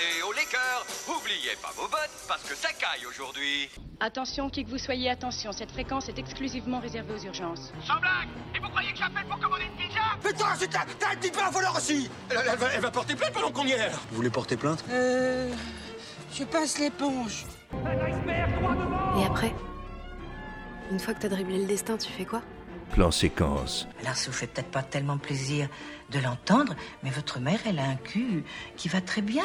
Et 0.00 0.22
au 0.22 0.32
Lakers, 0.32 0.86
oubliez 1.08 1.56
pas 1.60 1.72
vos 1.76 1.86
bottes 1.86 2.24
parce 2.26 2.42
que 2.44 2.54
ça 2.54 2.68
caille 2.72 3.04
aujourd'hui. 3.06 3.68
Attention, 4.00 4.48
qui 4.48 4.64
que 4.64 4.70
vous 4.70 4.78
soyez, 4.78 5.10
attention, 5.10 5.52
cette 5.52 5.70
fréquence 5.72 6.08
est 6.08 6.18
exclusivement 6.18 6.80
réservée 6.80 7.12
aux 7.14 7.24
urgences. 7.26 7.70
Sans 7.86 8.00
blague 8.00 8.28
Et 8.54 8.58
vous 8.60 8.68
croyez 8.70 8.92
que 8.92 8.98
j'appelle 8.98 9.26
pour 9.26 9.38
commander 9.38 9.64
une 9.64 9.76
pizza? 9.76 10.00
Putain, 10.22 10.54
c'est 10.56 10.68
t'as 10.68 10.80
un 10.80 11.16
petit 11.16 11.30
peu 11.30 11.40
un 11.40 11.50
voleur 11.50 11.76
aussi 11.76 12.10
elle, 12.30 12.38
elle 12.50 12.58
va, 12.58 12.66
elle 12.72 12.80
va 12.80 12.90
porter 12.90 13.14
plainte 13.14 13.32
pendant 13.34 13.50
qu'on 13.52 13.66
y 13.66 13.72
est 13.72 13.90
Vous 14.10 14.16
voulez 14.16 14.30
porter 14.30 14.56
plainte? 14.56 14.82
Euh. 14.90 15.52
Je 16.32 16.44
passe 16.44 16.78
l'éponge. 16.78 17.44
Et 19.18 19.24
après 19.26 19.52
Une 20.90 20.98
fois 20.98 21.12
que 21.12 21.20
t'as 21.20 21.28
dribblé 21.28 21.58
le 21.58 21.66
destin, 21.66 21.98
tu 21.98 22.10
fais 22.10 22.24
quoi? 22.24 22.40
Plan 22.92 23.10
séquence. 23.10 23.86
Alors 24.02 24.16
ça 24.16 24.30
vous 24.30 24.36
fait 24.36 24.46
peut-être 24.46 24.70
pas 24.70 24.82
tellement 24.82 25.18
plaisir 25.18 25.68
de 26.10 26.18
l'entendre, 26.20 26.74
mais 27.02 27.10
votre 27.10 27.38
mère, 27.38 27.60
elle 27.66 27.78
a 27.78 27.84
un 27.84 27.96
cul 27.96 28.44
qui 28.76 28.88
va 28.88 29.00
très 29.02 29.20
bien. 29.22 29.44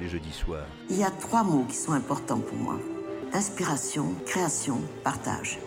les 0.00 0.08
jeudis 0.08 0.32
soirs. 0.32 0.66
Il 0.88 0.98
y 0.98 1.04
a 1.04 1.10
trois 1.10 1.42
mots 1.42 1.64
qui 1.68 1.76
sont 1.76 1.92
importants 1.92 2.40
pour 2.40 2.56
moi. 2.56 2.78
Inspiration, 3.32 4.14
création, 4.26 4.80
partage. 5.04 5.58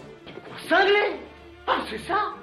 Cinglé 0.67 1.20
Ah 1.67 1.80
c'est 1.90 2.00
ça 2.00 2.34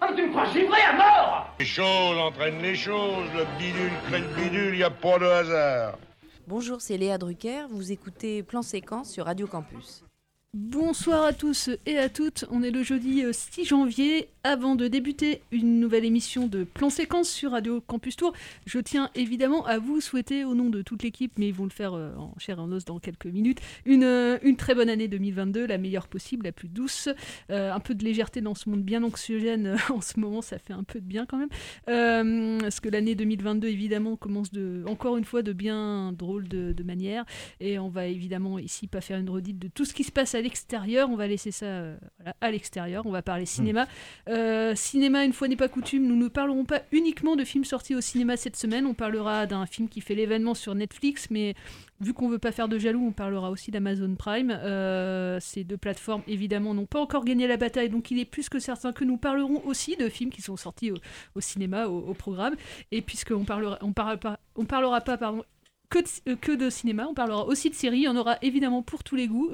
Ah 0.00 0.10
tu 0.16 0.22
me 0.22 0.30
crois 0.30 0.46
givré 0.46 0.80
à 0.80 0.96
mort 0.96 1.54
Les 1.60 1.64
choses 1.64 2.18
entraînent 2.18 2.62
les 2.62 2.74
choses, 2.74 3.28
le 3.34 3.44
bidule 3.58 3.92
crée 4.08 4.20
le 4.20 4.34
bidule, 4.34 4.74
il 4.74 4.78
n'y 4.78 4.82
a 4.82 4.90
pas 4.90 5.18
de 5.18 5.26
hasard. 5.26 5.98
Bonjour, 6.46 6.80
c'est 6.80 6.96
Léa 6.96 7.18
Drucker, 7.18 7.66
vous 7.70 7.92
écoutez 7.92 8.42
Plan 8.42 8.62
Séquence 8.62 9.10
sur 9.10 9.26
Radio 9.26 9.46
Campus. 9.46 10.04
Bonsoir 10.52 11.24
à 11.24 11.32
tous 11.32 11.70
et 11.86 11.98
à 11.98 12.08
toutes, 12.08 12.44
on 12.50 12.62
est 12.62 12.70
le 12.70 12.82
jeudi 12.82 13.24
6 13.32 13.64
janvier. 13.64 14.28
Avant 14.46 14.74
de 14.74 14.88
débuter 14.88 15.40
une 15.52 15.80
nouvelle 15.80 16.04
émission 16.04 16.46
de 16.46 16.64
Plan 16.64 16.90
Séquence 16.90 17.30
sur 17.30 17.52
Radio 17.52 17.80
Campus 17.80 18.14
Tour, 18.14 18.34
je 18.66 18.78
tiens 18.78 19.08
évidemment 19.14 19.64
à 19.64 19.78
vous 19.78 20.02
souhaiter 20.02 20.44
au 20.44 20.54
nom 20.54 20.68
de 20.68 20.82
toute 20.82 21.02
l'équipe, 21.02 21.32
mais 21.38 21.48
ils 21.48 21.54
vont 21.54 21.64
le 21.64 21.70
faire 21.70 21.94
euh, 21.94 22.14
en 22.18 22.34
chair 22.38 22.58
et 22.58 22.60
en 22.60 22.70
os 22.70 22.84
dans 22.84 22.98
quelques 22.98 23.24
minutes, 23.24 23.62
une, 23.86 24.04
euh, 24.04 24.36
une 24.42 24.58
très 24.58 24.74
bonne 24.74 24.90
année 24.90 25.08
2022, 25.08 25.66
la 25.66 25.78
meilleure 25.78 26.08
possible, 26.08 26.44
la 26.44 26.52
plus 26.52 26.68
douce. 26.68 27.08
Euh, 27.50 27.72
un 27.72 27.80
peu 27.80 27.94
de 27.94 28.04
légèreté 28.04 28.42
dans 28.42 28.54
ce 28.54 28.68
monde 28.68 28.82
bien 28.82 29.02
anxiogène 29.02 29.78
en 29.90 30.02
ce 30.02 30.20
moment, 30.20 30.42
ça 30.42 30.58
fait 30.58 30.74
un 30.74 30.84
peu 30.84 31.00
de 31.00 31.06
bien 31.06 31.24
quand 31.24 31.38
même. 31.38 31.48
Euh, 31.88 32.60
parce 32.60 32.80
que 32.80 32.90
l'année 32.90 33.14
2022 33.14 33.68
évidemment 33.68 34.16
commence 34.16 34.52
de, 34.52 34.84
encore 34.86 35.16
une 35.16 35.24
fois 35.24 35.40
de 35.40 35.54
bien 35.54 36.12
drôle 36.12 36.48
de, 36.48 36.74
de 36.74 36.82
manière, 36.82 37.24
et 37.60 37.78
on 37.78 37.88
va 37.88 38.08
évidemment 38.08 38.58
ici 38.58 38.88
pas 38.88 39.00
faire 39.00 39.18
une 39.18 39.30
redite 39.30 39.58
de 39.58 39.68
tout 39.68 39.86
ce 39.86 39.94
qui 39.94 40.04
se 40.04 40.12
passe 40.12 40.34
à 40.34 40.42
l'extérieur, 40.42 41.08
on 41.08 41.16
va 41.16 41.28
laisser 41.28 41.50
ça 41.50 41.64
euh, 41.64 41.96
à 42.42 42.50
l'extérieur, 42.50 43.06
on 43.06 43.10
va 43.10 43.22
parler 43.22 43.46
cinéma. 43.46 43.86
Euh, 44.34 44.74
cinéma, 44.74 45.24
une 45.24 45.32
fois 45.32 45.46
n'est 45.46 45.56
pas 45.56 45.68
coutume, 45.68 46.06
nous 46.06 46.16
ne 46.16 46.26
parlerons 46.26 46.64
pas 46.64 46.82
uniquement 46.90 47.36
de 47.36 47.44
films 47.44 47.64
sortis 47.64 47.94
au 47.94 48.00
cinéma 48.00 48.36
cette 48.36 48.56
semaine, 48.56 48.84
on 48.84 48.94
parlera 48.94 49.46
d'un 49.46 49.64
film 49.64 49.88
qui 49.88 50.00
fait 50.00 50.16
l'événement 50.16 50.54
sur 50.54 50.74
Netflix, 50.74 51.28
mais 51.30 51.54
vu 52.00 52.12
qu'on 52.14 52.28
veut 52.28 52.40
pas 52.40 52.50
faire 52.50 52.68
de 52.68 52.76
jaloux, 52.76 53.06
on 53.06 53.12
parlera 53.12 53.50
aussi 53.50 53.70
d'Amazon 53.70 54.16
Prime. 54.16 54.50
Euh, 54.50 55.38
ces 55.40 55.62
deux 55.62 55.76
plateformes, 55.76 56.22
évidemment, 56.26 56.74
n'ont 56.74 56.86
pas 56.86 57.00
encore 57.00 57.24
gagné 57.24 57.46
la 57.46 57.56
bataille, 57.56 57.90
donc 57.90 58.10
il 58.10 58.18
est 58.18 58.24
plus 58.24 58.48
que 58.48 58.58
certain 58.58 58.92
que 58.92 59.04
nous 59.04 59.18
parlerons 59.18 59.62
aussi 59.66 59.96
de 59.96 60.08
films 60.08 60.30
qui 60.30 60.42
sont 60.42 60.56
sortis 60.56 60.90
au, 61.34 61.40
cinéma, 61.40 61.86
au, 61.86 62.14
programme, 62.14 62.56
et 62.90 63.02
puisqu'on 63.02 63.44
parlera, 63.44 63.78
on 63.82 63.92
parlera 63.92 64.16
pas, 64.16 64.40
on 64.56 64.64
parlera 64.64 65.00
pas, 65.00 65.16
pardon, 65.16 65.44
que 65.90 66.00
de, 66.00 66.32
euh, 66.32 66.36
que 66.36 66.52
de 66.52 66.70
cinéma, 66.70 67.06
on 67.08 67.14
parlera 67.14 67.46
aussi 67.46 67.70
de 67.70 67.74
séries, 67.74 67.98
il 67.98 68.04
y 68.04 68.08
en 68.08 68.16
aura 68.16 68.38
évidemment 68.42 68.82
pour 68.82 69.04
tous 69.04 69.14
les 69.14 69.28
goûts. 69.28 69.50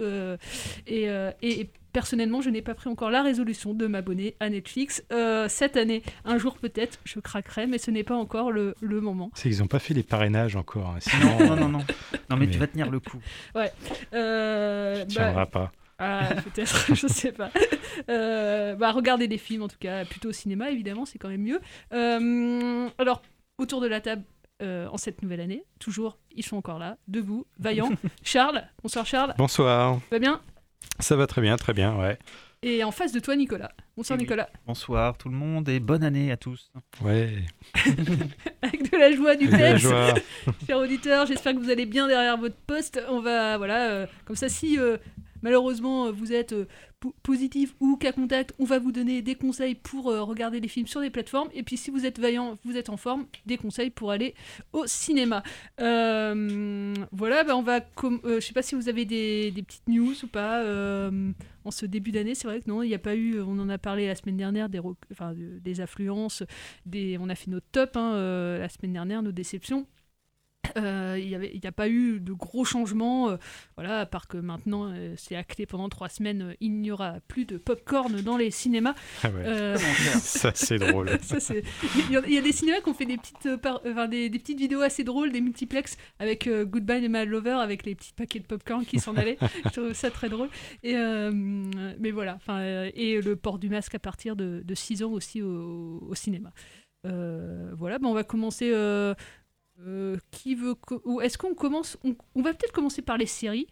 Personnellement, 1.92 2.40
je 2.40 2.50
n'ai 2.50 2.62
pas 2.62 2.74
pris 2.74 2.88
encore 2.88 3.10
la 3.10 3.22
résolution 3.22 3.74
de 3.74 3.86
m'abonner 3.86 4.36
à 4.40 4.48
Netflix. 4.48 5.02
Euh, 5.12 5.48
cette 5.48 5.76
année, 5.76 6.02
un 6.24 6.38
jour 6.38 6.56
peut-être, 6.58 6.98
je 7.04 7.20
craquerai, 7.20 7.66
mais 7.66 7.78
ce 7.78 7.90
n'est 7.90 8.04
pas 8.04 8.16
encore 8.16 8.50
le, 8.52 8.74
le 8.80 9.00
moment. 9.00 9.30
C'est 9.34 9.48
qu'ils 9.50 9.58
n'ont 9.60 9.66
pas 9.66 9.78
fait 9.78 9.94
les 9.94 10.02
parrainages 10.02 10.56
encore. 10.56 10.90
hein, 10.90 10.98
sinon- 11.00 11.38
Non, 11.38 11.46
non, 11.46 11.56
non, 11.56 11.68
non. 11.68 11.84
Non, 12.30 12.36
mais 12.36 12.48
tu 12.48 12.58
vas 12.58 12.66
tenir 12.66 12.90
le 12.90 13.00
coup. 13.00 13.18
Ouais. 13.54 13.72
Euh, 14.14 15.04
Tu 15.06 15.16
bah, 15.16 15.46
pas. 15.46 15.72
Ah, 16.02 16.30
peut-être, 16.44 16.94
je 16.94 17.06
sais 17.06 17.30
pas. 17.30 17.50
Euh, 18.08 18.74
bah, 18.74 18.90
regardez 18.90 19.28
des 19.28 19.36
films, 19.36 19.62
en 19.64 19.68
tout 19.68 19.76
cas, 19.78 20.06
plutôt 20.06 20.30
au 20.30 20.32
cinéma, 20.32 20.70
évidemment, 20.70 21.04
c'est 21.04 21.18
quand 21.18 21.28
même 21.28 21.42
mieux. 21.42 21.60
Euh, 21.92 22.88
alors, 22.96 23.20
autour 23.58 23.82
de 23.82 23.86
la 23.86 24.00
table, 24.00 24.22
euh, 24.62 24.86
en 24.88 24.96
cette 24.96 25.20
nouvelle 25.22 25.40
année, 25.42 25.62
toujours, 25.78 26.16
ils 26.34 26.42
sont 26.42 26.56
encore 26.56 26.78
là, 26.78 26.96
debout, 27.06 27.44
vaillants. 27.58 27.90
Charles, 28.22 28.62
bonsoir 28.82 29.04
Charles. 29.04 29.34
Bonsoir. 29.36 29.96
Ça 30.08 30.16
va 30.16 30.18
bien? 30.18 30.40
Ça 30.98 31.16
va 31.16 31.26
très 31.26 31.40
bien, 31.40 31.56
très 31.56 31.72
bien, 31.72 31.96
ouais. 31.96 32.18
Et 32.62 32.84
en 32.84 32.90
face 32.90 33.12
de 33.12 33.20
toi, 33.20 33.36
Nicolas. 33.36 33.72
Bonsoir 33.96 34.18
Oui. 34.18 34.24
Nicolas. 34.24 34.50
Bonsoir 34.66 35.16
tout 35.16 35.30
le 35.30 35.34
monde 35.34 35.66
et 35.70 35.80
bonne 35.80 36.04
année 36.04 36.30
à 36.30 36.36
tous. 36.36 36.70
Ouais. 37.02 37.32
Avec 38.62 38.92
de 38.92 38.98
la 38.98 39.12
joie, 39.12 39.34
du 39.34 39.48
peps. 39.48 39.82
Chers 40.66 40.78
auditeurs, 40.78 41.24
j'espère 41.24 41.54
que 41.54 41.58
vous 41.58 41.70
allez 41.70 41.86
bien 41.86 42.06
derrière 42.06 42.36
votre 42.36 42.56
poste. 42.66 43.00
On 43.08 43.20
va, 43.20 43.56
voilà, 43.56 43.88
euh, 43.90 44.06
comme 44.26 44.36
ça, 44.36 44.50
si 44.50 44.78
euh, 44.78 44.98
malheureusement 45.42 46.06
euh, 46.06 46.10
vous 46.10 46.32
êtes 46.32 46.52
euh, 46.52 46.66
po- 47.00 47.14
positif 47.22 47.74
ou 47.80 47.96
cas 47.96 48.12
contact, 48.12 48.52
on 48.58 48.64
va 48.64 48.78
vous 48.78 48.92
donner 48.92 49.22
des 49.22 49.34
conseils 49.34 49.74
pour 49.74 50.10
euh, 50.10 50.22
regarder 50.22 50.60
les 50.60 50.68
films 50.68 50.86
sur 50.86 51.00
des 51.00 51.10
plateformes. 51.10 51.48
Et 51.54 51.62
puis 51.62 51.76
si 51.76 51.90
vous 51.90 52.06
êtes 52.06 52.18
vaillant, 52.18 52.58
vous 52.64 52.76
êtes 52.76 52.88
en 52.88 52.96
forme, 52.96 53.26
des 53.46 53.56
conseils 53.56 53.90
pour 53.90 54.10
aller 54.10 54.34
au 54.72 54.86
cinéma. 54.86 55.42
Voilà, 55.78 57.44
bah, 57.44 57.56
on 57.56 57.62
va. 57.62 57.80
sais 58.40 58.52
pas 58.52 58.62
si 58.62 58.74
vous 58.74 58.88
avez 58.88 59.04
des, 59.04 59.52
petites 59.66 59.88
news 59.88 60.14
ou 60.22 60.26
pas. 60.26 60.64
en 61.64 61.70
ce 61.70 61.86
début 61.86 62.12
d'année, 62.12 62.34
c'est 62.34 62.48
vrai 62.48 62.60
que 62.60 62.68
non, 62.68 62.82
il 62.82 62.88
n'y 62.88 62.94
a 62.94 62.98
pas 62.98 63.16
eu, 63.16 63.40
on 63.40 63.58
en 63.58 63.68
a 63.68 63.78
parlé 63.78 64.06
la 64.06 64.14
semaine 64.14 64.36
dernière, 64.36 64.68
des, 64.68 65.80
affluences, 65.80 66.42
on 66.92 67.28
a 67.28 67.34
fait 67.34 67.50
notre 67.50 67.66
top 67.72 67.96
hein, 67.96 68.58
la 68.58 68.68
semaine 68.68 68.92
dernière, 68.92 69.22
nos 69.22 69.32
déceptions. 69.32 69.86
Euh, 70.76 71.18
Il 71.20 71.28
n'y 71.60 71.66
a 71.66 71.72
pas 71.72 71.88
eu 71.88 72.20
de 72.20 72.32
gros 72.32 72.64
changements, 72.64 73.30
euh, 73.30 73.36
voilà, 73.76 74.00
à 74.00 74.06
part 74.06 74.28
que 74.28 74.36
maintenant 74.38 74.90
euh, 74.92 75.14
c'est 75.16 75.36
acté 75.36 75.66
pendant 75.66 75.88
trois 75.88 76.08
semaines, 76.08 76.42
euh, 76.42 76.54
il 76.60 76.72
n'y 76.80 76.90
aura 76.90 77.14
plus 77.28 77.44
de 77.44 77.56
popcorn 77.58 78.20
dans 78.22 78.36
les 78.36 78.50
cinémas. 78.50 78.94
Ah 79.22 79.28
ouais. 79.30 79.42
Euh, 79.44 79.76
Ça, 80.20 80.52
c'est 80.54 80.78
drôle. 80.78 81.10
Il 81.96 82.12
y, 82.12 82.16
a- 82.16 82.22
il 82.26 82.32
y 82.34 82.38
a 82.38 82.42
des 82.42 82.52
cinémas 82.52 82.80
qui 82.80 82.88
ont 82.88 82.94
fait 82.94 83.06
des 83.06 83.16
petites, 83.16 83.46
euh, 83.46 83.56
par- 83.56 83.80
enfin, 83.86 84.08
des, 84.08 84.28
des 84.28 84.38
petites 84.38 84.58
vidéos 84.58 84.80
assez 84.82 85.04
drôles, 85.04 85.32
des 85.32 85.40
multiplex 85.40 85.96
avec 86.18 86.46
euh, 86.46 86.64
Goodbye 86.64 87.08
My 87.08 87.24
Lover, 87.26 87.58
avec 87.60 87.84
les 87.84 87.94
petits 87.94 88.12
paquets 88.12 88.38
de 88.40 88.46
popcorn 88.46 88.84
qui 88.84 88.98
s'en 88.98 89.16
allaient. 89.16 89.38
Je 89.64 89.70
trouve 89.70 89.92
ça 89.92 90.10
très 90.10 90.28
drôle. 90.28 90.48
Et, 90.82 90.96
euh, 90.96 91.30
mais 91.98 92.10
voilà, 92.10 92.34
enfin, 92.36 92.58
euh, 92.60 92.90
et 92.94 93.20
le 93.20 93.36
port 93.36 93.58
du 93.58 93.68
masque 93.68 93.94
à 93.94 93.98
partir 93.98 94.36
de, 94.36 94.62
de 94.64 94.74
6 94.74 95.02
ans 95.02 95.10
aussi 95.12 95.42
au, 95.42 95.98
au 96.08 96.14
cinéma. 96.14 96.52
Euh, 97.06 97.70
voilà, 97.76 97.98
on 98.02 98.12
va 98.12 98.24
commencer. 98.24 98.70
Euh, 99.86 100.16
qui 100.30 100.54
veut 100.54 100.74
ou 101.04 101.20
est-ce 101.20 101.38
qu'on 101.38 101.54
commence 101.54 101.96
on, 102.04 102.14
on 102.34 102.42
va 102.42 102.52
peut-être 102.54 102.72
commencer 102.72 103.02
par 103.02 103.16
les 103.18 103.26
séries 103.26 103.66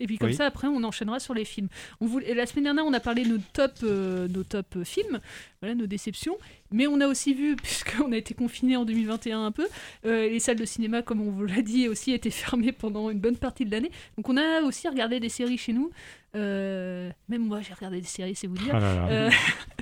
et 0.00 0.06
puis 0.06 0.18
comme 0.18 0.28
Oui. 0.28 0.34
ça 0.34 0.46
après 0.46 0.68
on 0.68 0.82
enchaînera 0.84 1.18
sur 1.20 1.34
les 1.34 1.44
films. 1.44 1.68
On 2.00 2.06
voulait, 2.06 2.34
la 2.34 2.46
semaine 2.46 2.64
dernière 2.64 2.86
on 2.86 2.92
a 2.92 3.00
parlé 3.00 3.24
de 3.24 3.30
nos 3.30 3.38
top 3.52 3.72
euh, 3.82 4.28
nos 4.28 4.44
top 4.44 4.76
euh, 4.76 4.84
films, 4.84 5.20
voilà 5.60 5.74
nos 5.74 5.86
déceptions, 5.86 6.36
mais 6.70 6.86
on 6.86 7.00
a 7.00 7.08
aussi 7.08 7.34
vu 7.34 7.56
puisqu'on 7.62 8.12
a 8.12 8.16
été 8.16 8.34
confiné 8.34 8.76
en 8.76 8.84
2021 8.84 9.46
un 9.46 9.52
peu, 9.52 9.66
euh, 10.06 10.28
les 10.28 10.40
salles 10.40 10.56
de 10.58 10.64
cinéma 10.64 11.02
comme 11.02 11.20
on 11.20 11.30
vous 11.30 11.44
l'a 11.44 11.62
dit 11.62 11.88
aussi 11.88 12.12
étaient 12.12 12.30
fermées 12.30 12.72
pendant 12.72 13.10
une 13.10 13.18
bonne 13.18 13.36
partie 13.36 13.64
de 13.64 13.70
l'année. 13.70 13.90
Donc 14.16 14.28
on 14.28 14.36
a 14.36 14.62
aussi 14.62 14.88
regardé 14.88 15.20
des 15.20 15.28
séries 15.28 15.58
chez 15.58 15.72
nous. 15.72 15.90
Euh, 16.36 17.10
même 17.28 17.46
moi 17.46 17.60
j'ai 17.62 17.72
regardé 17.72 18.00
des 18.00 18.06
séries, 18.06 18.34
c'est 18.34 18.46
vous 18.46 18.56
dire. 18.56 18.74
Ah 18.74 18.80
là 18.80 18.94
là. 18.94 19.08
Euh, 19.10 19.30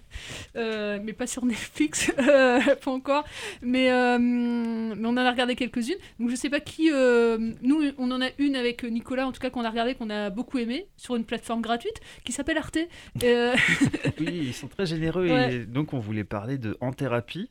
euh, 0.56 0.98
mais 1.02 1.12
pas 1.12 1.26
sur 1.26 1.44
Netflix, 1.44 2.12
euh, 2.18 2.60
pas 2.76 2.90
encore. 2.90 3.24
Mais, 3.62 3.90
euh, 3.90 4.18
mais 4.18 5.06
on 5.06 5.10
en 5.10 5.16
a 5.16 5.30
regardé 5.30 5.56
quelques-unes. 5.56 5.98
Donc 6.20 6.30
je 6.30 6.36
sais 6.36 6.48
pas 6.50 6.60
qui. 6.60 6.90
euh, 6.92 7.52
nous, 7.62 7.82
on 7.98 8.10
en 8.10 8.22
a 8.22 8.28
une 8.38 8.54
avec 8.56 8.84
Nicolas, 8.84 9.26
en 9.26 9.32
tout 9.32 9.40
cas, 9.40 9.50
qu'on 9.50 9.64
a 9.64 9.70
regardé, 9.70 9.94
qu'on 9.94 10.08
a 10.10 10.30
beaucoup 10.30 10.58
aimé, 10.58 10.86
sur 10.96 11.16
une 11.16 11.24
plateforme 11.24 11.62
gratuite, 11.62 12.00
qui 12.24 12.32
s'appelle 12.32 12.58
Arte. 12.58 12.78
Euh, 13.22 13.54
Oui, 14.20 14.26
ils 14.46 14.54
sont 14.54 14.68
très 14.68 14.86
généreux 14.86 15.26
Ouais. 15.28 15.54
et 15.54 15.66
donc 15.66 15.92
on 15.92 15.98
voulait 15.98 16.24
parler 16.24 16.58
de 16.58 16.76
En 16.80 16.92
thérapie 16.92 17.50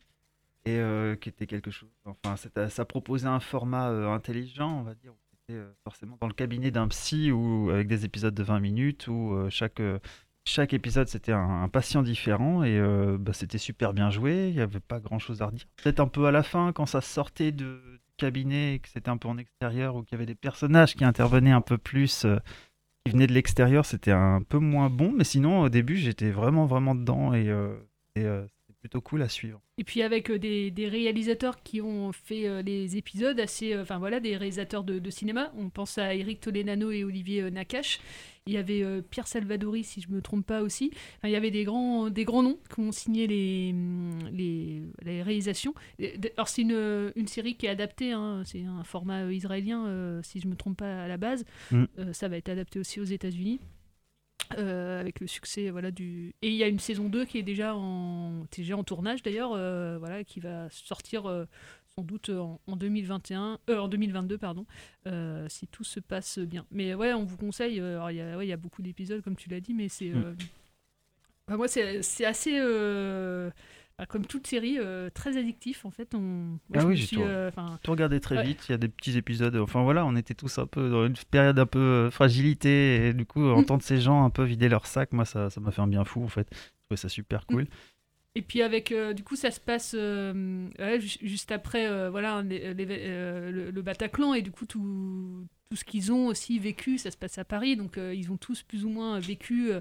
et 0.66 0.78
euh, 0.80 1.16
qui 1.16 1.30
était 1.30 1.46
quelque 1.48 1.70
chose. 1.72 1.90
Enfin, 2.06 2.36
ça 2.70 2.86
proposait 2.86 3.28
un 3.28 3.40
format 3.40 3.90
euh, 3.92 4.08
intelligent, 4.10 4.80
on 4.80 4.84
va 4.84 4.96
dire. 4.96 5.14
Euh, 5.52 5.72
forcément 5.84 6.18
dans 6.20 6.28
le 6.28 6.34
cabinet 6.34 6.72
d'un 6.72 6.88
psy 6.88 7.32
ou 7.32 7.70
avec 7.70 7.88
des 7.88 8.04
épisodes 8.04 8.34
de 8.34 8.42
20 8.42 8.60
minutes 8.60 9.08
où 9.08 9.34
euh, 9.34 9.48
chaque 9.52 9.80
euh, 9.80 10.00
chaque 10.48 10.74
épisode 10.74 11.08
c'était 11.08 11.34
un, 11.34 11.70
patient 11.70 12.02
différent 12.02 12.64
et 12.64 12.80
bah, 13.20 13.34
c'était 13.34 13.58
super 13.58 13.94
bien 13.94 14.12
joué. 14.12 14.50
Il 14.50 14.56
n'y 14.56 14.62
avait 14.62 14.80
pas 14.80 15.00
grand 15.00 15.18
chose 15.18 15.42
à 15.42 15.48
redire. 15.48 15.66
Peut-être 15.78 16.00
un 16.00 16.08
peu 16.08 16.26
à 16.28 16.32
la 16.32 16.44
fin 16.44 16.72
quand 16.72 16.86
ça 16.86 17.02
sortait 17.02 17.52
de 17.52 17.80
cabinet, 18.18 18.80
que 18.82 18.90
c'était 18.90 19.10
un 19.10 19.18
peu 19.18 19.28
en 19.28 19.40
extérieur 19.40 19.96
ou 19.96 20.04
qu'il 20.04 20.14
y 20.14 20.16
avait 20.16 20.28
des 20.28 20.36
personnages 20.36 20.96
qui 20.96 21.04
intervenaient 21.04 21.52
un 21.52 21.62
peu 21.62 21.80
plus, 21.80 22.28
qui 23.06 23.12
venaient 23.12 23.28
de 23.28 23.34
l'extérieur, 23.34 23.86
c'était 23.86 24.12
un 24.12 24.42
peu 24.42 24.58
moins 24.58 24.90
bon. 24.90 25.12
Mais 25.12 25.24
sinon, 25.24 25.62
au 25.62 25.70
début, 25.70 25.98
j'étais 25.98 26.32
vraiment, 26.32 26.66
vraiment 26.66 26.96
dedans 26.96 27.34
et, 27.34 27.50
euh, 27.50 27.76
et, 28.16 28.26
plutôt 28.86 29.02
cool 29.02 29.24
à 29.24 29.30
suivre. 29.30 29.60
Et 29.80 29.84
puis 29.84 30.04
avec 30.04 30.30
euh, 30.30 30.38
des, 30.38 30.70
des 30.70 30.88
réalisateurs 30.88 31.64
qui 31.64 31.82
ont 31.82 32.12
fait 32.12 32.48
euh, 32.48 32.62
les 32.62 32.98
épisodes 32.98 33.40
assez, 33.40 33.74
euh, 33.74 33.82
enfin 33.82 33.98
voilà, 33.98 34.20
des 34.20 34.38
réalisateurs 34.38 34.84
de, 34.84 35.00
de 35.00 35.10
cinéma. 35.10 35.52
On 35.58 35.72
pense 35.72 35.98
à 35.98 36.14
Eric 36.14 36.40
Toledano 36.40 36.92
et 36.92 37.04
Olivier 37.04 37.50
Nakache. 37.50 38.00
Il 38.46 38.54
y 38.54 38.58
avait 38.58 39.02
Pierre 39.10 39.26
Salvadori, 39.26 39.84
si 39.84 40.02
je 40.02 40.10
me 40.10 40.22
trompe 40.22 40.46
pas 40.46 40.62
aussi. 40.62 40.92
Enfin, 41.18 41.30
il 41.30 41.32
y 41.32 41.36
avait 41.36 41.50
des 41.50 41.64
grands, 41.64 42.12
des 42.12 42.26
grands 42.26 42.44
noms 42.44 42.60
qui 42.72 42.80
ont 42.80 42.92
signé 42.92 43.26
les, 43.26 43.74
les, 44.32 44.84
les 45.02 45.24
réalisations. 45.24 45.74
Alors 46.38 46.48
c'est 46.48 46.62
une, 46.62 47.12
une 47.16 47.28
série 47.28 47.56
qui 47.56 47.66
est 47.66 47.70
adaptée, 47.70 48.12
hein, 48.12 48.44
c'est 48.46 48.64
un 48.64 48.84
format 48.84 49.32
israélien, 49.32 50.22
si 50.22 50.40
je 50.40 50.48
me 50.48 50.56
trompe 50.56 50.78
pas 50.78 51.06
à 51.06 51.08
la 51.08 51.18
base. 51.18 51.44
Mm. 51.72 51.86
Euh, 51.98 52.14
ça 52.14 52.28
va 52.28 52.38
être 52.38 52.50
adapté 52.50 52.78
aussi 52.78 53.00
aux 53.00 53.06
États-Unis. 53.06 53.60
Euh, 54.58 55.00
avec 55.02 55.20
le 55.20 55.28
succès 55.28 55.70
voilà 55.70 55.92
du 55.92 56.34
et 56.42 56.50
il 56.50 56.56
y 56.56 56.64
a 56.64 56.68
une 56.68 56.80
saison 56.80 57.10
2 57.10 57.26
qui 57.26 57.38
est 57.38 57.44
déjà 57.44 57.76
en 57.76 58.46
déjà 58.56 58.78
en 58.78 58.84
tournage 58.84 59.24
d'ailleurs 59.24 59.54
euh, 59.54 59.98
voilà 60.00 60.24
qui 60.24 60.40
va 60.40 60.70
sortir 60.70 61.26
euh, 61.28 61.46
sans 61.96 62.04
doute 62.04 62.30
en, 62.30 62.60
en 62.68 62.76
2021 62.76 63.60
euh, 63.70 63.78
en 63.80 63.88
2022 63.88 64.38
pardon 64.38 64.66
si 65.50 65.68
tout 65.68 65.84
se 65.84 66.00
passe 66.00 66.40
bien 66.40 66.66
mais 66.72 66.94
ouais 66.94 67.14
on 67.14 67.24
vous 67.24 67.38
conseille 67.38 67.80
alors 67.80 68.12
il 68.12 68.18
y 68.18 68.22
a 68.22 68.38
ouais, 68.38 68.48
y 68.48 68.54
a 68.54 68.58
beaucoup 68.58 68.82
d'épisodes 68.82 69.22
comme 69.22 69.36
tu 69.36 69.50
l'as 69.50 69.60
dit 69.62 69.74
mais 69.74 69.90
c'est 69.90 70.10
Mm. 70.10 70.24
euh, 70.24 70.34
bah, 71.48 71.58
moi 71.58 71.68
c'est 71.68 72.26
assez 72.26 72.60
comme 74.10 74.26
toute 74.26 74.46
série 74.46 74.78
euh, 74.78 75.10
très 75.10 75.38
addictif 75.38 75.86
en 75.86 75.92
fait 75.92 76.14
on 76.14 76.20
moi, 76.20 76.60
Ah 76.74 76.80
je 76.82 76.86
oui, 76.86 76.92
me 76.92 76.96
j'ai 76.96 77.16
tout, 77.16 77.22
euh, 77.22 77.50
tout 77.82 77.92
regardé 77.92 78.20
très 78.20 78.36
ouais. 78.38 78.44
vite. 78.44 78.66
Il 78.68 78.74
y 78.74 78.76
a 78.76 78.78
des 78.78 78.90
petits 78.90 79.18
épisodes. 79.18 79.56
Enfin 79.56 79.84
voilà, 79.84 80.06
on 80.06 80.16
était 80.18 80.34
tous 80.34 80.58
un 80.58 80.68
peu 80.68 80.90
dans 80.90 81.06
une 81.06 81.16
période 81.32 81.58
un 81.58 81.66
peu 81.66 81.80
euh, 81.80 82.12
fragilité. 82.12 83.08
Et 83.08 83.14
du 83.14 83.26
coup, 83.26 83.42
entendre 83.50 83.84
ces 83.84 84.02
gens 84.02 84.26
un 84.26 84.30
peu 84.30 84.44
vider 84.44 84.68
leur 84.68 84.86
sac, 84.86 85.14
moi, 85.14 85.24
ça 85.24 85.50
ça 85.50 85.62
m'a 85.62 85.72
fait 85.72 85.82
un 85.82 85.88
bien 85.88 86.04
fou 86.04 86.24
en 86.24 86.28
fait. 86.28 86.48
Je 86.52 86.84
trouvais 86.88 86.98
ça 86.98 87.10
super 87.10 87.46
cool. 87.46 87.68
Et 88.38 88.42
puis 88.42 88.62
avec, 88.62 88.92
euh, 88.92 89.14
du 89.14 89.24
coup, 89.24 89.38
ça 89.38 89.50
se 89.50 89.62
passe 89.62 89.96
euh, 89.98 90.68
juste 91.00 91.52
après, 91.54 91.88
euh, 91.88 92.10
voilà, 92.10 92.44
le, 92.44 93.82
Bataclan 93.82 94.34
et 94.34 94.42
du 94.42 94.52
coup 94.52 94.66
tout, 94.66 95.48
tout 95.70 95.76
ce 95.78 95.86
qu'ils 95.86 96.12
ont 96.12 96.28
aussi 96.28 96.60
vécu, 96.60 96.98
ça 96.98 97.12
se 97.12 97.18
passe 97.18 97.38
à 97.38 97.46
Paris, 97.46 97.78
donc 97.78 97.98
ils 97.98 98.32
ont 98.32 98.38
tous 98.38 98.62
plus 98.62 98.84
ou 98.84 98.90
moins 98.90 99.20
vécu 99.20 99.72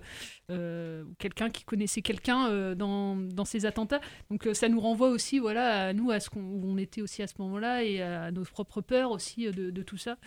quelqu'un 1.18 1.50
qui 1.50 1.64
connaissait 1.64 2.02
quelqu'un 2.02 2.74
dans, 2.74 3.16
dans 3.16 3.44
ces 3.44 3.66
attentats. 3.66 4.00
Donc 4.30 4.46
ça 4.52 4.68
nous 4.68 4.80
renvoie 4.80 5.08
aussi, 5.08 5.38
voilà, 5.38 5.88
à 5.88 5.92
nous, 5.92 6.10
à 6.10 6.20
ce 6.20 6.28
qu'on 6.30 6.40
on 6.40 6.76
était 6.76 7.00
aussi 7.00 7.22
à 7.22 7.26
ce 7.26 7.34
moment-là 7.38 7.82
et 7.82 8.02
à 8.02 8.30
nos 8.30 8.44
propres 8.44 8.82
peurs 8.82 9.10
aussi 9.10 9.50
de, 9.50 9.82
tout 9.82 9.98
ça. 9.98 10.18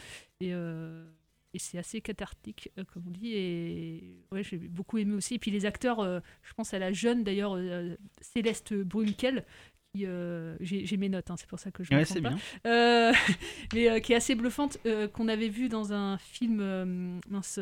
Et 1.57 1.59
c'est 1.59 1.79
assez 1.79 2.01
cathartique, 2.01 2.69
euh, 2.77 2.83
comme 2.93 3.03
on 3.07 3.09
dit. 3.09 3.33
Et 3.33 4.03
ouais, 4.31 4.43
j'ai 4.43 4.57
beaucoup 4.57 4.99
aimé 4.99 5.15
aussi. 5.15 5.33
Et 5.33 5.39
puis 5.39 5.49
les 5.49 5.65
acteurs, 5.65 5.99
euh, 5.99 6.19
je 6.43 6.53
pense 6.53 6.71
à 6.75 6.77
la 6.79 6.91
jeune 6.93 7.23
d'ailleurs, 7.23 7.55
euh, 7.55 7.95
Céleste 8.21 8.75
Brunkel. 8.75 9.43
qui, 9.95 10.05
J'ai 10.61 10.97
mes 10.97 11.09
notes, 11.09 11.31
hein, 11.31 11.35
c'est 11.35 11.49
pour 11.49 11.57
ça 11.57 11.71
que 11.71 11.83
je 11.83 11.91
ne 11.91 11.97
Ouais, 11.97 12.05
c'est 12.05 12.21
bien. 12.21 12.37
pas. 12.61 12.69
Euh, 12.69 13.11
mais 13.73 13.99
qui 14.01 14.13
est 14.13 14.15
assez 14.15 14.35
bluffante, 14.35 14.77
qu'on 15.13 15.27
avait 15.27 15.49
vu 15.49 15.67
dans 15.67 15.93
un 15.93 16.19
film. 16.19 17.19
mince. 17.27 17.59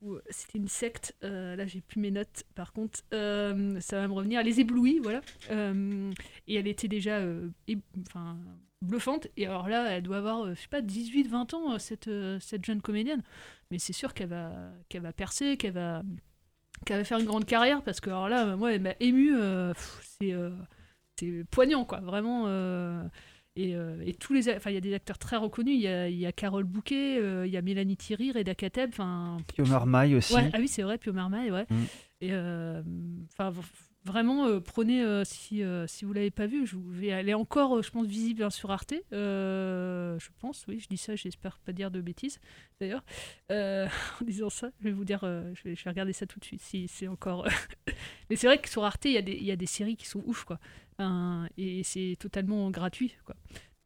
où 0.00 0.16
c'était 0.30 0.58
une 0.58 0.68
secte, 0.68 1.14
là 1.20 1.66
j'ai 1.66 1.82
plus 1.82 2.00
mes 2.00 2.10
notes 2.10 2.44
par 2.54 2.72
contre, 2.72 3.00
ça 3.10 4.00
va 4.00 4.08
me 4.08 4.12
revenir, 4.14 4.42
Les 4.42 4.60
Éblouis, 4.60 5.00
voilà. 5.02 5.20
Et 5.50 6.54
elle 6.54 6.66
était 6.66 6.88
déjà 6.88 7.20
enfin, 8.08 8.38
bluffante, 8.82 9.28
et 9.36 9.46
alors 9.46 9.68
là 9.68 9.90
elle 9.90 10.02
doit 10.02 10.18
avoir, 10.18 10.44
euh, 10.44 10.54
je 10.54 10.60
sais 10.60 10.68
pas, 10.68 10.82
18-20 10.82 11.54
ans, 11.54 11.72
euh, 11.72 11.78
cette, 11.78 12.08
euh, 12.08 12.38
cette 12.40 12.64
jeune 12.64 12.82
comédienne, 12.82 13.22
mais 13.70 13.78
c'est 13.78 13.92
sûr 13.92 14.14
qu'elle 14.14 14.28
va, 14.28 14.50
qu'elle 14.88 15.02
va 15.02 15.12
percer, 15.12 15.56
qu'elle 15.56 15.72
va, 15.72 16.02
qu'elle 16.84 16.98
va 16.98 17.04
faire 17.04 17.18
une 17.18 17.26
grande 17.26 17.44
carrière, 17.44 17.82
parce 17.82 18.00
que 18.00 18.10
alors 18.10 18.28
là, 18.28 18.56
moi 18.56 18.72
elle 18.72 18.82
m'a 18.82 18.94
ému, 19.00 19.32
c'est 20.18 21.44
poignant 21.50 21.84
quoi, 21.84 22.00
vraiment. 22.00 22.46
Et, 23.54 23.76
euh, 23.76 24.02
et 24.04 24.14
tous 24.14 24.32
les, 24.32 24.48
enfin 24.54 24.70
il 24.70 24.74
y 24.74 24.78
a 24.78 24.80
des 24.80 24.94
acteurs 24.94 25.18
très 25.18 25.36
reconnus. 25.36 25.74
Il 25.74 25.82
y 25.82 25.88
a, 25.88 26.08
y 26.08 26.26
a 26.26 26.32
Carole 26.32 26.64
Bouquet, 26.64 27.18
euh, 27.18 27.46
il 27.46 27.52
y 27.52 27.56
a 27.56 27.62
Mélanie 27.62 27.96
Thierry, 27.96 28.32
Reda 28.32 28.54
Kateb, 28.54 28.90
enfin. 28.92 29.36
Pio 29.54 29.66
Marmaille 29.66 30.14
aussi. 30.16 30.34
Ouais, 30.34 30.50
ah 30.52 30.56
oui 30.58 30.68
c'est 30.68 30.82
vrai, 30.82 30.96
Pio 30.98 31.12
Marmaille, 31.12 31.50
ouais. 31.50 31.66
Mm. 31.68 31.84
Et 32.22 32.28
euh, 32.32 32.82
enfin 33.32 33.52
vraiment 34.04 34.60
prenez 34.60 35.04
si 35.24 35.62
si 35.86 36.04
vous 36.04 36.12
l'avez 36.12 36.30
pas 36.30 36.46
vu, 36.46 36.66
je 36.66 36.76
vais 36.78 37.08
elle 37.08 37.28
est 37.28 37.34
encore, 37.34 37.82
je 37.82 37.90
pense 37.90 38.06
visible 38.06 38.42
hein, 38.42 38.50
sur 38.50 38.70
Arte. 38.70 38.94
Je 39.10 40.28
pense, 40.40 40.64
oui, 40.66 40.80
je 40.80 40.88
dis 40.88 40.96
ça, 40.96 41.14
j'espère 41.14 41.58
pas 41.58 41.72
dire 41.72 41.90
de 41.90 42.00
bêtises 42.00 42.40
d'ailleurs. 42.80 43.04
En 43.50 44.24
disant 44.24 44.50
ça, 44.50 44.70
je 44.80 44.84
vais 44.84 44.92
vous 44.92 45.04
dire, 45.04 45.20
je, 45.22 45.62
vais, 45.64 45.74
je 45.76 45.84
vais 45.84 45.90
regarder 45.90 46.12
ça 46.12 46.26
tout 46.26 46.38
de 46.40 46.44
suite 46.44 46.62
si 46.62 46.88
c'est 46.88 47.08
encore. 47.08 47.46
Mais 48.30 48.36
c'est 48.36 48.46
vrai 48.46 48.58
que 48.58 48.68
sur 48.68 48.82
Arte, 48.82 49.04
il 49.04 49.12
y, 49.12 49.18
a 49.18 49.22
des- 49.22 49.36
il 49.36 49.44
y 49.44 49.52
a 49.52 49.56
des 49.56 49.66
séries 49.66 49.96
qui 49.96 50.06
sont 50.08 50.22
ouf, 50.24 50.44
quoi. 50.44 50.58
Enfin, 51.06 51.48
et 51.58 51.82
c'est 51.84 52.16
totalement 52.18 52.70
gratuit, 52.70 53.14
quoi. 53.24 53.34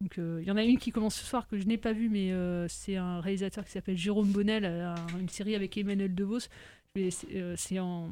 Donc 0.01 0.19
euh, 0.19 0.39
il 0.43 0.47
y 0.47 0.51
en 0.51 0.57
a 0.57 0.63
une 0.63 0.77
qui 0.77 0.91
commence 0.91 1.15
ce 1.15 1.25
soir 1.25 1.47
que 1.47 1.57
je 1.57 1.65
n'ai 1.65 1.77
pas 1.77 1.91
vue, 1.93 2.07
mais 2.09 2.31
euh, 2.31 2.67
c'est 2.67 2.97
un 2.97 3.19
réalisateur 3.19 3.65
qui 3.65 3.71
s'appelle 3.71 3.97
Jérôme 3.97 4.31
Bonnel, 4.31 4.63
euh, 4.65 4.93
un- 4.93 5.19
une 5.19 5.29
série 5.29 5.55
avec 5.55 5.75
Emmanuel 5.77 6.13
DeVos. 6.13 6.47
Mais 6.95 7.09
c'est 7.11 7.35
euh, 7.35 7.55
c'est 7.57 7.79
en 7.79 8.09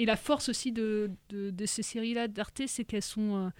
et 0.00 0.04
la 0.06 0.14
force 0.16 0.48
aussi 0.48 0.70
de, 0.70 1.10
de, 1.28 1.50
de 1.50 1.66
ces 1.66 1.82
séries-là 1.82 2.28
d'Arte, 2.28 2.62
c'est 2.68 2.84
qu'elles 2.84 3.02
sont. 3.02 3.36
euh, 3.36 3.50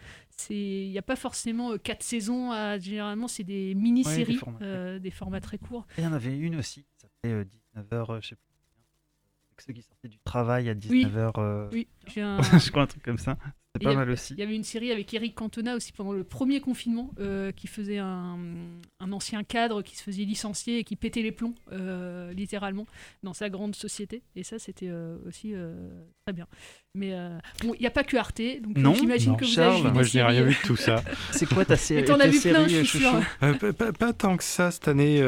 il 0.50 0.88
n'y 0.90 0.98
a 0.98 1.02
pas 1.02 1.16
forcément 1.16 1.72
euh, 1.72 1.78
quatre 1.78 2.02
saisons. 2.04 2.52
à- 2.52 2.78
généralement, 2.78 3.26
c'est 3.28 3.42
des 3.44 3.74
mini-séries, 3.74 4.20
Ouais, 4.22 4.32
des 4.32 4.38
formats, 4.38 4.58
euh, 4.62 4.98
des 5.00 5.10
formats 5.10 5.40
très 5.40 5.58
courts. 5.58 5.86
Il 5.98 6.04
y 6.04 6.06
en 6.06 6.12
avait 6.12 6.36
une 6.38 6.54
aussi 6.56 6.84
qui 6.84 6.96
s'appelait 6.96 7.44
19h, 7.44 8.22
je 8.22 8.28
sais 8.28 8.36
plus. 8.36 8.44
Avec 9.50 9.60
ceux 9.66 9.72
qui 9.72 9.82
sortaient 9.82 10.08
du 10.08 10.20
travail 10.20 10.68
à 10.70 10.72
Oui. 10.72 11.04
19h. 11.04 11.68
Oui, 11.72 11.88
j'ai 12.06 12.22
un- 12.22 12.40
je 12.58 12.70
crois 12.70 12.84
un 12.84 12.86
truc 12.86 13.02
comme 13.02 13.18
ça. 13.18 13.36
Et 13.80 13.84
C'était 13.84 13.84
pas 13.84 13.90
il 13.90 13.94
y 13.94 13.96
a- 13.96 13.98
mal 13.98 14.10
aussi. 14.10 14.34
Il 14.34 14.40
y 14.40 14.42
avait 14.42 14.56
une 14.56 14.64
série 14.64 14.90
avec 14.92 15.12
Eric 15.14 15.34
Cantona 15.34 15.74
aussi 15.76 15.92
pendant 15.92 16.12
le 16.12 16.24
premier 16.24 16.60
confinement 16.60 17.10
euh, 17.20 17.52
qui 17.52 17.66
faisait 17.66 17.98
un, 17.98 18.38
un 19.00 19.12
ancien 19.12 19.42
cadre 19.44 19.82
qui 19.82 19.96
se 19.96 20.02
faisait 20.02 20.24
licencier 20.24 20.78
et 20.78 20.84
qui 20.84 20.96
pétait 20.96 21.22
les 21.22 21.32
plombs, 21.32 21.54
euh, 21.72 22.32
littéralement, 22.32 22.86
dans 23.22 23.32
sa 23.34 23.48
grande 23.50 23.74
société. 23.74 24.22
Et 24.36 24.42
ça, 24.42 24.58
c'était 24.58 24.88
euh, 24.88 25.16
aussi 25.26 25.52
euh, 25.54 25.74
très 26.26 26.32
bien. 26.32 26.46
Mais 26.94 27.12
euh, 27.14 27.38
bon, 27.62 27.74
il 27.74 27.80
n'y 27.80 27.86
a 27.86 27.90
pas 27.90 28.04
que 28.04 28.16
Arte, 28.16 28.40
donc 28.62 28.76
Non, 28.76 28.94
j'imagine 28.94 29.36
que 29.36 29.44
vous 29.44 29.50
Charles, 29.52 29.74
avez 29.74 29.82
vu 29.88 29.92
moi, 29.92 30.02
je 30.02 30.16
n'ai 30.18 30.22
rien 30.24 30.42
vu 30.42 30.54
de 30.54 30.66
tout 30.66 30.76
ça. 30.76 31.02
C'est 31.32 31.46
quoi 31.46 31.64
ta 31.64 31.76
série 31.76 32.04
t'en 32.04 32.18
as 32.18 32.26
vu 32.28 32.40
plein, 32.40 32.66
série, 32.66 32.70
je 32.70 32.76
suis 32.84 32.98
chouchou? 32.98 33.10
Sûre. 33.10 33.22
Euh, 33.42 33.54
pas, 33.54 33.72
pas- 33.72 33.92
pas 33.92 34.12
tant 34.12 34.36
que 34.36 34.44
ça 34.44 34.70
cette 34.70 34.88
année. 34.88 35.20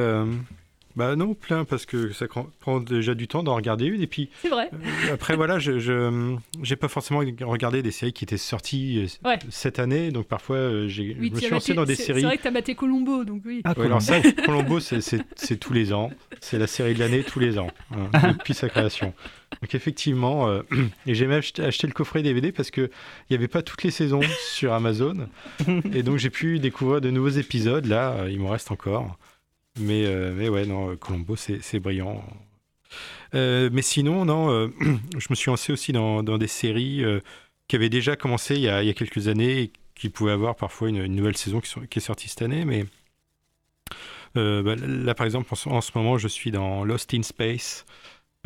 Euh, 1.00 1.10
Bah 1.10 1.16
non, 1.16 1.34
plein, 1.34 1.64
parce 1.64 1.86
que 1.86 2.12
ça 2.12 2.26
prend 2.60 2.80
déjà 2.80 3.14
du 3.14 3.26
temps 3.28 3.42
d'en 3.42 3.54
regarder 3.54 3.86
une. 3.86 4.02
Et 4.02 4.06
puis 4.06 4.28
C'est 4.42 4.48
vrai. 4.48 4.68
euh, 4.72 5.14
après, 5.14 5.36
voilà, 5.36 5.58
je 5.58 5.78
je- 5.78 6.36
j'ai 6.62 6.76
pas 6.76 6.88
forcément 6.88 7.20
regardé 7.42 7.82
des 7.82 7.90
séries 7.90 8.12
qui 8.12 8.24
étaient 8.24 8.36
sorties 8.36 9.08
euh, 9.24 9.28
Ouais. 9.28 9.38
cette 9.50 9.78
année. 9.78 10.10
Donc 10.10 10.26
parfois, 10.26 10.56
euh, 10.56 10.88
j'ai- 10.88 11.16
Oui, 11.18 11.28
je 11.30 11.34
me 11.34 11.40
suis 11.40 11.50
lancé 11.50 11.74
dans 11.74 11.84
des 11.84 11.94
séries. 11.96 12.20
C'est 12.20 12.26
vrai 12.26 12.36
que 12.36 12.42
tu 12.42 12.48
as 12.48 12.52
maté 12.52 12.74
Colombo, 12.74 13.24
donc 13.24 13.42
oui. 13.44 13.62
Ah, 13.64 13.74
Ouais, 13.76 13.86
alors 13.86 14.02
ça, 14.02 14.20
Colombo, 14.44 14.80
c'est- 14.80 15.56
tous 15.58 15.72
les 15.72 15.92
ans. 15.92 16.10
C'est 16.40 16.58
la 16.58 16.66
série 16.66 16.94
de 16.94 16.98
l'année 17.00 17.22
tous 17.22 17.38
les 17.40 17.58
ans, 17.58 17.68
hein, 17.92 18.08
depuis 18.38 18.54
sa 18.54 18.68
création. 18.68 19.12
Donc 19.60 19.74
effectivement, 19.74 20.48
euh, 20.48 20.62
et 21.06 21.14
j'ai 21.14 21.26
même 21.26 21.38
acheté, 21.40 21.62
acheté 21.64 21.86
le 21.86 21.92
coffret 21.92 22.22
DVD 22.22 22.52
parce 22.52 22.70
que 22.70 22.82
il 22.82 23.32
n'y 23.32 23.36
avait 23.36 23.48
pas 23.48 23.62
toutes 23.62 23.82
les 23.82 23.90
saisons 23.90 24.20
sur 24.54 24.72
Amazon. 24.72 25.28
Et 25.92 26.02
donc 26.02 26.18
j'ai 26.18 26.30
pu 26.30 26.58
découvrir 26.60 27.00
de 27.00 27.10
nouveaux 27.10 27.28
épisodes. 27.30 27.84
Là, 27.86 28.12
euh, 28.20 28.30
il 28.30 28.38
m'en 28.40 28.50
reste 28.50 28.70
encore. 28.70 29.18
Mais, 29.78 30.04
euh, 30.06 30.32
mais 30.34 30.48
ouais, 30.48 30.66
non, 30.66 30.96
Colombo, 30.96 31.36
c'est 31.36 31.80
brillant. 31.80 32.22
Euh, 33.34 33.70
mais 33.72 33.82
sinon, 33.82 34.24
non, 34.24 34.50
euh, 34.50 34.68
je 35.18 35.26
me 35.30 35.34
suis 35.34 35.50
lancé 35.50 35.72
aussi 35.72 35.92
dans, 35.92 36.22
dans 36.22 36.38
des 36.38 36.48
séries 36.48 37.04
euh, 37.04 37.20
qui 37.68 37.76
avaient 37.76 37.88
déjà 37.88 38.16
commencé 38.16 38.56
il 38.56 38.62
y 38.62 38.68
a, 38.68 38.82
il 38.82 38.86
y 38.86 38.90
a 38.90 38.94
quelques 38.94 39.28
années 39.28 39.60
et 39.62 39.72
qui 39.94 40.08
pouvaient 40.08 40.32
avoir 40.32 40.56
parfois 40.56 40.88
une, 40.88 40.96
une 41.04 41.14
nouvelle 41.14 41.36
saison 41.36 41.60
qui, 41.60 41.70
sont- 41.70 41.82
qui 41.82 41.98
est 41.98 42.02
sortie 42.02 42.28
cette 42.28 42.42
année. 42.42 42.64
Mais 42.64 42.86
euh, 44.36 44.62
bah, 44.62 44.74
là, 44.76 45.14
par 45.14 45.26
exemple, 45.26 45.48
en 45.52 45.56
ce, 45.56 45.68
en 45.68 45.80
ce 45.80 45.90
moment, 45.94 46.18
je 46.18 46.28
suis 46.28 46.50
dans 46.50 46.84
Lost 46.84 47.12
in 47.14 47.22
Space. 47.22 47.84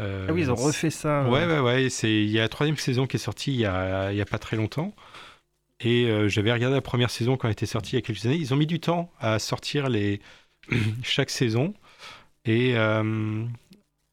Euh, 0.00 0.26
Ah 0.28 0.32
oui, 0.32 0.42
ils 0.42 0.50
ont 0.50 0.54
refait 0.56 0.90
ça. 0.90 1.22
euh. 1.24 1.30
Ouais, 1.30 1.46
ouais, 1.46 1.60
ouais. 1.60 1.86
Il 2.04 2.30
y 2.30 2.38
a 2.38 2.42
la 2.42 2.48
troisième 2.48 2.76
saison 2.76 3.06
qui 3.06 3.16
est 3.16 3.20
sortie 3.20 3.52
il 3.52 3.60
y 3.60 3.66
a, 3.66 4.06
a 4.08 4.24
pas 4.24 4.38
très 4.38 4.56
longtemps. 4.56 4.94
Et 5.80 6.06
euh, 6.06 6.28
j'avais 6.28 6.52
regardé 6.52 6.76
la 6.76 6.82
première 6.82 7.10
saison 7.10 7.36
quand 7.36 7.48
elle 7.48 7.52
était 7.52 7.66
sortie 7.66 7.92
il 7.92 7.96
y 7.96 7.98
a 7.98 8.02
quelques 8.02 8.26
années. 8.26 8.36
Ils 8.36 8.54
ont 8.54 8.56
mis 8.56 8.66
du 8.66 8.80
temps 8.80 9.12
à 9.20 9.38
sortir 9.38 9.88
les... 9.88 10.20
chaque 11.02 11.30
saison. 11.30 11.74
Et, 12.44 12.76
euh, 12.76 13.44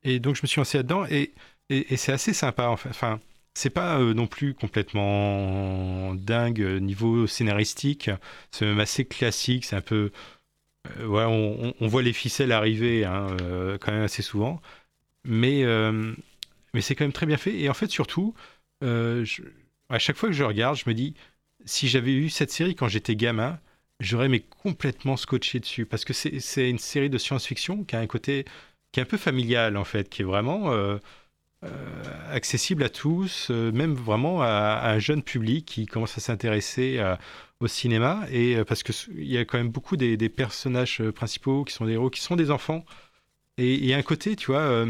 et 0.04 0.20
donc, 0.20 0.36
je 0.36 0.42
me 0.44 0.48
suis 0.48 0.60
lancé 0.60 0.78
là-dedans. 0.78 1.06
Et, 1.10 1.34
et, 1.70 1.98
c'est 1.98 2.12
assez 2.12 2.34
sympa. 2.34 2.68
Enfin, 2.68 2.90
enfin 2.90 3.20
c'est 3.54 3.70
pas 3.70 4.00
euh, 4.00 4.14
non 4.14 4.28
plus 4.28 4.54
complètement 4.54 6.16
dingue 6.16 6.62
euh, 6.62 6.80
niveau 6.80 7.28
scénaristique. 7.28 8.10
C'est 8.52 8.66
même 8.66 8.80
assez 8.80 9.06
classique. 9.06 9.66
C'est 9.66 9.76
un 9.76 9.82
peu. 9.82 10.12
ouais, 11.00 11.26
on, 11.26 11.88
voit 11.88 12.02
les 12.02 12.14
ficelles 12.14 12.52
arriver 12.52 13.06
hein, 13.06 13.28
quand 13.82 13.92
même 13.92 14.04
assez 14.04 14.22
souvent. 14.22 14.62
Mais, 15.26 15.64
mais 16.74 16.82
c'est 16.82 16.96
quand 16.96 17.06
même 17.06 17.14
très 17.14 17.26
bien 17.26 17.38
fait. 17.38 17.56
Et 17.60 17.70
en 17.70 17.74
fait, 17.74 17.90
surtout, 17.90 18.34
à 18.82 20.00
chaque 20.00 20.18
fois 20.18 20.30
que 20.30 20.36
je 20.36 20.44
regarde, 20.44 20.78
je 20.78 20.90
me 20.90 20.94
dis 20.94 21.14
si 21.66 21.88
j'avais 21.88 22.14
eu 22.14 22.30
cette 22.30 22.52
série 22.52 22.76
quand 22.76 22.88
j'étais 22.88 23.16
gamin, 23.16 23.60
j'aurais 24.02 24.28
mais 24.28 24.42
complètement 24.42 25.16
scotché 25.16 25.60
dessus 25.60 25.86
parce 25.86 26.06
que 26.06 26.14
c'est 26.14 26.70
une 26.70 26.80
série 26.80 27.10
de 27.10 27.18
science-fiction 27.18 27.84
qui 27.84 27.96
a 27.96 28.00
un 28.00 28.08
côté 28.08 28.46
qui 28.92 29.00
est 29.00 29.04
un 29.04 29.06
peu 29.06 29.18
familial 29.18 29.78
en 29.78 29.84
fait, 29.84 30.10
qui 30.10 30.22
est 30.22 30.26
vraiment 30.26 30.72
euh, 30.74 30.98
euh, 31.64 31.70
accessible 32.32 32.84
à 32.84 32.90
tous, 32.90 33.48
euh, 33.52 33.72
même 33.72 33.94
vraiment 33.94 34.42
à, 34.42 34.82
un 34.92 35.00
jeune 35.00 35.24
public 35.24 35.66
qui 35.66 35.86
commence 35.86 36.18
à 36.18 36.22
s'intéresser 36.22 37.02
au 37.60 37.68
cinéma. 37.68 38.26
Et 38.32 38.58
parce 38.66 38.84
que 38.84 38.92
il 39.16 39.32
y 39.32 39.38
a 39.38 39.46
quand 39.46 39.58
même 39.58 39.70
beaucoup 39.70 39.98
des, 39.98 40.18
personnages 40.30 41.02
principaux 41.12 41.64
qui 41.64 41.74
sont 41.74 41.86
des 41.86 41.94
héros, 41.94 42.10
qui 42.10 42.22
sont 42.22 42.36
des 42.36 42.52
enfants. 42.52 42.86
Et 43.58 43.76
il 43.76 43.86
y 43.86 43.94
a 43.94 43.98
un 43.98 44.02
côté, 44.04 44.36
tu 44.36 44.48
vois, 44.48 44.86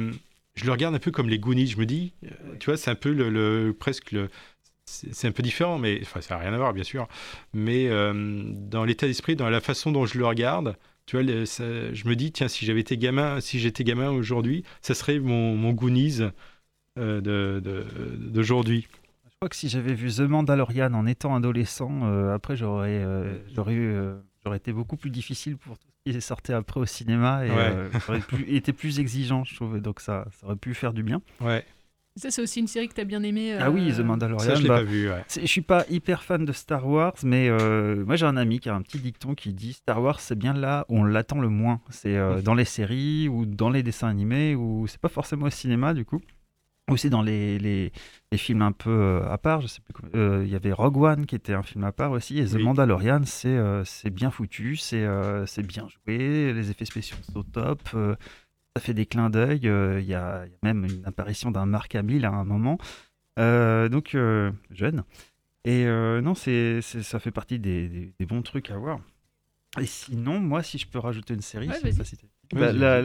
je 0.56 0.66
le 0.66 0.72
regarde 0.72 0.96
un 0.96 1.00
peu 1.00 1.12
comme 1.12 1.30
les 1.30 1.40
Goonies, 1.40 1.68
je 1.68 1.78
me 1.78 1.86
dis, 1.86 2.14
tu 2.60 2.68
vois, 2.68 2.78
c'est 2.78 2.92
un 2.92 2.96
peu 2.96 3.12
le, 3.12 3.76
presque 3.78 4.12
le 4.12 4.30
c'est 4.86 5.28
un 5.28 5.32
peu 5.32 5.44
différent, 5.44 5.78
mais 5.78 6.00
enfin, 6.02 6.22
ça 6.22 6.36
n'a 6.36 6.42
rien 6.42 6.54
à 6.54 6.58
voir, 6.58 6.74
bien 6.74 6.84
sûr. 6.84 7.08
Mais 7.54 7.90
dans 7.90 8.84
l'état 8.84 9.08
d'esprit, 9.08 9.36
dans 9.36 9.50
la 9.50 9.62
façon 9.62 9.92
dont 9.92 10.06
je 10.06 10.18
le 10.18 10.26
regarde, 10.26 10.76
tu 11.06 11.18
vois, 11.18 11.26
je 11.26 12.08
me 12.08 12.16
dis, 12.16 12.32
tiens, 12.32 12.48
si 12.48 12.66
j'avais 12.66 12.82
été 12.82 12.98
gamin, 12.98 13.42
si 13.42 13.60
j'étais 13.60 13.84
gamin 13.84 14.12
aujourd'hui, 14.12 14.64
ça 14.82 14.94
serait 14.94 15.20
mon, 15.20 15.56
mon 15.56 15.72
Goonies 15.74 16.22
euh, 17.00 17.62
d'aujourd'hui. 18.18 18.88
Je 19.26 19.36
crois 19.38 19.50
que 19.50 19.56
si 19.56 19.70
j'avais 19.70 19.94
vu 19.94 20.12
The 20.12 20.22
Mandalorian 20.22 20.94
en 20.94 21.06
étant 21.08 21.36
adolescent, 21.36 22.02
euh, 22.04 22.36
après 22.36 22.56
j'aurais 22.56 23.02
euh, 23.02 24.20
été 24.54 24.72
beaucoup 24.72 24.98
plus 24.98 25.10
difficile 25.10 25.58
pour 25.58 25.78
tout 25.80 25.88
ce 26.06 26.12
qui 26.12 26.22
sortait 26.22 26.54
après 26.54 26.80
au 26.80 26.86
cinéma 26.86 27.46
et 27.46 27.50
j'aurais 28.06 28.22
été 28.48 28.74
plus 28.74 29.00
exigeant, 29.00 29.44
je 29.44 29.56
trouve. 29.56 29.80
Donc 29.80 30.00
ça, 30.00 30.28
ça 30.32 30.48
aurait 30.48 30.58
pu 30.58 30.74
faire 30.74 30.94
du 30.94 31.02
bien. 31.02 31.22
Ouais. 31.40 31.66
Ça, 32.18 32.30
c'est 32.30 32.42
aussi 32.42 32.60
une 32.60 32.68
série 32.68 32.90
que 32.90 32.94
tu 32.94 33.00
as 33.00 33.06
bien 33.06 33.24
aimée. 33.24 33.56
Ah 33.58 33.72
oui, 33.72 33.94
The 33.94 34.00
euh, 34.00 34.04
Mandalorian. 34.04 34.46
Ça, 34.46 34.56
je 34.56 34.64
l'ai 34.64 34.68
bah, 34.68 34.78
pas 34.78 34.84
vu. 34.84 35.10
Ouais. 35.10 35.24
Je 35.30 35.46
suis 35.46 35.62
pas 35.62 35.86
hyper 35.90 36.24
fan 36.24 36.44
de 36.44 36.52
Star 36.52 36.86
Wars, 36.86 37.14
mais 37.24 37.48
euh, 37.48 38.04
moi 38.06 38.18
j'ai 38.18 38.26
un 38.26 38.36
ami 38.36 38.60
qui 38.60 38.68
a 38.68 38.76
un 38.76 38.82
petit 38.82 39.00
dicton 39.00 39.34
qui 39.34 39.54
dit 39.54 39.74
Star 39.74 40.02
Wars, 40.02 40.20
c'est 40.20 40.38
bien 40.38 40.54
là 40.54 40.86
où 40.90 40.98
on 41.00 41.04
l'attend 41.04 41.40
le 41.40 41.48
moins. 41.48 41.80
C'est 41.90 42.18
euh, 42.18 42.42
dans 42.42 42.54
les 42.54 42.66
séries 42.66 43.30
ou 43.30 43.46
dans 43.46 43.70
les 43.70 43.82
dessins 43.82 44.10
animés 44.10 44.56
ou 44.56 44.88
c'est 44.88 45.00
pas 45.00 45.10
forcément 45.10 45.46
au 45.46 45.50
cinéma 45.50 45.94
du 45.94 46.04
coup. 46.04 46.20
Aussi 46.90 47.10
dans 47.10 47.22
les, 47.22 47.58
les, 47.60 47.94
les 48.32 48.38
films 48.38 48.64
un 48.64 48.74
peu 48.74 49.22
à 49.30 49.38
part, 49.38 49.62
je 49.62 49.68
sais 49.68 49.80
plus. 49.82 50.10
Il 50.14 50.50
y 50.50 50.56
avait 50.56 50.74
Rogue 50.74 50.98
One 50.98 51.26
qui 51.26 51.36
était 51.36 51.54
un 51.54 51.64
film 51.64 51.86
à 51.86 51.94
part 51.94 52.12
aussi, 52.12 52.40
et 52.40 52.46
The 52.46 52.56
Mandalorian, 52.56 53.22
c'est 53.24 53.58
c'est 53.86 54.10
bien 54.10 54.32
foutu, 54.32 54.76
c'est 54.76 55.08
c'est 55.46 55.66
bien 55.66 55.88
joué, 55.88 56.52
les 56.52 56.70
effets 56.70 56.84
spéciaux 56.84 57.16
sont 57.22 57.40
au 57.40 57.44
top 57.44 57.80
ça 58.76 58.82
fait 58.82 58.94
des 58.94 59.06
clins 59.06 59.30
d'œil. 59.30 59.68
Euh, 59.68 60.00
il 60.00 60.08
y, 60.08 60.14
a 60.14 60.46
même 60.64 60.86
une 60.86 61.06
apparition 61.06 61.52
d'un 61.52 61.66
Mark 61.66 61.94
Hamill 61.96 62.26
à 62.26 62.32
un 62.32 62.46
moment. 62.46 62.78
Euh, 63.40 63.90
donc, 63.90 64.16
euh, 64.16 64.52
jeune. 64.70 65.04
Et 65.66 65.86
non, 65.86 66.34
c'est, 66.34 66.82
ça 66.82 67.20
fait 67.20 67.32
partie 67.32 67.60
des, 67.60 68.14
bons 68.28 68.42
trucs 68.42 68.72
à 68.72 68.78
voir. 68.78 69.00
Et 69.80 69.86
sinon, 69.86 70.40
moi, 70.40 70.64
si 70.64 70.78
je 70.78 70.88
peux 70.88 71.00
rajouter 71.00 71.34
une 71.34 71.42
série, 71.42 71.68
bah, 71.68 71.76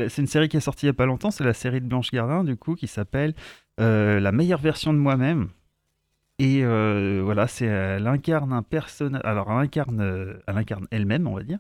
c'est 0.09 0.23
une 0.23 0.27
série 0.27 0.49
qui 0.49 0.57
est 0.57 0.61
sortie 0.61 0.87
il 0.87 0.89
n'y 0.89 0.91
a 0.91 0.95
pas 0.95 1.07
longtemps, 1.07 1.31
c'est 1.31 1.45
la 1.45 1.53
série 1.53 1.81
de 1.81 1.87
Blanche 1.87 2.11
Gardin, 2.11 2.43
du 2.45 2.57
coup, 2.57 2.75
qui 2.75 2.87
s'appelle 2.87 3.35
La 3.79 4.33
meilleure 4.33 4.61
version 4.61 4.93
de 4.93 4.99
moi-même. 4.99 5.49
Et 6.39 6.65
voilà, 6.65 7.47
c'est 7.47 7.67
elle 7.67 8.07
incarne 8.07 8.53
un 8.55 8.63
personnage. 8.63 9.23
Alors, 9.25 9.51
elle 9.51 9.59
incarne, 9.59 10.41
elle 10.47 10.57
incarne 10.57 10.87
elle-même, 10.91 11.27
on 11.27 11.35
va 11.35 11.43
dire. 11.43 11.59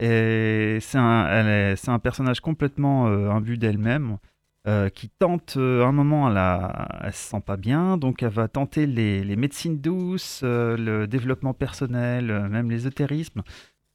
Et 0.00 0.78
c'est 0.80 0.98
un, 0.98 1.98
personnage 2.02 2.40
complètement 2.40 3.08
euh, 3.08 3.30
imbu 3.30 3.58
d'elle-même. 3.58 4.18
Euh, 4.66 4.88
qui 4.88 5.10
tente, 5.10 5.58
euh, 5.58 5.84
un 5.84 5.92
moment, 5.92 6.26
elle, 6.28 7.06
ne 7.06 7.10
se 7.12 7.18
sent 7.18 7.42
pas 7.44 7.58
bien, 7.58 7.98
donc 7.98 8.22
elle 8.22 8.30
va 8.30 8.48
tenter 8.48 8.86
les, 8.86 9.36
médecines 9.36 9.78
douces, 9.78 10.42
le 10.42 11.04
développement 11.06 11.52
personnel, 11.52 12.48
même 12.48 12.70
l'ésotérisme. 12.70 13.42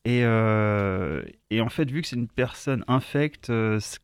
Et, 0.06 0.20
et, 0.20 1.62
en 1.62 1.70
fait, 1.70 1.90
vu 1.90 2.02
que 2.02 2.08
c'est 2.08 2.16
une 2.16 2.28
personne 2.28 2.86
infecte, 2.88 3.52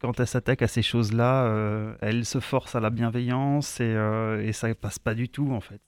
quand 0.01 0.19
elle 0.19 0.27
s'attaque 0.27 0.63
à 0.63 0.67
ces 0.67 0.81
choses-là, 0.81 1.95
elle 2.01 2.25
se 2.25 2.39
force 2.39 2.75
à 2.75 2.79
la 2.79 2.89
bienveillance 2.89 3.79
et, 3.79 3.95
et 4.43 4.51
ça 4.51 4.73
passe 4.73 4.97
pas 4.97 5.13
du 5.13 5.29
tout, 5.29 5.51
en 5.51 5.61
fait. 5.61 5.81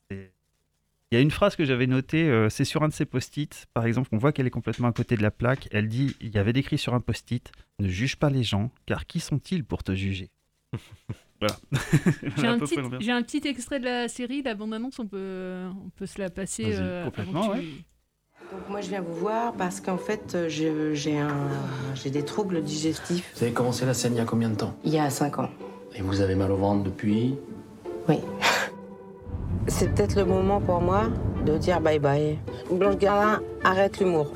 Il 1.12 1.16
y 1.16 1.18
a 1.18 1.22
une 1.22 1.32
phrase 1.32 1.56
que 1.56 1.64
j'avais 1.64 1.88
notée, 1.88 2.28
euh, 2.28 2.50
c'est 2.50 2.66
sur 2.66 2.84
un 2.84 2.90
de 2.90 2.94
ses 2.94 3.06
post-it, 3.06 3.68
par 3.74 3.86
exemple, 3.86 4.10
on 4.12 4.18
voit 4.18 4.34
qu'elle 4.34 4.46
est 4.46 4.52
complètement 4.52 4.90
à 4.90 4.92
côté 4.92 5.16
de 5.16 5.22
la 5.22 5.32
plaque. 5.32 5.70
Elle 5.72 5.88
dit 5.88 6.16
il 6.20 6.36
y 6.36 6.38
avait 6.38 6.52
décrit 6.52 6.78
sur 6.78 6.94
un 6.94 7.00
post-it 7.00 7.50
Ne 7.80 7.88
juge 7.88 8.18
pas 8.18 8.30
les 8.30 8.44
gens, 8.44 8.72
car 8.86 9.08
qui 9.08 9.22
sont-ils 9.22 9.64
pour 9.64 9.84
te 9.84 9.96
juger? 9.96 10.30
Voilà. 11.40 11.56
J'ai 13.00 13.12
un, 13.12 13.22
petit 13.22 13.48
extrait 13.48 13.80
de 13.80 13.86
la 13.86 14.08
série, 14.08 14.42
la 14.42 14.56
bande-annonce, 14.56 14.98
on 14.98 15.06
peut, 15.06 15.68
on 15.86 15.90
peut 15.90 16.08
se 16.08 16.20
la 16.20 16.32
passer. 16.32 16.72
Euh, 16.74 17.06
complètement, 17.06 17.50
ouais. 17.50 17.64
Donc 18.52 18.70
moi 18.70 18.82
je 18.82 18.88
viens 18.88 19.02
vous 19.02 19.14
voir 19.14 19.54
parce 19.54 19.82
qu'en 19.82 19.98
fait 19.98 20.34
euh, 20.34 20.50
j'ai 20.96 22.10
des 22.10 22.26
troubles 22.26 22.64
digestifs. 22.64 23.34
Vous 23.36 23.44
avez 23.44 23.54
commencé 23.54 23.86
la 23.86 23.94
scène 23.94 24.14
il 24.14 24.18
y 24.18 24.22
a 24.22 24.26
combien 24.26 24.50
de 24.50 24.56
temps? 24.56 24.76
Il 24.84 24.94
y 24.94 25.00
a 25.00 25.10
5 25.10 25.40
ans. 25.40 25.52
Et 25.94 26.02
vous 26.02 26.22
avez 26.22 26.34
mal 26.34 26.52
au 26.52 26.58
ventre 26.58 26.84
depuis? 26.84 27.36
Oui. 28.08 28.16
C'est 29.68 29.94
peut-être 29.94 30.16
le 30.16 30.26
moment 30.26 30.62
pour 30.62 30.82
moi 30.82 31.06
de 31.46 31.58
dire 31.58 31.82
bye 31.82 32.00
bye. 32.00 32.38
Blanche 32.72 32.98
Gardin, 32.98 33.42
arrête 33.64 34.00
l'humour. 34.00 34.32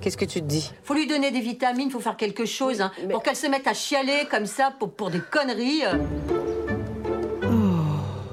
Qu'est-ce 0.00 0.16
que 0.16 0.24
tu 0.24 0.40
te 0.40 0.46
dis? 0.46 0.72
Faut 0.84 0.94
lui 0.94 1.06
donner 1.06 1.30
des 1.32 1.40
vitamines, 1.40 1.90
faut 1.90 2.00
faire 2.00 2.16
quelque 2.16 2.44
chose 2.44 2.80
hein, 2.80 2.92
pour 3.10 3.22
qu'elle 3.22 3.34
se 3.36 3.48
mette 3.48 3.66
à 3.66 3.74
chialer 3.74 4.26
comme 4.30 4.46
ça 4.46 4.72
pour, 4.78 4.92
pour 4.92 5.10
des 5.10 5.20
conneries. 5.20 5.82
Oh. 7.42 7.46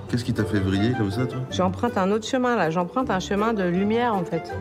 Qu'est-ce 0.10 0.24
qui 0.24 0.34
t'a 0.34 0.44
fait 0.44 0.60
vriller 0.60 0.94
comme 0.96 1.10
ça, 1.10 1.26
toi? 1.26 1.40
J'emprunte 1.50 1.98
un 1.98 2.12
autre 2.12 2.28
chemin 2.28 2.56
là, 2.56 2.70
j'emprunte 2.70 3.10
un 3.10 3.20
chemin 3.20 3.54
de 3.54 3.64
lumière 3.64 4.14
en 4.14 4.24
fait. 4.24 4.52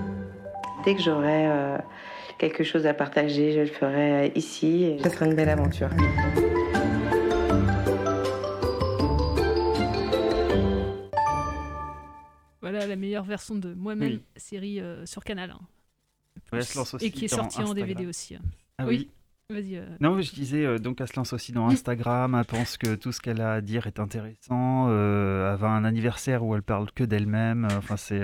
Dès 0.87 0.95
que 0.95 1.03
j'aurai 1.03 1.47
euh, 1.47 1.77
quelque 2.39 2.65
chose 2.65 2.87
à 2.87 2.95
partager, 2.95 3.53
je 3.53 3.61
le 3.61 3.67
ferai 3.67 4.33
ici. 4.35 4.97
Ce 5.05 5.11
sera 5.11 5.27
une 5.27 5.35
belle 5.35 5.51
aventure. 5.51 5.91
La 12.87 12.97
meilleure 12.97 13.25
version 13.25 13.55
de 13.55 13.75
moi-même, 13.75 14.21
série 14.37 14.81
euh, 14.81 15.07
sur 15.07 15.25
Canal. 15.25 15.51
Hein. 15.51 16.59
et 17.01 17.11
qui 17.11 17.27
est 17.27 17.29
sortie 17.29 17.61
en 17.61 17.75
DVD 17.75 18.07
aussi. 18.07 18.35
Hein. 18.35 18.43
Ah 18.79 18.87
oui. 18.87 19.11
Vas-y. 19.51 19.77
Euh. 19.77 19.87
Non, 20.01 20.21
je 20.21 20.33
disais, 20.33 20.65
euh, 20.65 20.79
donc 20.79 21.01
elle 21.01 21.09
se 21.09 21.17
lance 21.17 21.33
aussi 21.35 21.53
dans 21.53 21.69
Instagram, 21.69 22.35
elle 22.39 22.45
pense 22.47 22.79
que 22.79 22.95
tout 22.95 23.13
ce 23.13 23.21
qu'elle 23.21 23.41
a 23.41 23.55
à 23.55 23.61
dire 23.61 23.87
est 23.87 23.99
intéressant, 23.99 24.89
elle 24.89 25.57
va 25.57 25.69
un 25.69 25.85
anniversaire 25.85 26.43
où 26.43 26.55
elle 26.55 26.63
parle 26.63 26.91
que 26.93 27.05
d'elle-même, 27.05 27.69
enfin 27.73 27.99
c'est 27.99 28.21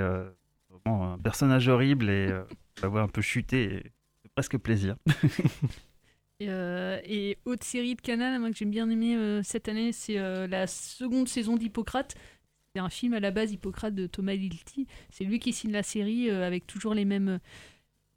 vraiment 0.70 1.12
un 1.12 1.18
personnage 1.18 1.68
horrible 1.68 2.08
et 2.08 2.32
va 2.80 2.88
voir 2.88 3.04
un 3.04 3.08
peu 3.08 3.20
chuter, 3.20 3.82
c'est 4.22 4.32
presque 4.32 4.56
plaisir. 4.56 4.96
et, 6.40 7.36
autre 7.44 7.66
série 7.66 7.94
de 7.94 8.00
Canal, 8.00 8.40
moi 8.40 8.50
que 8.50 8.56
j'aime 8.56 8.70
bien 8.70 8.88
aimé 8.88 9.42
cette 9.42 9.68
année, 9.68 9.92
c'est 9.92 10.16
la 10.46 10.66
seconde 10.66 11.28
saison 11.28 11.56
d'Hippocrate. 11.56 12.16
Un 12.78 12.88
film 12.88 13.14
à 13.14 13.20
la 13.20 13.30
base, 13.30 13.52
Hippocrate 13.52 13.94
de 13.94 14.06
Thomas 14.06 14.34
Lilti. 14.34 14.86
C'est 15.10 15.24
lui 15.24 15.38
qui 15.38 15.52
signe 15.52 15.72
la 15.72 15.82
série 15.82 16.30
euh, 16.30 16.46
avec 16.46 16.66
toujours 16.66 16.94
les 16.94 17.04
mêmes, 17.04 17.40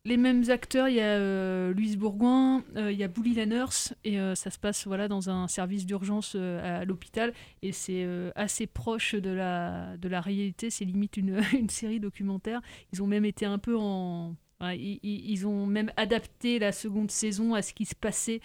les 0.05 0.17
mêmes 0.17 0.43
acteurs. 0.49 0.87
Il 0.87 0.95
y 0.95 0.99
a 0.99 1.17
euh, 1.17 1.73
Louise 1.73 1.97
Bourgoin, 1.97 2.63
euh, 2.75 2.91
il 2.91 2.97
y 2.97 3.03
a 3.03 3.07
Bouli 3.07 3.33
la 3.33 3.45
nurse, 3.45 3.93
et 4.03 4.17
ça 4.35 4.49
se 4.49 4.59
passe 4.59 4.87
voilà, 4.87 5.07
dans 5.07 5.29
un 5.29 5.47
service 5.47 5.85
d'urgence 5.85 6.35
à 6.35 6.85
l'hôpital. 6.85 7.33
Et 7.61 7.71
c'est 7.71 8.07
assez 8.35 8.67
proche 8.67 9.15
de 9.15 9.31
la, 9.31 9.97
de 9.97 10.07
la 10.07 10.21
réalité. 10.21 10.69
C'est 10.69 10.85
limite 10.85 11.17
une, 11.17 11.41
série 11.69 11.99
documentaire. 11.99 12.61
Ils 12.93 13.01
ont 13.01 13.07
même 13.07 13.25
été 13.25 13.45
un 13.45 13.57
peu 13.57 13.75
en. 13.77 14.35
ils, 14.61 15.47
ont 15.47 15.65
même 15.65 15.91
adapté 15.97 16.59
la 16.59 16.71
seconde 16.71 17.11
saison 17.11 17.55
à 17.55 17.61
ce 17.61 17.73
qui 17.73 17.85
se 17.85 17.95
passait 17.95 18.41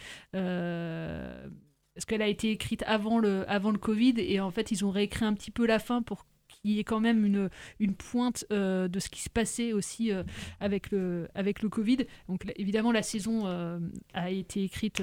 parce 1.97 2.05
qu'elle 2.05 2.21
a 2.21 2.29
été 2.29 2.51
écrite 2.51 2.85
avant 2.87 3.19
le, 3.19 3.47
Covid, 3.79 4.15
et 4.19 4.39
en 4.39 4.51
fait, 4.51 4.71
ils 4.71 4.85
ont 4.85 4.91
réécrit 4.91 5.25
un 5.25 5.33
petit 5.33 5.51
peu 5.51 5.67
la 5.67 5.79
fin 5.79 6.03
pour 6.03 6.27
qu'il 6.47 6.73
y 6.73 6.79
ait 6.79 6.85
quand 6.85 7.01
même 7.01 7.25
une, 7.25 7.49
une 7.81 7.95
pointe 7.95 8.45
euh, 8.53 8.87
de 8.87 9.01
ce 9.01 9.09
qui 9.09 9.23
se 9.23 9.31
passait 9.31 9.73
aussi 9.73 10.13
euh, 10.13 10.23
avec, 10.61 10.91
le, 10.91 11.27
avec 11.35 11.63
le 11.63 11.71
Covid. 11.71 12.07
Donc 12.29 12.45
évidemment, 12.57 12.93
la 12.93 13.03
saison 13.03 13.47
euh, 13.47 13.79
a 14.13 14.31
été 14.31 14.63
écrite 14.65 15.03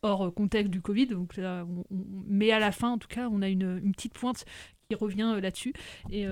hors 0.00 0.32
contexte 0.32 0.70
du 0.70 0.80
Covid, 0.80 1.08
donc, 1.08 1.38
mais 1.90 2.50
à 2.50 2.58
la 2.58 2.72
fin, 2.72 2.92
en 2.92 2.98
tout 2.98 3.08
cas, 3.08 3.28
on 3.30 3.42
a 3.42 3.48
une, 3.48 3.78
une 3.84 3.92
petite 3.92 4.14
pointe 4.14 4.46
qui 4.88 4.94
revient 4.94 5.38
là-dessus. 5.38 5.74
Et 6.10 6.24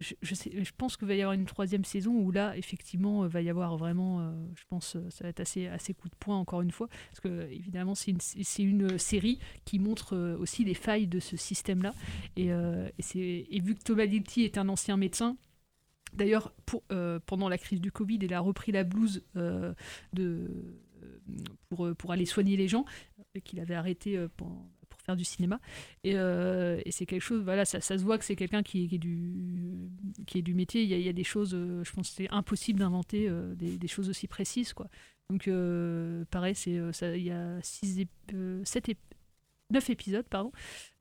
je, 0.00 0.72
pense 0.76 0.96
qu'il 0.96 1.06
va 1.06 1.14
y 1.14 1.22
avoir 1.22 1.34
une 1.34 1.44
troisième 1.44 1.84
saison 1.84 2.12
où 2.12 2.30
là, 2.30 2.56
effectivement, 2.56 3.26
va 3.26 3.40
y 3.40 3.48
avoir 3.48 3.76
vraiment, 3.76 4.20
euh, 4.20 4.32
je 4.54 4.64
pense, 4.68 4.96
euh, 4.96 5.08
ça 5.10 5.24
va 5.24 5.30
être 5.30 5.40
assez, 5.40 5.66
assez 5.68 5.94
coup 5.94 6.08
de 6.08 6.16
poing 6.16 6.36
encore 6.36 6.62
une 6.62 6.72
fois, 6.72 6.88
parce 6.88 7.20
que 7.20 7.48
évidemment, 7.50 7.94
c'est 7.94 8.10
une, 8.58 8.98
série 8.98 9.38
qui 9.64 9.78
montre 9.78 10.16
euh, 10.16 10.36
aussi 10.38 10.64
les 10.64 10.74
failles 10.74 11.06
de 11.06 11.20
ce 11.20 11.36
système-là. 11.36 11.94
Et, 12.36 12.48
et, 12.48 13.60
vu 13.60 13.74
que 13.74 13.82
Thomas 13.82 14.04
est 14.04 14.58
un 14.58 14.68
ancien 14.68 14.96
médecin, 14.96 15.36
D'ailleurs, 16.12 16.54
pour, 16.64 16.84
pendant 17.26 17.48
la 17.48 17.58
crise 17.58 17.80
du 17.80 17.90
Covid, 17.90 18.20
il 18.22 18.32
a 18.32 18.38
repris 18.38 18.70
la 18.70 18.84
blouse 18.84 19.24
de, 20.12 20.48
pour, 21.68 21.92
pour 21.96 22.12
aller 22.12 22.24
soigner 22.24 22.56
les 22.56 22.68
gens, 22.68 22.84
qu'il 23.42 23.58
avait 23.58 23.74
arrêté 23.74 24.24
pendant, 24.36 24.70
faire 25.04 25.16
du 25.16 25.24
cinéma. 25.24 25.60
Et, 26.02 26.12
euh, 26.16 26.80
et 26.84 26.90
c'est 26.92 27.06
quelque 27.06 27.22
chose, 27.22 27.42
voilà, 27.42 27.64
ça, 27.64 27.80
se 27.80 27.94
voit 28.02 28.18
que 28.18 28.24
c'est 28.24 28.36
quelqu'un 28.36 28.62
qui, 28.62 28.88
est 28.92 28.98
du, 28.98 29.90
qui 30.26 30.38
est 30.38 30.42
du 30.42 30.54
métier, 30.54 30.82
il 30.82 30.88
y, 30.88 31.08
a- 31.08 31.12
des 31.12 31.24
choses, 31.24 31.54
euh, 31.54 31.84
je 31.84 31.92
pense 31.92 32.08
que 32.10 32.14
c'est 32.16 32.30
impossible 32.30 32.80
d'inventer 32.80 33.28
euh, 33.28 33.54
des, 33.54 33.88
choses 33.88 34.08
aussi 34.08 34.26
précises. 34.26 34.72
Quoi. 34.72 34.88
Donc, 35.30 35.48
pareil, 36.30 36.54
c'est, 36.54 36.92
ça- 36.92 37.16
il 37.16 37.24
y 37.24 37.30
a 37.30 37.58
six 37.62 37.98
ép- 38.00 38.08
euh, 38.34 38.62
sept 38.64 38.88
ép- 38.88 38.96
neuf 39.70 39.88
épisodes, 39.90 40.26
pardon, 40.28 40.52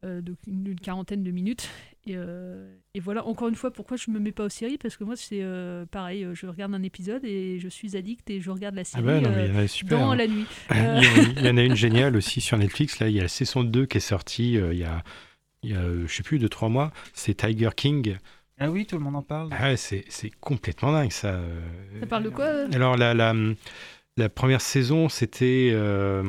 donc 0.04 0.38
une, 0.48 0.68
une 0.68 0.80
quarantaine 0.80 1.24
de 1.24 1.32
minutes. 1.32 1.70
Et, 2.06 2.16
euh, 2.18 2.76
et 2.94 3.00
voilà, 3.00 3.26
encore 3.26 3.48
une 3.48 3.56
fois, 3.56 3.72
pourquoi 3.72 3.96
je 3.96 4.12
me 4.12 4.20
mets 4.20 4.34
pas 4.34 4.44
aux 4.44 4.50
séries 4.50 4.78
Parce 4.78 4.98
que 4.98 5.06
moi, 5.06 5.16
c'est 5.16 5.42
euh, 5.42 5.86
pareil, 5.86 6.26
euh, 6.26 6.36
je 6.36 6.46
regarde 6.48 6.74
un 6.76 6.84
épisode 6.84 7.24
et 7.24 7.60
je 7.60 7.68
suis 7.70 7.96
addict 7.96 8.30
et 8.30 8.42
je 8.42 8.52
regarde 8.52 8.76
la 8.76 8.82
Ah 8.82 8.84
série 8.84 9.04
bah 9.04 9.22
non, 9.22 9.30
mais 9.34 9.46
il 9.48 9.54
y 9.54 9.58
en 9.58 9.60
a 9.60 9.68
super. 9.68 10.00
dans 10.00 10.12
hein. 10.12 10.16
la 10.18 10.28
nuit. 10.28 10.46
Il 10.72 10.78
y, 10.78 10.82
en 10.82 10.98
a- 10.98 11.02
il 11.40 11.46
y 11.46 11.50
en 11.50 11.58
a 11.58 11.64
une 11.64 11.76
géniale 11.78 12.18
aussi 12.18 12.42
sur 12.42 12.58
Netflix. 12.58 13.00
Là, 13.00 13.08
il 13.08 13.16
y 13.16 13.20
a 13.20 13.24
la 13.24 13.30
saison 13.30 13.64
2 13.64 13.86
qui 13.86 13.98
est 13.98 14.02
sortie 14.02 14.58
euh, 14.58 14.74
il 14.74 14.80
y 14.80 14.84
a, 14.84 15.02
il 15.64 15.70
y 15.72 15.76
a 15.76 15.82
je 16.06 16.14
sais 16.14 16.24
plus, 16.24 16.40
2-3 16.40 16.70
mois. 16.70 16.92
C'est 17.14 17.36
Tiger 17.36 17.70
King. 17.76 18.18
Ah 18.60 18.70
oui, 18.70 18.86
tout 18.86 18.98
le 18.98 19.04
monde 19.04 19.16
en 19.16 19.22
parle. 19.24 19.50
Ah 19.58 19.70
ouais, 19.70 19.78
c'est 19.78 20.04
c'est 20.10 20.30
complètement 20.42 20.92
dingue 20.92 21.12
ça. 21.12 21.40
Ça 22.02 22.06
parle 22.06 22.24
de 22.24 22.30
quoi 22.30 22.46
euh? 22.46 22.68
Alors, 22.74 22.98
la, 22.98 23.14
la, 23.14 23.34
la 24.18 24.30
première 24.30 24.62
saison, 24.62 25.08
c'était 25.10 25.72
euh, 25.74 26.24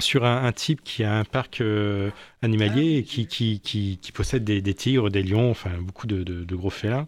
sur 0.00 0.24
un, 0.24 0.44
un 0.44 0.52
type 0.52 0.82
qui 0.82 1.04
a 1.04 1.14
un 1.18 1.24
parc 1.24 1.60
euh, 1.60 2.10
animalier 2.42 2.96
et 2.98 3.02
qui, 3.04 3.26
qui, 3.26 3.60
qui, 3.60 3.98
qui 4.02 4.12
possède 4.12 4.44
des, 4.44 4.60
des 4.60 4.74
tigres, 4.74 5.10
des 5.10 5.22
lions, 5.22 5.50
enfin 5.50 5.70
beaucoup 5.78 6.06
de, 6.06 6.22
de- 6.24 6.44
de 6.44 6.56
gros 6.56 6.70
félins, 6.70 7.06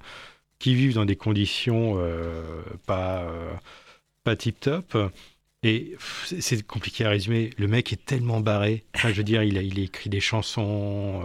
qui 0.58 0.74
vivent 0.74 0.94
dans 0.94 1.04
des 1.04 1.16
conditions 1.16 1.94
euh, 1.98 2.42
pas, 2.86 3.22
euh, 3.24 3.52
pas 4.24 4.36
tip-top. 4.36 4.96
Et 5.62 5.96
c'est- 6.26 6.64
compliqué 6.66 7.04
à 7.04 7.10
résumer. 7.10 7.50
Le 7.58 7.66
mec 7.66 7.92
est 7.92 8.04
tellement 8.04 8.40
barré. 8.40 8.84
Enfin, 8.94 9.08
je 9.10 9.14
veux 9.16 9.24
dire, 9.24 9.42
il 9.42 9.58
a, 9.58 9.62
il 9.62 9.80
a 9.80 9.82
écrit 9.82 10.08
des 10.10 10.20
chansons, 10.20 11.22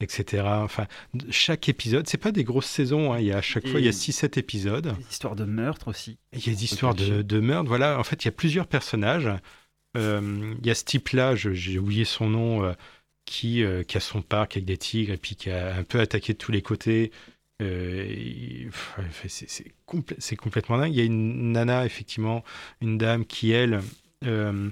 etc. 0.00 0.42
Enfin, 0.46 0.86
chaque 1.30 1.68
épisode, 1.68 2.08
c'est 2.08 2.18
pas 2.18 2.32
des 2.32 2.42
grosses 2.44 2.66
saisons. 2.66 3.12
hein. 3.12 3.20
Il 3.20 3.26
y 3.26 3.32
a 3.32 3.38
à 3.38 3.42
chaque 3.42 3.68
fois, 3.68 3.78
il 3.78 3.84
y 3.84 3.88
a 3.88 3.90
Et- 3.90 3.92
6-7 3.92 4.36
épisodes. 4.38 4.96
Des 4.96 5.04
histoires 5.10 5.36
de 5.36 5.44
meurtre 5.44 5.88
aussi. 5.88 6.18
Il 6.32 6.44
y 6.44 6.50
a 6.50 6.52
des 6.54 6.64
histoires 6.64 6.94
de, 6.96 7.22
de 7.22 7.40
meurtre. 7.40 7.68
Voilà, 7.68 7.98
en 8.00 8.04
fait, 8.04 8.24
il 8.24 8.26
y 8.26 8.28
a 8.28 8.32
plusieurs 8.32 8.66
personnages. 8.66 9.28
Euh, 9.96 10.54
il 10.60 10.66
y 10.66 10.70
a 10.70 10.74
ce 10.74 10.84
type-là, 10.84 11.34
j'ai 11.34 11.78
oublié 11.78 12.04
son 12.04 12.28
nom, 12.28 12.64
euh, 12.64 12.72
qui, 13.24 13.62
euh, 13.62 13.82
qui 13.84 13.96
a 13.96 14.00
son 14.00 14.22
parc 14.22 14.56
avec 14.56 14.64
des 14.64 14.78
tigres 14.78 15.12
et 15.12 15.16
puis 15.18 15.36
qui 15.36 15.50
a 15.50 15.74
un 15.76 15.84
peu 15.84 16.00
attaqué 16.00 16.32
de 16.32 16.38
tous 16.38 16.52
les 16.52 16.62
côtés. 16.62 17.12
Euh, 17.62 18.70
c'est 19.28 19.48
c'est 19.48 19.72
complè- 19.86 20.16
c'est 20.18 20.36
complètement 20.36 20.78
dingue. 20.78 20.92
Il 20.92 20.98
y 20.98 21.00
a 21.00 21.04
une 21.04 21.52
nana, 21.52 21.84
effectivement, 21.86 22.44
une 22.80 22.98
dame 22.98 23.26
qui, 23.26 23.50
elle, 23.50 23.80
euh, 24.24 24.70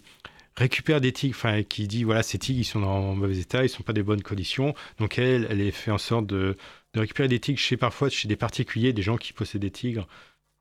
récupère 0.56 1.00
des 1.00 1.12
tigres, 1.12 1.36
enfin, 1.36 1.62
qui 1.62 1.86
dit 1.88 2.04
voilà, 2.04 2.22
ces 2.22 2.38
tigres, 2.38 2.60
ils 2.60 2.64
sont 2.64 2.82
en 2.82 3.14
mauvais 3.14 3.38
état, 3.38 3.64
ils 3.64 3.68
sont 3.68 3.82
pas 3.82 3.92
des 3.92 4.02
bonnes 4.02 4.22
conditions. 4.22 4.74
Donc, 4.98 5.18
elle, 5.18 5.46
elle 5.50 5.72
fait 5.72 5.90
en 5.90 5.98
sorte 5.98 6.26
de, 6.26 6.56
récupérer 6.94 7.28
des 7.28 7.40
tigres 7.40 7.58
chez 7.58 7.76
parfois 7.76 8.08
chez 8.08 8.28
des 8.28 8.36
particuliers, 8.36 8.92
des 8.92 9.02
gens 9.02 9.16
qui 9.18 9.32
possèdent 9.34 9.60
des 9.62 9.70
tigres 9.70 10.06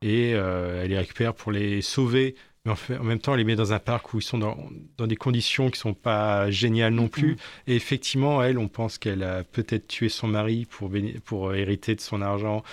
et 0.02 0.34
euh, 0.34 0.82
elle 0.84 0.90
les 0.90 0.98
récupère 0.98 1.34
pour 1.34 1.52
les 1.52 1.82
sauver. 1.82 2.34
Mais 2.66 2.72
en, 2.72 2.76
fait- 2.76 2.98
en 2.98 3.04
même 3.04 3.20
temps, 3.20 3.34
elle 3.34 3.38
les 3.40 3.44
met 3.46 3.56
dans 3.56 3.72
un 3.74 3.80
parc 3.80 4.14
où 4.14 4.18
ils 4.18 4.22
sont 4.22 4.38
dans, 4.38 4.58
dans 4.98 5.08
des 5.08 5.16
conditions 5.16 5.70
qui 5.70 5.80
sont 5.80 5.94
pas 5.94 6.50
géniales 6.50 6.94
non 6.94 7.08
plus. 7.08 7.38
Et 7.68 7.76
effectivement, 7.76 8.42
elle, 8.42 8.58
on 8.58 8.68
pense 8.68 8.98
qu'elle 8.98 9.24
a 9.24 9.44
peut-être 9.44 9.88
tué 9.88 10.10
son 10.10 10.28
mari 10.28 10.66
pour, 10.66 10.90
pour 11.24 11.50
euh, 11.50 11.54
hériter 11.56 11.94
de 11.96 12.02
son 12.02 12.22
argent. 12.22 12.64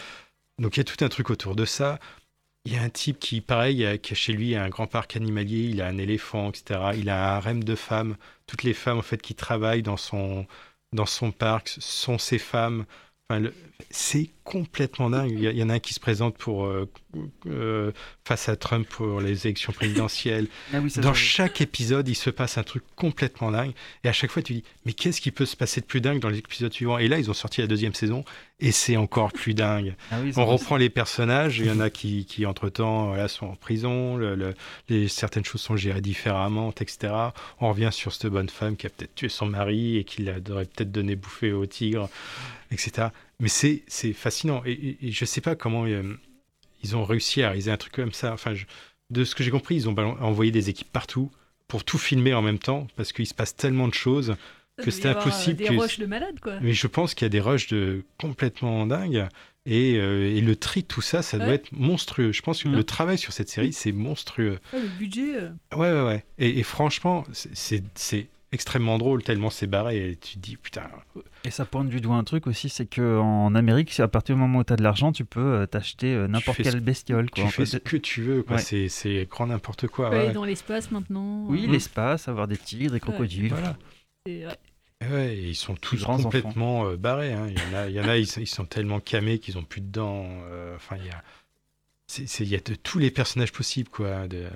Donc 0.60 0.78
il 0.78 0.80
y 0.80 0.82
a 0.82 0.84
tout 0.86 1.04
un 1.04 1.10
truc 1.10 1.30
autour 1.30 1.56
de 1.56 1.66
ça. 1.66 2.00
Il 2.66 2.74
y 2.74 2.78
a 2.78 2.84
un 2.84 2.90
type 2.90 3.20
qui, 3.20 3.42
pareil, 3.42 3.86
a- 3.86 3.98
qui 3.98 4.14
a 4.14 4.16
chez 4.16 4.34
lui 4.34 4.56
un 4.56 4.70
grand 4.70 4.88
parc 4.88 5.16
animalier, 5.18 5.66
il 5.70 5.82
a 5.82 5.88
un 5.88 5.98
éléphant, 5.98 6.52
etc. 6.52 6.94
Il 6.96 7.10
a 7.10 7.34
un 7.34 7.38
harem 7.38 7.64
de 7.64 7.76
femmes. 7.76 8.18
Toutes 8.48 8.64
les 8.64 8.74
femmes, 8.74 9.00
en 9.00 9.02
fait, 9.04 9.22
qui 9.22 9.36
travaillent 9.36 9.84
dans 9.84 9.98
son, 9.98 10.48
dans 10.94 11.06
son 11.06 11.32
parc 11.32 11.70
sont 11.80 12.18
ses 12.18 12.40
femmes. 12.40 12.86
Enfin, 13.30 13.50
c'est 13.90 14.30
complètement 14.44 15.10
dingue. 15.10 15.32
Il 15.32 15.58
y, 15.58 15.64
en 15.64 15.70
a 15.70 15.76
un 15.76 15.80
qui 15.80 15.94
se 15.94 16.00
présente 16.00 16.38
pour, 16.38 16.66
euh, 16.66 16.90
euh, 17.48 17.92
face 18.26 18.50
à 18.50 18.56
Trump 18.56 18.88
pour 18.88 19.22
les 19.22 19.46
élections 19.48 19.72
présidentielles. 19.74 20.48
Ah 20.74 20.80
oui, 20.82 20.92
Dans 21.02 21.14
chaque 21.14 21.62
épisode, 21.62 22.08
il 22.10 22.16
se 22.16 22.30
passe 22.30 22.58
un 22.58 22.64
truc 22.64 22.84
complètement 22.96 23.52
dingue. 23.52 23.72
Et 24.04 24.10
à 24.10 24.14
chaque 24.14 24.32
fois, 24.32 24.42
tu 24.42 24.54
dis, 24.54 24.64
mais 24.86 24.94
qu'est-ce 24.94 25.22
qui 25.22 25.32
peut 25.32 25.46
se 25.46 25.56
passer 25.56 25.82
de 25.82 25.86
plus 25.86 26.02
dingue 26.02 26.20
dans 26.20 26.30
les 26.30 26.40
épisodes 26.40 26.74
suivants 26.74 26.98
Et 26.98 27.08
là, 27.08 27.20
ils 27.20 27.30
ont 27.30 27.34
sorti 27.34 27.62
la 27.62 27.68
deuxième 27.68 27.94
saison, 27.94 28.26
et 28.60 28.72
c'est 28.72 28.98
encore 28.98 29.32
plus 29.32 29.54
dingue. 29.54 29.96
Ah 30.12 30.18
oui, 30.24 30.32
On 30.36 30.46
reprend 30.46 30.76
les 30.78 30.90
personnages, 30.90 31.60
il 31.60 31.66
y 31.68 31.72
en 31.72 31.80
a 31.80 31.90
qui, 31.90 32.26
qui 32.26 32.46
entre-temps, 32.46 33.08
voilà, 33.08 33.28
sont 33.28 33.46
en 33.48 33.56
prison, 33.56 34.18
le- 34.18 34.36
le- 34.36 34.54
les, 34.90 35.08
certaines 35.08 35.46
choses 35.46 35.62
sont 35.62 35.76
gérées 35.78 36.02
différemment, 36.02 36.72
etc. 36.72 37.14
On 37.60 37.70
revient 37.70 37.90
sur 37.92 38.12
cette 38.14 38.28
bonne 38.32 38.50
femme 38.50 38.76
qui 38.76 38.88
a 38.88 38.90
peut-être 38.90 39.16
tué 39.16 39.30
son 39.30 39.46
mari 39.46 39.98
et 39.98 40.04
qui 40.04 40.24
l'aurait 40.24 40.66
peut-être 40.66 40.92
donné 40.92 41.16
bouffer 41.16 41.52
au 41.54 41.66
tigre, 41.66 42.10
etc. 42.72 43.08
Mais 43.40 43.48
c'est 43.50 43.84
c'est 43.88 44.14
fascinant. 44.14 44.62
Et, 44.66 44.72
et- 44.72 45.08
et 45.08 45.12
je 45.12 45.26
sais 45.26 45.42
pas 45.42 45.56
comment 45.56 45.86
euh, 45.86 46.04
ils 46.84 46.96
ont 46.96 47.04
réussi 47.04 47.42
à 47.44 47.48
réaliser 47.50 47.72
un 47.72 47.78
truc 47.78 47.94
comme 47.94 48.14
ça. 48.14 48.34
Enfin, 48.34 48.54
je- 48.54 48.66
de 49.10 49.24
ce 49.26 49.36
que 49.36 49.44
j'ai 49.44 49.52
compris, 49.52 49.76
ils 49.76 49.90
ont 49.90 49.96
envoyé 49.98 50.52
des 50.52 50.70
équipes 50.70 50.92
partout 50.92 51.30
pour 51.68 51.84
tout 51.84 51.98
filmer 51.98 52.34
en 52.34 52.42
même 52.42 52.60
temps, 52.60 52.88
parce 52.96 53.12
qu'il 53.14 53.28
se 53.28 53.34
passe 53.34 53.56
tellement 53.56 53.88
de 53.88 53.94
choses 53.94 54.36
que 54.78 54.90
c'était 54.92 55.10
euh, 55.10 55.12
impossible. 55.20 55.58
Des 55.58 55.66
que- 55.66 55.74
rushs 55.80 56.00
de 56.00 56.06
malade, 56.06 56.40
quoi. 56.40 56.60
mais 56.62 56.74
je 56.74 56.88
pense 56.88 57.14
qu'il 57.14 57.26
y 57.26 57.28
a 57.28 57.30
des 57.30 57.40
rushs 57.42 57.68
de 57.68 58.04
complètement 58.20 58.86
dingues. 58.88 59.28
Et, 59.66 59.96
euh, 59.98 60.30
et 60.36 60.42
le 60.42 60.58
tri 60.58 60.82
de 60.82 60.88
tout 60.88 61.02
ça, 61.02 61.22
ça 61.22 61.38
doit 61.38 61.54
être 61.54 61.72
monstrueux. 61.72 62.34
Je 62.34 62.42
pense 62.42 62.64
que 62.64 62.68
le 62.68 62.84
travail 62.84 63.18
sur 63.18 63.32
cette 63.32 63.48
série, 63.48 63.72
c'est 63.72 63.94
monstrueux. 63.94 64.60
Ouais, 64.74 64.82
le 64.82 64.88
budget. 65.00 65.36
euh, 65.38 65.50
Ouais, 65.74 65.90
ouais, 65.92 66.02
ouais. 66.06 66.26
Et, 66.38 66.60
et 66.60 66.64
franchement, 66.64 67.24
c'est 67.32 67.82
c'est 67.96 68.28
extrêmement 68.54 68.98
drôle, 68.98 69.22
tellement 69.24 69.50
c'est 69.50 69.68
barré. 69.68 70.12
Et 70.12 70.16
tu 70.16 70.36
te 70.36 70.40
dis, 70.40 70.56
putain. 70.56 70.84
Et 71.44 71.52
ça 71.52 71.66
pointe 71.66 71.90
du 71.90 72.00
doigt 72.00 72.16
un 72.16 72.24
truc 72.24 72.48
aussi, 72.48 72.70
c'est 72.70 72.86
qu'en 72.86 73.54
Amérique, 73.56 74.00
à 74.00 74.08
partir 74.08 74.36
du 74.36 74.42
moment 74.42 74.60
où 74.60 74.64
tu 74.64 74.72
as 74.72 74.76
de 74.78 74.84
l'argent, 74.84 75.12
tu 75.12 75.26
peux 75.26 75.42
euh, 75.42 75.66
t'acheter 75.66 76.14
euh, 76.14 76.28
n'importe 76.28 76.58
ce- 76.60 76.64
quelle 76.64 76.80
bestiole. 76.80 77.30
Tu 77.32 77.42
Quoi, 77.42 77.50
fais 77.52 77.66
fait. 77.66 77.66
ce 77.66 77.78
que 77.78 77.98
tu 77.98 78.22
veux, 78.22 78.44
quoi. 78.44 78.56
Ouais. 78.56 78.62
C'est- 78.62 78.88
C'est 78.88 79.28
grand 79.30 79.48
n'importe 79.48 79.88
quoi. 79.88 80.08
aller 80.08 80.28
ouais. 80.28 80.32
dans 80.34 80.46
l'espace 80.46 80.90
maintenant. 80.92 81.46
Oui, 81.48 81.66
euh, 81.68 81.72
l'espace, 81.72 82.28
avoir 82.30 82.48
des 82.48 82.58
tigres, 82.58 82.92
des 82.94 83.00
crocodiles. 83.02 83.50
Voilà. 83.50 83.76
ouais. 85.12 85.36
Et 85.36 85.50
ils 85.50 85.56
sont 85.56 85.76
tous 85.76 86.04
enfants. 86.06 86.24
complètement 86.24 86.94
barrés. 86.94 87.34
hein. 87.34 87.48
Il 87.50 87.58
y 87.60 87.76
en 87.76 87.78
a, 87.78 87.90
il 87.90 87.96
y 87.96 88.00
en 88.00 88.08
a 88.08 88.18
ils, 88.18 88.28
sont- 88.28 88.40
ils 88.42 88.48
sont 88.48 88.66
tellement 88.66 89.00
camés 89.00 89.40
qu'ils 89.40 89.58
ont 89.58 89.64
plus 89.64 89.82
de 89.82 89.88
dents. 89.92 90.26
euh, 90.50 90.76
Enfin, 90.76 90.96
il 91.00 91.06
y 91.08 91.10
a, 91.10 91.22
c'est- 92.08 92.44
il 92.44 92.50
y 92.50 92.56
a 92.56 92.60
de 92.60 92.76
tous 92.76 93.00
les 93.00 93.12
personnages 93.12 93.52
possibles, 93.52 93.90
quoi. 93.90 94.28
de- 94.28 94.48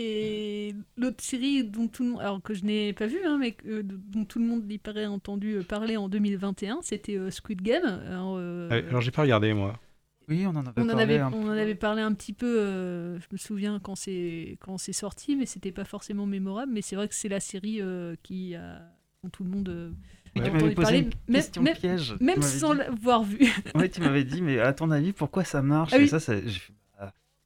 Et 0.00 0.74
l'autre 0.96 1.22
série 1.22 1.64
dont 1.64 1.88
tout 1.88 2.02
le 2.04 2.10
monde, 2.10 2.20
alors 2.20 2.42
que 2.42 2.54
je 2.54 2.64
n'ai 2.64 2.92
pas 2.92 3.06
vu, 3.06 3.18
hein, 3.26 3.36
mais 3.38 3.52
que- 3.52 3.82
dont 3.82 4.24
tout 4.24 4.38
le 4.38 4.44
monde 4.46 4.70
y 4.70 4.78
paraît 4.78 5.06
entendu 5.06 5.56
euh, 5.56 5.62
parler 5.62 5.96
en 5.96 6.08
2021, 6.08 6.78
c'était 6.82 7.16
euh, 7.16 7.30
Squid 7.30 7.60
Game. 7.62 7.84
Alors, 8.06 8.36
euh, 8.38 8.68
Alors, 8.88 9.00
j'ai 9.00 9.10
pas 9.10 9.22
regardé, 9.22 9.52
moi. 9.52 9.78
Oui, 10.28 10.44
on 10.46 10.50
en 10.50 10.64
avait 10.64 10.72
on 10.76 10.82
en 10.84 10.86
parlé. 10.86 11.02
avait, 11.02 11.18
un 11.18 11.32
on 11.32 11.46
en 11.48 11.50
avait 11.50 11.74
parlé 11.74 12.02
un 12.02 12.12
petit 12.14 12.32
peu, 12.32 12.46
euh, 12.60 13.18
je 13.18 13.26
me 13.32 13.36
souviens 13.36 13.80
quand 13.82 13.96
c'est 13.96 14.56
quand 14.60 14.78
c'est 14.78 14.92
sorti, 14.92 15.34
mais 15.34 15.44
c'était 15.44 15.72
pas 15.72 15.84
forcément 15.84 16.24
mémorable. 16.24 16.70
Mais 16.72 16.82
c'est 16.82 16.94
vrai 16.94 17.08
que 17.08 17.14
c'est 17.16 17.28
la 17.28 17.40
série 17.40 17.80
euh, 17.82 18.14
qui 18.22 18.54
a 18.54 18.80
dont 19.24 19.30
tout 19.30 19.42
le 19.44 19.50
monde 19.50 19.68
euh, 19.68 19.90
Mais 20.36 20.42
a 20.42 20.44
tu 20.44 20.50
entendu 20.50 20.62
m'avais 20.62 20.74
posé 20.76 20.82
parler, 20.84 20.98
une 21.00 21.10
même, 21.28 21.34
question 21.42 21.62
même- 21.62 21.76
piège. 21.76 22.14
Même 22.20 22.42
sans 22.42 22.72
l'avoir 22.72 23.24
vu. 23.24 23.40
Ouais, 23.74 23.88
tu 23.88 24.00
m'avais 24.00 24.22
dit, 24.24 24.40
mais 24.40 24.60
à 24.60 24.72
ton 24.72 24.90
avis, 24.92 25.12
pourquoi 25.12 25.42
ça 25.44 25.62
marche? 25.62 25.92
Ah 25.94 25.98
Et 25.98 26.06
ça, 26.06 26.20
ça- 26.20 26.40
j'ai 26.40 26.48
fait, 26.60 26.72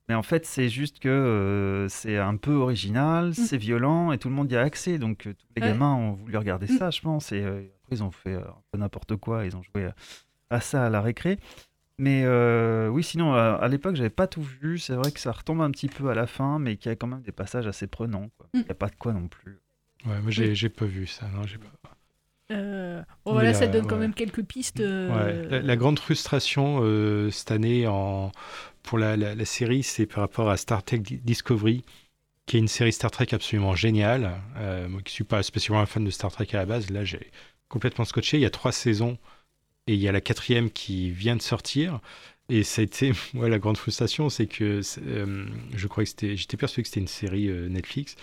Mais 0.08 0.14
en 0.14 0.22
fait, 0.22 0.44
c'est 0.44 0.68
juste 0.68 0.98
que 0.98 1.08
euh, 1.08 1.88
c'est 1.88 2.18
un 2.18 2.36
peu 2.36 2.52
original, 2.52 3.34
c'est 3.34 3.56
violent 3.56 4.12
et 4.12 4.18
tout 4.18 4.28
le 4.28 4.34
monde 4.34 4.50
y 4.52 4.56
a 4.56 4.60
accès. 4.60 4.98
Donc, 4.98 5.26
euh, 5.26 5.32
tous 5.32 5.46
les 5.56 5.62
Mm. 5.62 5.64
Ouais. 5.64 5.70
gamins 5.72 5.94
ont 5.94 6.12
voulu 6.12 6.36
regarder 6.36 6.66
Mm. 6.66 6.78
ça, 6.78 6.90
je 6.90 7.00
pense. 7.00 7.32
Et 7.32 7.40
euh, 7.42 7.60
après, 7.82 7.96
ils 7.96 8.02
ont 8.02 8.10
fait 8.10 8.34
euh, 8.34 8.40
un 8.40 8.62
peu 8.70 8.78
n'importe 8.78 9.16
quoi. 9.16 9.46
Ils 9.46 9.56
ont 9.56 9.62
joué 9.62 9.86
à, 9.86 9.94
à 10.50 10.60
ça 10.60 10.84
à 10.86 10.90
la 10.90 11.00
récré. 11.00 11.38
Mais 11.98 12.22
euh, 12.24 12.88
oui, 12.88 13.02
sinon, 13.02 13.32
à, 13.34 13.52
à 13.54 13.68
l'époque, 13.68 13.94
j'avais 13.96 14.10
pas 14.10 14.26
tout 14.26 14.42
vu. 14.42 14.78
C'est 14.78 14.94
vrai 14.94 15.10
que 15.12 15.20
ça 15.20 15.32
retombe 15.32 15.62
un 15.62 15.70
petit 15.70 15.88
peu 15.88 16.08
à 16.10 16.14
la 16.14 16.26
fin, 16.26 16.58
mais 16.58 16.76
qu'il 16.76 16.90
y 16.90 16.92
a 16.92 16.96
quand 16.96 17.06
même 17.06 17.22
des 17.22 17.32
passages 17.32 17.66
assez 17.66 17.86
prenants. 17.86 18.28
quoi. 18.36 18.46
Mm. 18.52 18.58
Il 18.58 18.64
n'y 18.64 18.70
a 18.70 18.74
pas 18.74 18.88
de 18.88 18.96
quoi 18.96 19.12
non 19.14 19.28
plus. 19.28 19.58
Ouais, 20.06 20.20
moi, 20.20 20.30
j'ai 20.30 20.54
j'ai 20.54 20.68
pas 20.68 20.84
vu 20.84 21.06
ça. 21.06 21.26
Non, 21.34 21.44
j'ai 21.44 21.56
pas. 21.56 21.68
Euh, 22.50 23.00
bon, 23.24 23.32
Mais 23.32 23.32
voilà, 23.32 23.54
ça 23.54 23.66
donne 23.66 23.86
quand 23.86 23.94
ouais. 23.94 24.00
même 24.02 24.12
quelques 24.12 24.42
pistes. 24.44 24.80
euh, 24.80 25.08
Ouais, 25.08 25.48
la, 25.48 25.62
la 25.62 25.76
grande 25.76 25.98
frustration 25.98 26.80
euh, 26.82 27.30
cette 27.30 27.50
année 27.50 27.86
en, 27.86 28.32
pour 28.84 28.98
la, 28.98 29.16
la- 29.16 29.34
la 29.34 29.44
série, 29.46 29.82
c'est 29.82 30.06
par 30.06 30.18
rapport 30.20 30.50
à 30.50 30.56
Star 30.56 30.84
Trek 30.84 30.98
Di- 31.00 31.18
Discovery, 31.18 31.84
qui 32.46 32.56
est 32.56 32.60
une 32.60 32.68
série 32.68 32.92
Star 32.92 33.10
Trek 33.10 33.28
absolument 33.32 33.74
géniale. 33.74 34.40
Euh, 34.58 34.88
moi 34.88 35.02
qui 35.02 35.12
suis 35.12 35.24
pas 35.24 35.42
spécialement 35.42 35.82
un 35.82 35.86
fan 35.86 36.04
de 36.04 36.10
Star 36.10 36.30
Trek 36.32 36.46
à 36.52 36.58
la 36.58 36.66
base, 36.66 36.90
là 36.90 37.04
j'ai 37.04 37.30
complètement 37.68 38.04
scotché. 38.04 38.36
Il 38.38 38.42
y 38.42 38.46
a 38.46 38.50
trois 38.50 38.72
saisons 38.72 39.18
et 39.86 39.94
il 39.94 40.00
y 40.00 40.08
a 40.08 40.12
la 40.12 40.20
quatrième 40.20 40.70
qui 40.70 41.10
vient 41.10 41.36
de 41.36 41.42
sortir. 41.42 42.00
Et 42.50 42.62
ça 42.62 42.82
a 42.82 42.84
été, 42.84 43.12
moi, 43.34 43.48
la 43.48 43.58
grande 43.58 43.78
frustration, 43.78 44.28
c'est 44.28 44.46
que 44.46 44.80
euh, 45.06 45.46
je 45.74 45.86
crois 45.88 46.04
que 46.04 46.10
c'était, 46.10 46.36
j'étais 46.36 46.56
persuadé 46.58 46.82
que 46.82 46.88
c'était 46.88 47.00
une 47.00 47.08
série 47.08 47.48
euh, 47.48 47.68
Netflix, 47.68 48.16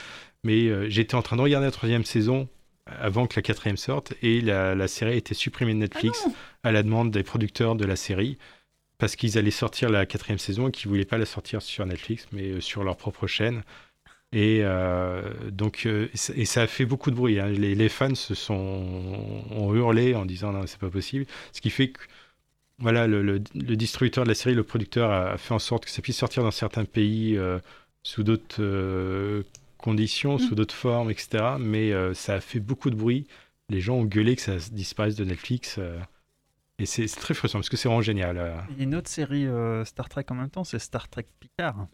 mais 0.44 0.90
j'étais 0.90 1.16
en 1.16 1.22
train 1.24 1.36
de 1.38 1.42
regarder 1.42 1.66
la 1.68 1.72
troisième 1.72 2.06
saison 2.06 2.48
avant 2.88 3.28
que 3.28 3.36
la 3.36 3.42
quatrième 3.44 3.78
sorte 3.78 4.14
et 4.24 4.42
la, 4.42 4.74
la 4.76 4.88
série 4.88 5.12
a 5.14 5.16
été 5.16 5.36
supprimée 5.36 5.74
de 5.74 5.80
Netflix 5.80 6.26
à 6.64 6.72
la 6.72 6.82
demande 6.84 7.12
des 7.12 7.24
producteurs 7.24 7.76
de 7.76 7.86
la 7.86 7.96
série 7.96 8.38
parce 9.02 9.16
qu'ils 9.18 9.38
allaient 9.38 9.52
sortir 9.52 9.90
la 9.90 10.06
quatrième 10.06 10.40
saison 10.40 10.70
et 10.70 10.72
qu'ils 10.72 10.88
voulaient 10.90 11.06
pas 11.06 11.18
la 11.18 11.26
sortir 11.26 11.62
sur 11.62 11.86
Netflix 11.86 12.28
mais 12.32 12.52
euh, 12.52 12.62
sur 12.62 12.84
leur 12.86 12.96
propre 12.98 13.28
chaîne. 13.28 13.64
Et 14.34 14.60
euh, 14.64 15.24
donc, 15.52 15.86
euh, 15.88 16.08
et 16.36 16.46
ça- 16.46 16.62
a 16.62 16.68
fait 16.68 16.86
beaucoup 16.86 17.12
de 17.12 17.16
bruit. 17.18 17.40
hein. 17.40 17.48
Les, 17.50 17.76
les 17.76 17.90
fans 17.90 18.16
se 18.16 18.36
sont 18.36 19.44
ont 19.52 19.74
hurlé 19.76 20.16
en 20.16 20.26
disant 20.26 20.54
non, 20.54 20.66
c'est 20.68 20.80
pas 20.80 20.90
possible. 20.90 21.26
Ce 21.54 21.62
qui 21.62 21.70
fait 21.72 21.90
que 21.90 22.00
voilà, 22.80 23.08
le, 23.08 23.22
le- 23.24 23.42
le 23.56 23.76
distributeur 23.76 24.24
de 24.24 24.30
la 24.30 24.36
série, 24.36 24.56
le 24.56 24.64
producteur, 24.64 25.12
a, 25.12 25.38
fait 25.38 25.54
en 25.54 25.60
sorte 25.60 25.86
que 25.86 25.92
ça 25.92 26.02
puisse 26.02 26.18
sortir 26.18 26.44
dans 26.44 26.52
certains 26.52 26.86
pays 26.86 27.38
euh, 27.38 27.60
sous 28.04 28.24
d'autres 28.24 28.58
euh, 28.62 29.44
conditions, 29.78 30.38
sous 30.38 30.54
Mm. 30.54 30.56
d'autres 30.56 30.76
formes, 30.76 31.12
etc. 31.12 31.56
Mais 31.60 31.92
ça 32.14 32.36
a 32.36 32.42
fait 32.42 32.60
beaucoup 32.60 32.90
de 32.92 32.96
bruit. 32.96 33.28
Les 33.70 33.82
gens 33.82 33.96
ont 33.98 34.06
gueulé 34.06 34.36
que 34.36 34.42
ça 34.44 34.58
disparaisse 34.72 35.16
de 35.16 35.26
Netflix. 35.26 35.80
Et 36.82 36.86
c'est 36.86 37.06
très 37.08 37.34
frustrant 37.34 37.60
parce 37.60 37.70
que 37.70 37.78
c'est 37.78 37.88
vraiment 37.88 38.02
génial. 38.02 38.38
euh. 38.38 38.58
Il 38.72 38.78
y 38.78 38.82
a 38.82 38.84
une 38.84 38.96
autre 38.96 39.10
série 39.10 39.46
euh, 39.46 39.84
Star 39.86 40.10
Trek 40.10 40.26
en 40.30 40.36
même 40.36 40.50
temps, 40.50 40.64
c'est 40.64 40.80
Star 40.80 41.08
Trek 41.10 41.26
Picard. 41.40 41.88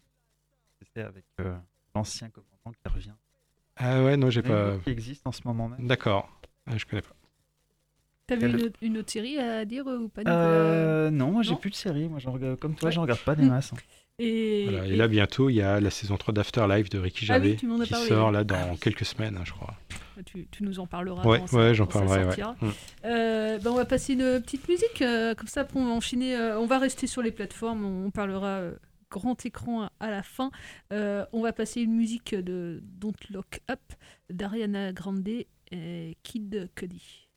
C'est 0.93 1.01
avec 1.03 1.25
euh, 1.41 1.55
l'ancien 1.95 2.29
commandant 2.29 2.71
qui 2.83 2.93
revient. 2.93 3.13
Ah 3.75 4.03
ouais, 4.03 4.17
non, 4.17 4.29
j'ai 4.29 4.41
pas. 4.41 4.77
Qui 4.83 4.89
existe 4.91 5.25
en 5.27 5.31
ce 5.31 5.41
moment 5.45 5.69
même. 5.69 5.87
D'accord. 5.87 6.29
Ah, 6.65 6.77
je 6.77 6.85
connais 6.85 7.01
pas. 7.01 7.15
T'avais 8.27 8.49
une, 8.49 8.61
autre- 8.61 8.79
une 8.81 8.97
autre 8.97 9.11
série 9.11 9.37
à 9.39 9.63
dire 9.65 9.85
ou 9.87 10.09
pas 10.09 10.21
Euh, 10.27 11.09
non, 11.09 11.31
moi 11.31 11.43
j'ai 11.43 11.55
plus 11.55 11.69
de 11.69 11.75
série. 11.75 12.09
Moi, 12.09 12.19
j'en 12.19 12.31
regarde, 12.33 12.59
comme 12.59 12.75
toi, 12.75 12.87
Ouais. 12.87 12.91
j'en 12.91 13.03
regarde 13.03 13.21
pas 13.21 13.35
des 13.35 13.45
masses. 13.45 13.71
hein. 13.73 13.77
Et, 14.19 14.63
Voilà, 14.67 14.87
et 14.87 14.93
et- 14.93 14.95
là, 14.95 15.07
bientôt, 15.07 15.49
il 15.49 15.57
y 15.57 15.61
a 15.61 15.79
la 15.79 15.91
saison 15.91 16.17
3 16.17 16.33
d'Afterlife 16.33 16.89
de 16.89 16.97
Ricky 16.97 17.27
Ah 17.29 17.37
oui, 17.39 17.55
Gervais 17.59 17.83
qui 17.85 17.89
parlé. 17.91 18.07
sort 18.07 18.31
là 18.31 18.43
dans 18.43 18.75
quelques 18.77 19.05
semaines, 19.05 19.37
hein, 19.37 19.43
je 19.45 19.51
crois. 19.51 19.75
tu, 20.25 20.47
tu 20.49 20.63
nous 20.63 20.79
en 20.79 20.87
parleras. 20.87 21.23
Ouais, 21.23 21.75
j'en 21.75 21.85
parlerai, 21.85 22.25
ouais. 22.25 22.35
Mm. 22.61 22.69
Euh, 23.05 23.59
ben, 23.59 23.69
on 23.71 23.75
va 23.75 23.85
passer 23.85 24.13
une 24.13 24.41
petite 24.41 24.67
musique, 24.67 25.03
euh, 25.03 25.35
comme 25.35 25.47
ça 25.47 25.65
pour 25.65 25.81
enchaîner. 25.81 26.35
euh, 26.35 26.59
on 26.59 26.65
va 26.65 26.79
rester 26.79 27.05
sur 27.05 27.21
les 27.21 27.29
plateformes, 27.31 27.85
on 27.85 28.09
parlera 28.09 28.47
euh, 28.57 28.71
grand 29.11 29.45
écran 29.45 29.83
à, 29.83 29.91
à 29.99 30.09
la 30.09 30.23
fin. 30.23 30.49
Euh, 30.91 31.23
on 31.31 31.41
va 31.43 31.53
passer 31.53 31.81
une 31.81 31.93
musique 31.93 32.33
de 32.33 32.81
Don't 32.83 33.13
Lock 33.29 33.59
Up 33.69 33.79
d'Ariana 34.31 34.93
Grande 34.93 35.27
et 35.71 36.17
Kid 36.23 36.71
Cudi. 36.73 37.27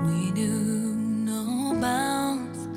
We 0.00 0.30
knew 0.30 0.94
no 1.26 1.76
bounds, 1.80 2.68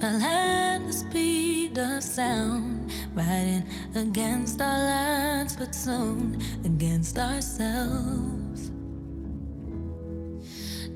but 0.00 0.20
at 0.22 0.78
the 0.86 0.92
speed 0.92 1.78
of 1.78 2.02
sound, 2.02 2.90
riding 3.14 3.64
against 3.94 4.60
our 4.60 4.78
lights, 4.78 5.56
but 5.56 5.74
soon 5.74 6.40
against 6.64 7.18
ourselves. 7.18 8.70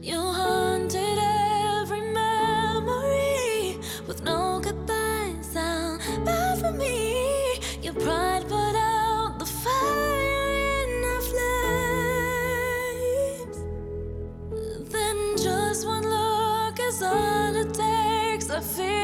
You 0.02 0.20
haunted 0.20 1.18
every 1.18 1.33
I 18.54 18.60
feel 18.60 19.03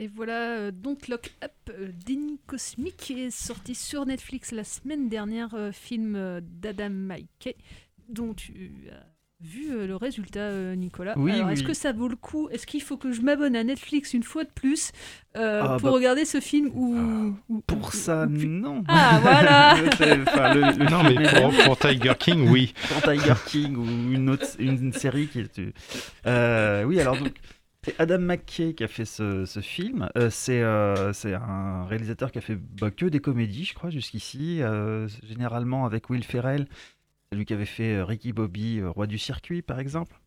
Et 0.00 0.06
voilà, 0.06 0.56
euh, 0.58 0.70
Don't 0.72 0.96
Lock 1.08 1.32
Up, 1.42 1.50
euh, 1.70 1.88
Déni 2.06 2.38
Cosmique, 2.46 2.96
qui 2.98 3.20
est 3.20 3.30
sorti 3.32 3.74
sur 3.74 4.06
Netflix 4.06 4.52
la 4.52 4.62
semaine 4.62 5.08
dernière, 5.08 5.54
euh, 5.54 5.72
film 5.72 6.14
euh, 6.14 6.40
d'Adam 6.40 6.90
McKay, 6.90 7.56
dont 8.08 8.32
tu 8.32 8.70
as 8.92 9.04
vu 9.44 9.72
euh, 9.72 9.88
le 9.88 9.96
résultat, 9.96 10.38
euh, 10.38 10.76
Nicolas. 10.76 11.14
Oui, 11.16 11.32
Alors, 11.32 11.50
est-ce 11.50 11.62
oui. 11.62 11.66
que 11.66 11.74
ça 11.74 11.90
vaut 11.90 12.06
le 12.06 12.14
coup? 12.14 12.48
Est-ce 12.50 12.64
qu'il 12.64 12.80
faut 12.80 12.96
que 12.96 13.10
je 13.10 13.22
m'abonne 13.22 13.56
à 13.56 13.64
Netflix 13.64 14.14
une 14.14 14.22
fois 14.22 14.44
de 14.44 14.50
plus 14.50 14.92
euh, 15.36 15.62
Ah, 15.64 15.76
pour 15.80 15.88
bah, 15.88 15.96
regarder 15.96 16.24
ce 16.24 16.38
film 16.38 16.70
ou, 16.74 17.34
ou- 17.48 17.60
Pour 17.62 17.92
ça, 17.92 18.26
non. 18.26 18.84
Ah, 18.86 19.18
voilà 19.20 19.74
C'est- 19.98 20.20
enfin, 20.20 20.54
le- 20.54 20.78
le 20.78 20.90
Non, 20.90 21.02
mais 21.02 21.64
pour- 21.64 21.76
Tiger 21.76 22.12
King, 22.16 22.48
oui. 22.48 22.72
pour 22.88 23.02
Tiger 23.02 23.34
King 23.48 23.76
ou 23.76 24.12
une 24.12 24.30
autre 24.30 24.46
une 24.60 24.92
série 24.92 25.26
qui 25.26 25.40
est. 25.40 25.60
Euh, 26.24 26.84
oui, 26.84 27.00
alors 27.00 27.16
donc. 27.16 27.32
C'est 27.84 27.98
Adam 28.00 28.18
McKay 28.18 28.74
qui 28.74 28.82
a 28.82 28.88
fait 28.88 29.04
ce, 29.04 29.60
film. 29.62 30.08
Euh, 30.16 30.30
c'est 30.30 30.62
euh, 30.62 31.12
c'est 31.12 31.34
un 31.34 31.84
réalisateur 31.84 32.32
qui 32.32 32.38
a 32.38 32.40
fait 32.40 32.56
bah, 32.56 32.90
que 32.90 33.06
des 33.06 33.20
comédies, 33.20 33.64
je 33.64 33.74
crois, 33.74 33.90
jusqu'ici. 33.90 34.60
euh, 34.62 35.06
généralement 35.22 35.86
avec 35.86 36.10
Will 36.10 36.24
Ferrell. 36.24 36.66
C'est 37.30 37.38
lui 37.38 37.44
qui 37.44 37.54
avait 37.54 37.66
fait 37.66 38.02
Ricky 38.02 38.32
Bobby, 38.32 38.82
Roi 38.82 39.06
du 39.06 39.18
circuit, 39.18 39.62
par 39.62 39.78
exemple. 39.78 40.18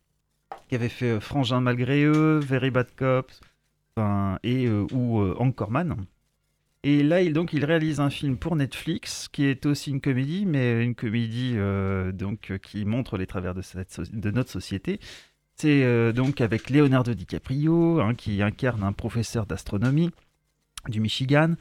Qui 0.68 0.76
avait 0.76 0.88
fait 0.88 1.20
Frangin 1.20 1.60
malgré 1.60 2.04
eux, 2.04 2.38
Very 2.38 2.70
Bad 2.70 2.88
Cops, 2.96 3.40
et, 4.42 4.68
ou 4.68 5.20
Anchorman. 5.38 5.96
Et 6.84 7.02
là, 7.02 7.22
il, 7.22 7.32
donc, 7.32 7.52
il 7.52 7.64
réalise 7.64 8.00
un 8.00 8.10
film 8.10 8.36
pour 8.36 8.54
Netflix 8.56 9.28
qui 9.28 9.44
est 9.44 9.66
aussi 9.66 9.90
une 9.90 10.00
comédie, 10.00 10.46
mais 10.46 10.84
une 10.84 10.94
comédie 10.94 11.56
donc, 12.14 12.52
qui 12.62 12.84
montre 12.84 13.18
les 13.18 13.26
travers 13.26 13.54
de 13.54 14.30
notre 14.30 14.50
société. 14.50 15.00
C'est 15.56 15.84
euh, 15.84 16.12
donc 16.12 16.40
avec 16.40 16.70
Leonardo 16.70 17.14
DiCaprio, 17.14 18.00
hein, 18.00 18.14
qui 18.14 18.42
incarne 18.42 18.82
un 18.82 18.92
professeur 18.92 19.46
d'astronomie 19.46 20.10
du 20.88 21.00
Michigan, 21.00 21.54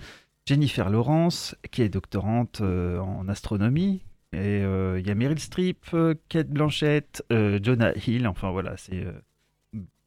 Jennifer 0.45 0.89
Lawrence, 0.89 1.55
qui 1.71 1.81
est 1.81 1.89
doctorante 1.89 2.61
euh, 2.61 2.99
en 2.99 3.27
astronomie, 3.27 4.01
et 4.33 4.63
euh, 4.63 4.99
il 4.99 5.05
y 5.05 5.11
a 5.11 5.15
Meryl 5.15 5.39
Streep, 5.39 5.85
euh, 5.93 6.15
Kate 6.29 6.49
Blanchett, 6.49 7.23
euh, 7.31 7.59
Jonah 7.61 7.93
Hill, 8.07 8.27
enfin 8.27 8.49
voilà, 8.49 8.77
c'est 8.77 9.05
euh, 9.05 9.11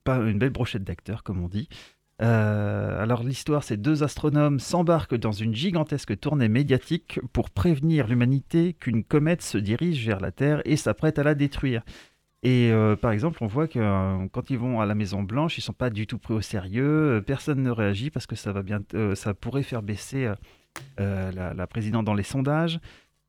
pas 0.03 0.17
une 0.17 0.39
belle 0.39 0.51
brochette 0.51 0.85
d'acteurs, 0.85 1.23
comme 1.23 1.43
on 1.43 1.49
dit. 1.49 1.69
Euh, 2.23 3.03
alors 3.03 3.23
l'histoire, 3.23 3.65
c'est 3.65 3.77
deux 3.77 4.03
astronomes 4.03 4.61
s'embarquent 4.61 5.17
dans 5.17 5.33
une 5.33 5.55
gigantesque 5.55 6.19
tournée 6.19 6.49
médiatique 6.49 7.21
pour 7.33 7.51
prévenir 7.51 8.07
l'humanité 8.07 8.73
qu'une 8.73 9.05
comète 9.05 9.43
se 9.43 9.59
dirige 9.59 10.07
vers 10.07 10.21
la 10.21 10.31
Terre 10.31 10.63
et 10.65 10.77
s'apprête 10.77 11.19
à 11.19 11.25
la 11.25 11.35
détruire. 11.35 11.83
Et 12.45 12.71
euh, 12.71 12.95
par 12.95 13.11
exemple, 13.13 13.43
on 13.43 13.47
voit 13.47 13.67
que 13.67 13.79
euh, 13.79 14.29
quand 14.31 14.51
ils 14.51 14.59
vont 14.59 14.79
à 14.79 14.85
la 14.85 14.95
Maison 14.95 15.23
Blanche, 15.23 15.57
ils 15.57 15.63
sont 15.63 15.73
pas 15.73 15.89
du 15.89 16.07
tout 16.07 16.19
pris 16.19 16.35
au 16.35 16.43
sérieux. 16.43 17.17
euh, 17.17 17.21
Personne 17.23 17.63
ne 17.63 17.71
réagit 17.71 18.11
parce 18.11 18.27
que 18.27 18.37
ça 18.37 18.53
va 18.53 18.63
bien, 18.63 18.81
ça 19.15 19.33
pourrait 19.33 19.63
faire 19.63 19.83
baisser 19.83 20.31
la, 20.99 21.67
présidente 21.67 22.05
dans 22.05 22.15
les 22.15 22.23
sondages. 22.23 22.81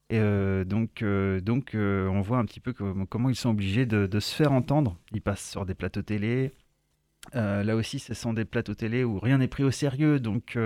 Et 0.09 0.19
donc, 0.65 1.03
donc 1.41 1.71
on 1.75 2.21
voit 2.21 2.37
un 2.37 2.45
petit 2.45 2.59
peu 2.59 2.73
comment 2.73 3.29
ils 3.29 3.35
sont 3.35 3.49
obligés 3.49 3.85
de, 3.85 4.19
se 4.19 4.35
faire 4.35 4.51
entendre. 4.51 4.97
Ils 5.13 5.21
passent 5.21 5.49
sur 5.49 5.65
des 5.65 5.75
plateaux 5.75 6.01
télé. 6.01 6.51
Là 7.33 7.75
aussi, 7.75 7.99
ce 7.99 8.13
sont 8.13 8.33
des 8.33 8.45
plateaux 8.45 8.75
télé 8.75 9.03
où 9.05 9.19
rien 9.19 9.37
n'est 9.37 9.47
pris 9.47 9.63
au 9.63 9.71
sérieux. 9.71 10.19
Donc, 10.19 10.57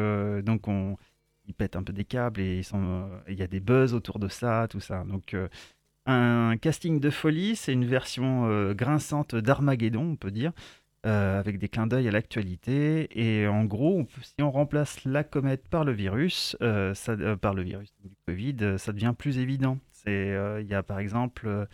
donc 0.44 0.68
on, 0.68 0.98
ils 1.46 1.54
pètent 1.54 1.76
un 1.76 1.84
peu 1.84 1.94
des 1.94 2.06
câbles 2.06 2.42
et 2.42 2.62
il 3.28 3.36
y 3.36 3.44
a 3.44 3.48
des 3.48 3.60
buzz 3.60 3.94
autour 3.94 4.18
de 4.18 4.28
ça, 4.28 4.68
tout 4.70 4.80
ça. 4.80 5.04
Donc, 5.04 5.36
un 6.10 6.58
casting 6.58 7.00
de 7.00 7.10
folie, 7.10 7.56
c'est 7.56 7.74
une 7.74 7.86
version 7.86 8.46
euh, 8.48 8.74
grinçante 8.74 9.36
d'Armageddon, 9.36 10.12
on 10.12 10.16
peut 10.16 10.32
dire, 10.32 10.52
euh, 11.06 11.40
avec 11.40 11.60
des 11.60 11.70
clins 11.70 11.88
d'œil 11.88 12.08
à 12.08 12.12
l'actualité. 12.12 13.08
Et 13.20 13.48
en 13.48 13.66
gros, 13.66 14.00
on 14.00 14.06
peut- 14.06 14.22
si 14.22 14.42
on 14.42 14.52
remplace 14.52 15.04
la 15.06 15.24
comète 15.24 15.68
par 15.68 15.84
le 15.86 15.92
virus, 15.94 16.56
euh, 16.62 16.94
ça, 16.94 17.16
par 17.38 17.54
le 17.54 17.64
virus 17.64 17.94
du 18.04 18.10
Covid, 18.28 18.78
ça 18.78 18.92
devient 18.94 19.14
plus 19.18 19.38
évident. 19.40 19.78
Il 20.08 20.66
y 20.68 20.74
a 20.74 20.82
par 20.84 21.00
exemple, 21.00 21.68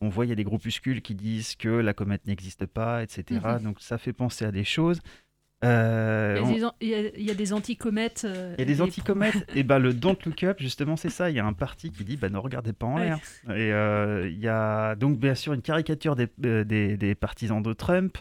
on 0.00 0.08
voit 0.08 0.26
il 0.26 0.28
y 0.28 0.32
a 0.32 0.34
des 0.36 0.44
groupuscules 0.44 1.00
qui 1.00 1.14
disent 1.14 1.56
que 1.56 1.68
la 1.68 1.94
comète 1.94 2.26
n'existe 2.26 2.66
pas, 2.66 3.02
etc. 3.02 3.40
Mhm. 3.58 3.62
Donc 3.62 3.80
ça 3.80 3.98
fait 3.98 4.12
penser 4.12 4.44
à 4.44 4.52
des 4.52 4.64
choses. 4.64 5.00
Euh, 5.64 6.36
Il 6.38 6.42
y 6.42 6.44
a 6.44 6.48
on- 6.48 6.54
des 6.54 6.64
an- 6.64 6.74
il 6.80 6.88
y 6.88 6.94
a, 6.94 7.00
il 7.16 7.22
y 7.24 7.30
a 7.30 7.34
des 7.34 7.52
anticomètes. 7.52 8.24
euh, 8.24 8.54
il 8.56 8.60
y 8.60 8.62
a 8.62 8.64
des 8.64 8.78
et- 8.78 8.80
anticomètes. 8.80 9.44
et 9.56 9.64
ben 9.64 9.78
le 9.80 9.92
Don't 9.94 10.16
Look 10.24 10.44
Up, 10.44 10.58
justement, 10.60 10.96
c'est 10.96 11.10
ça. 11.10 11.30
Il 11.30 11.36
y 11.36 11.40
a 11.40 11.44
un 11.46 11.52
parti 11.52 11.90
qui 11.90 12.04
dit 12.04 12.16
bah, 12.16 12.28
ne 12.28 12.38
regardez 12.38 12.72
pas 12.72 12.86
en 12.86 12.94
Ouais. 12.96 13.06
l'air. 13.06 13.18
Et 13.48 13.72
euh, 13.72 14.28
il 14.30 14.38
y 14.38 14.46
a 14.48 14.94
donc 14.94 15.18
bien 15.18 15.34
sûr 15.34 15.52
une 15.52 15.62
caricature 15.62 16.14
des, 16.14 16.28
euh, 16.44 16.62
des, 16.64 16.96
des 16.96 17.14
partisans 17.16 17.62
de 17.62 17.72
Trump. 17.72 18.18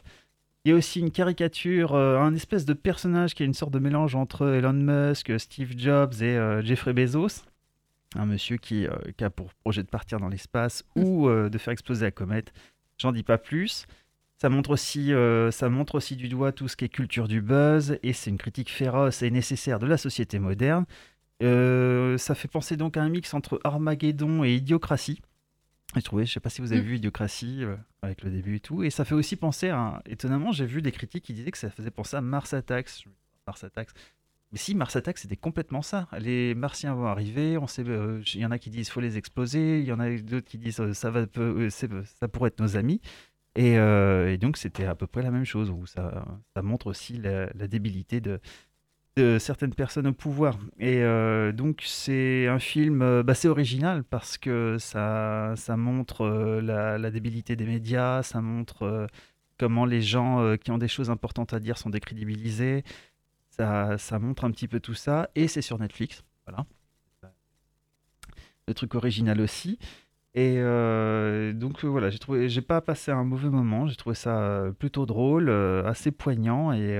Il 0.65 0.71
y 0.71 0.73
a 0.73 0.75
aussi 0.75 0.99
une 0.99 1.11
caricature, 1.11 1.93
euh, 1.93 2.17
un 2.19 2.33
espèce 2.35 2.65
de 2.65 2.73
personnage 2.73 3.35
qui 3.35 3.43
est 3.43 3.45
une 3.45 3.53
sorte 3.53 3.71
de 3.71 3.79
mélange 3.79 4.15
entre 4.15 4.47
Elon 4.47 4.73
Musk, 4.73 5.39
Steve 5.39 5.73
Jobs 5.77 6.13
et 6.21 6.37
Jeffrey 6.63 6.93
Bezos. 6.93 7.43
Un 8.15 8.25
monsieur 8.25 8.57
qui, 8.57 8.87
qui 9.15 9.23
a 9.23 9.29
pour 9.29 9.53
projet 9.53 9.83
de 9.83 9.87
partir 9.89 10.19
dans 10.19 10.27
l'espace 10.29 10.83
ou 10.95 11.27
euh, 11.27 11.49
de 11.49 11.57
faire 11.57 11.71
exploser 11.71 12.05
la 12.05 12.11
comète. 12.11 12.51
J'en 12.97 13.11
dis 13.11 13.21
pas 13.23 13.37
plus. 13.37 13.85
Ça 14.39 14.49
montre, 14.49 14.69
aussi, 14.69 15.13
euh, 15.13 15.49
ça 15.49 15.67
montre 15.67 15.95
aussi 15.95 16.15
du 16.15 16.29
doigt 16.29 16.51
tout 16.51 16.67
ce 16.67 16.75
qui 16.77 16.85
est 16.85 16.89
culture 16.89 17.27
du 17.27 17.41
buzz, 17.41 17.97
et 18.03 18.13
c'est 18.13 18.29
une 18.29 18.37
critique 18.37 18.69
féroce 18.69 19.23
et 19.23 19.31
nécessaire 19.31 19.79
de 19.79 19.87
la 19.87 19.97
société 19.97 20.37
moderne. 20.37 20.85
Euh, 21.41 22.17
ça 22.17 22.35
fait 22.35 22.47
penser 22.47 22.77
donc 22.77 22.97
à 22.97 23.01
un 23.01 23.09
mix 23.09 23.33
entre 23.33 23.59
Armageddon 23.63 24.43
et 24.43 24.55
Idiocratie. 24.55 25.21
J'ai 25.95 26.01
trouvé, 26.03 26.25
je 26.25 26.33
sais 26.33 26.39
pas 26.39 26.49
si 26.49 26.61
vous 26.61 26.71
avez 26.71 26.81
Mm. 26.81 26.85
vu 26.85 26.95
Idiocratie 26.97 27.63
euh, 27.63 27.75
avec 28.03 28.21
le 28.23 28.29
début 28.29 28.57
et 28.57 28.59
tout, 28.59 28.83
et 28.83 28.91
ça 28.91 29.05
fait 29.05 29.15
aussi 29.15 29.37
penser 29.37 29.69
à. 29.69 30.03
Étonnamment, 30.05 30.51
j'ai 30.51 30.65
vu 30.67 30.83
des 30.83 30.91
critiques 30.91 31.23
qui 31.23 31.33
disaient 31.33 31.51
que 31.51 31.57
ça 31.57 31.71
faisait 31.71 31.91
penser 31.91 32.15
à 32.17 32.21
Mars 32.21 32.53
Attacks. 32.53 32.87
Dis, 32.87 33.05
Mars 33.47 33.63
Attacks. 33.63 33.89
Mais 34.51 34.59
si, 34.59 34.75
Mars 34.75 34.95
Attacks, 34.95 35.17
c'était 35.17 35.35
complètement 35.35 35.81
ça. 35.81 36.07
Les 36.19 36.53
Martiens 36.53 36.93
vont 36.93 37.07
arriver, 37.07 37.57
euh, 37.57 38.21
il 38.33 38.39
y 38.39 38.45
en 38.45 38.51
a 38.51 38.59
qui 38.59 38.69
disent 38.69 38.89
faut 38.89 39.01
les 39.01 39.17
exploser, 39.17 39.79
il 39.79 39.85
y 39.85 39.91
en 39.91 39.99
a 39.99 40.09
d'autres 40.17 40.47
qui 40.47 40.57
disent 40.59 40.93
ça 40.93 41.09
va, 41.09 41.25
ça 42.19 42.27
pourrait 42.27 42.49
être 42.49 42.59
nos 42.59 42.77
amis. 42.77 43.01
Et, 43.57 43.79
euh, 43.79 44.31
et 44.31 44.37
donc 44.37 44.55
c'était 44.55 44.85
à 44.85 44.93
peu 44.93 45.07
près 45.07 45.23
la 45.23 45.31
même 45.31 45.43
chose, 45.43 45.71
où 45.71 45.87
ça, 45.87 46.23
montre 46.61 46.85
aussi 46.85 47.17
la, 47.17 47.67
débilité 47.67 48.21
de, 48.21 48.39
certaines 49.39 49.73
personnes 49.73 50.05
au 50.05 50.13
pouvoir. 50.13 50.59
Et 50.77 51.01
euh, 51.01 51.51
donc 51.51 51.81
c'est 51.83 52.45
un 52.45 52.59
film, 52.59 53.01
euh, 53.01 53.23
bah, 53.23 53.33
c'est 53.33 53.47
original 53.47 54.03
parce 54.03 54.37
que 54.37 54.77
ça, 54.79 55.55
montre 55.75 56.27
la, 56.61 57.09
débilité 57.09 57.55
des 57.55 57.65
médias, 57.65 58.21
ça 58.21 58.41
montre 58.41 59.07
comment 59.57 59.85
les 59.85 60.03
gens 60.03 60.55
qui 60.57 60.69
ont 60.69 60.77
des 60.77 60.87
choses 60.87 61.09
importantes 61.09 61.51
à 61.51 61.59
dire 61.59 61.79
sont 61.79 61.89
décrédibilisés. 61.89 62.83
Ça 63.49 64.19
montre 64.21 64.45
un 64.45 64.51
petit 64.51 64.67
peu 64.67 64.79
tout 64.79 64.93
ça, 64.93 65.31
et 65.33 65.47
c'est 65.47 65.63
sur 65.63 65.79
Netflix. 65.79 66.23
Voilà. 66.45 66.67
Le 68.67 68.75
truc 68.75 68.93
original 68.93 69.41
aussi. 69.41 69.79
Et 70.37 70.57
euh, 70.59 71.51
donc 71.51 71.83
euh, 71.83 71.87
voilà, 71.87 72.11
j'ai 72.11 72.19
trouvé, 72.19 72.47
j'ai 72.47 72.61
pas 72.61 72.79
passé 72.79 73.09
un 73.11 73.23
mauvais 73.23 73.49
moment. 73.49 73.87
J'ai 73.87 73.95
trouvé 73.95 74.15
ça 74.15 74.39
euh, 74.39 74.71
plutôt 74.71 75.07
drôle, 75.07 75.49
assez 75.49 76.11
poignant, 76.11 76.71
et, 76.73 76.99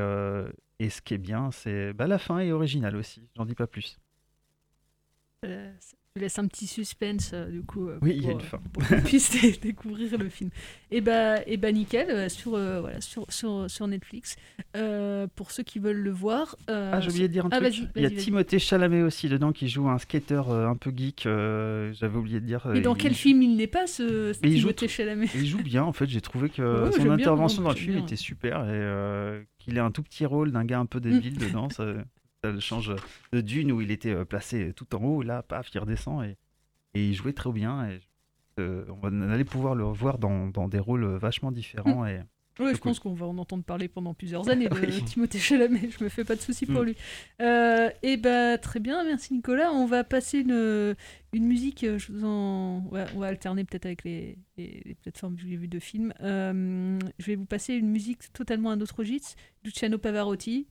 et 0.80 0.89
ce 0.89 1.02
qui 1.04 1.13
est 1.13 1.19
bien, 1.19 1.52
c'est 1.52 1.93
bah, 1.93 2.08
la 2.08 2.17
fin 2.17 2.39
est 2.39 2.52
originale 2.52 2.95
aussi. 2.95 3.30
J'en 3.36 3.45
dis 3.45 3.54
pas 3.56 3.67
plus. 3.67 4.00
Euh, 6.17 6.21
laisses 6.21 6.39
un 6.39 6.47
petit 6.47 6.67
suspense, 6.67 7.32
euh, 7.34 7.49
du 7.49 7.62
coup, 7.62 7.88
euh, 7.88 7.97
Oui, 8.01 8.13
il 8.17 8.25
y 8.25 8.27
a 8.27 8.32
une 8.32 8.41
fin. 8.41 8.60
pour 8.73 8.88
qu'on 8.88 9.01
puisse 9.01 9.30
dé- 9.41 9.58
découvrir 9.62 10.17
le 10.17 10.30
film. 10.30 10.49
Et 10.91 11.01
bah, 11.01 11.38
et 11.47 11.58
bah 11.58 11.71
nickel, 11.71 12.10
euh, 12.10 12.30
sur, 12.30 12.56
euh, 12.56 12.82
voilà, 12.82 13.01
sur, 13.01 13.25
sur, 13.30 13.69
sur 13.69 13.88
Netflix. 13.88 14.36
Euh, 14.75 15.27
pour 15.36 15.51
ceux 15.51 15.63
qui 15.63 15.80
veulent 15.80 15.97
le 16.01 16.12
voir. 16.12 16.56
euh, 16.69 16.91
Ah, 16.93 16.99
j'ai 17.01 17.10
oublié 17.10 17.27
de 17.27 17.34
dire 17.34 17.45
un 17.45 17.49
ah, 17.51 17.60
truc. 17.60 17.69
vas-y, 17.73 17.89
il 17.95 18.01
y 18.01 18.06
a 18.06 18.10
vas-y. 18.10 18.17
Timothée 18.17 18.60
Chalamet 18.60 19.01
aussi 19.03 19.30
dedans 19.30 19.51
qui 19.51 19.67
joue 19.69 19.88
un 19.89 19.97
skater 19.97 20.41
euh, 20.49 20.67
un 20.67 20.75
peu 20.75 20.91
geek. 20.95 21.25
euh, 21.25 21.93
J'avais 21.93 22.17
oublié 22.17 22.39
de 22.39 22.45
dire. 22.45 22.65
euh, 22.67 22.73
Mais 22.73 22.82
dans 22.82 22.95
il- 22.95 23.01
quel 23.01 23.13
film 23.13 23.41
il 23.41 23.56
n'est 23.56 23.67
pas, 23.67 23.86
ce 23.88 24.34
joue 24.34 24.49
Timothée 24.49 24.88
Chalamet? 24.88 25.27
Il 25.36 25.45
joue 25.45 25.62
bien, 25.63 25.84
en 25.84 25.93
fait. 25.93 26.08
J'ai 26.08 26.21
trouvé 26.21 26.49
que 26.49 26.86
Ouais, 26.86 26.91
son 26.91 27.03
bien, 27.03 27.13
intervention 27.13 27.62
dans 27.63 27.69
le 27.69 27.75
film 27.75 27.95
bien. 27.95 28.03
était 28.03 28.15
super 28.15 28.62
et 28.63 28.69
euh, 28.71 29.41
qu'il 29.60 29.77
ait 29.77 29.82
un 29.82 29.91
tout 29.91 30.03
petit 30.03 30.25
rôle 30.25 30.51
d'un 30.51 30.65
gars 30.65 30.80
un 30.80 30.86
peu 30.86 30.99
débile 30.99 31.38
dedans, 31.38 31.69
ça 31.69 31.86
le 32.43 32.60
change 32.60 32.93
de 33.34 33.41
Dune 33.41 33.71
où 33.71 33.82
il 33.82 33.91
était 33.91 34.13
euh, 34.13 34.26
placé 34.26 34.73
tout 34.73 34.95
en 34.95 35.04
haut. 35.04 35.21
Là, 35.21 35.41
paf, 35.43 35.69
il 35.73 35.80
redescend 35.80 36.23
et, 36.23 36.38
et 36.93 37.08
il 37.08 37.13
jouait 37.13 37.34
très 37.34 37.52
bien. 37.52 37.89
Et 37.89 38.00
euh, 38.60 38.86
on 39.04 39.21
allait 39.30 39.43
pouvoir 39.43 39.76
le 39.76 39.86
revoir 39.86 40.17
dans, 40.17 40.47
dans 40.47 40.67
des 40.67 40.80
rôles 40.80 41.06
vachement 41.17 41.52
différents. 41.52 42.06
Et... 42.06 42.21
Oui, 42.60 42.69
je 42.69 42.71
cool. 42.80 42.89
pense 42.89 43.00
qu'on 43.00 43.13
va 43.13 43.28
en 43.28 43.38
entendre 43.38 43.63
parler 43.63 43.88
pendant 43.88 44.15
plusieurs 44.15 44.50
années 44.50 44.67
de 44.67 44.73
Oui. 44.80 45.04
Timothée 45.06 45.38
Chalamet. 45.38 45.91
Je 45.95 46.04
me 46.04 46.10
fais 46.10 46.23
pas 46.23 46.36
de 46.36 46.41
soucis 46.41 46.65
pour 46.65 46.82
Mm. 46.82 46.86
lui. 46.86 46.95
Euh, 47.39 47.89
et 48.02 48.17
bah 48.17 48.58
très 48.58 48.80
bien, 48.80 49.04
merci 49.04 49.34
Nicolas. 49.36 49.71
On 49.71 49.86
va 49.86 50.04
passer 50.04 50.39
une, 50.39 50.95
une 51.34 51.45
musique. 51.45 51.84
euh, 51.84 52.00
Je 52.00 52.12
vous 52.12 52.26
en... 52.26 52.84
ouais, 52.91 53.06
on 53.15 53.19
va 53.19 53.28
alterner 53.28 53.63
peut-être 53.63 53.86
avec 53.86 54.04
les, 54.04 54.39
les- 54.58 54.82
les 54.86 54.95
plateformes 54.95 55.36
que 55.36 55.43
j'ai 55.43 55.56
vues 55.56 55.67
de 55.67 55.78
films. 55.80 56.13
Euh, 56.21 56.97
je 57.19 57.26
vais 57.28 57.36
vous 57.36 57.45
passer 57.45 57.76
une 57.76 57.89
musique 57.91 58.34
totalement 58.34 58.71
à 58.71 58.76
notre 58.76 58.95
registre, 58.95 59.36
Luciano 59.63 60.00
Pavarotti. 60.00 60.65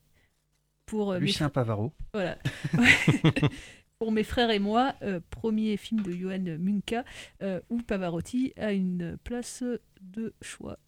Pour 0.87 1.12
euh, 1.12 1.18
mes 1.18 1.27
Lucien 1.27 1.49
Pavaro. 1.49 1.92
Voilà. 2.12 2.38
Ouais. 2.79 3.33
Pour 3.99 4.12
mes 4.12 4.25
frères 4.25 4.51
et 4.51 4.59
moi, 4.59 4.94
euh, 5.01 5.20
premier 5.31 5.79
film 5.79 6.03
de 6.03 6.12
Johan 6.12 6.59
Munka, 6.59 7.03
euh, 7.42 7.61
où 7.70 7.81
Pavarotti 7.81 8.53
a 8.59 8.72
une 8.72 9.16
place 9.25 9.64
de 10.03 10.35
choix. 10.42 10.79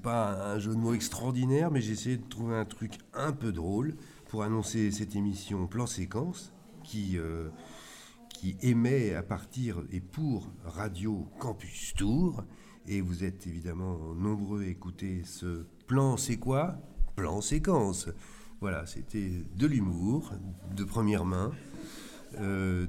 Pas 0.00 0.52
un 0.52 0.58
jeu 0.58 0.72
de 0.72 0.78
mots 0.78 0.94
extraordinaire, 0.94 1.70
mais 1.70 1.80
j'ai 1.80 1.92
essayé 1.92 2.16
de 2.16 2.26
trouver 2.26 2.56
un 2.56 2.64
truc 2.64 2.98
un 3.14 3.32
peu 3.32 3.52
drôle 3.52 3.94
pour 4.28 4.42
annoncer 4.42 4.90
cette 4.90 5.14
émission 5.14 5.66
Plan 5.66 5.86
Séquence 5.86 6.52
qui, 6.82 7.18
euh, 7.18 7.48
qui 8.30 8.56
émet 8.62 9.14
à 9.14 9.22
partir 9.22 9.82
et 9.92 10.00
pour 10.00 10.50
Radio 10.64 11.28
Campus 11.38 11.94
Tour. 11.94 12.44
Et 12.86 13.00
vous 13.00 13.24
êtes 13.24 13.46
évidemment 13.46 14.14
nombreux 14.14 14.62
à 14.62 14.66
écouter 14.66 15.22
ce 15.24 15.66
plan, 15.86 16.16
c'est 16.16 16.38
quoi? 16.38 16.78
Plan 17.14 17.40
Séquence. 17.40 18.08
Voilà, 18.60 18.86
c'était 18.86 19.30
de 19.56 19.66
l'humour, 19.66 20.32
de 20.74 20.84
première 20.84 21.24
main, 21.24 21.52
euh, 22.38 22.86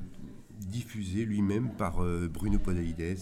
diffusé 0.59 1.25
lui-même 1.25 1.71
par 1.75 2.03
euh, 2.03 2.29
Bruno 2.31 2.57
Podalides. 2.59 3.17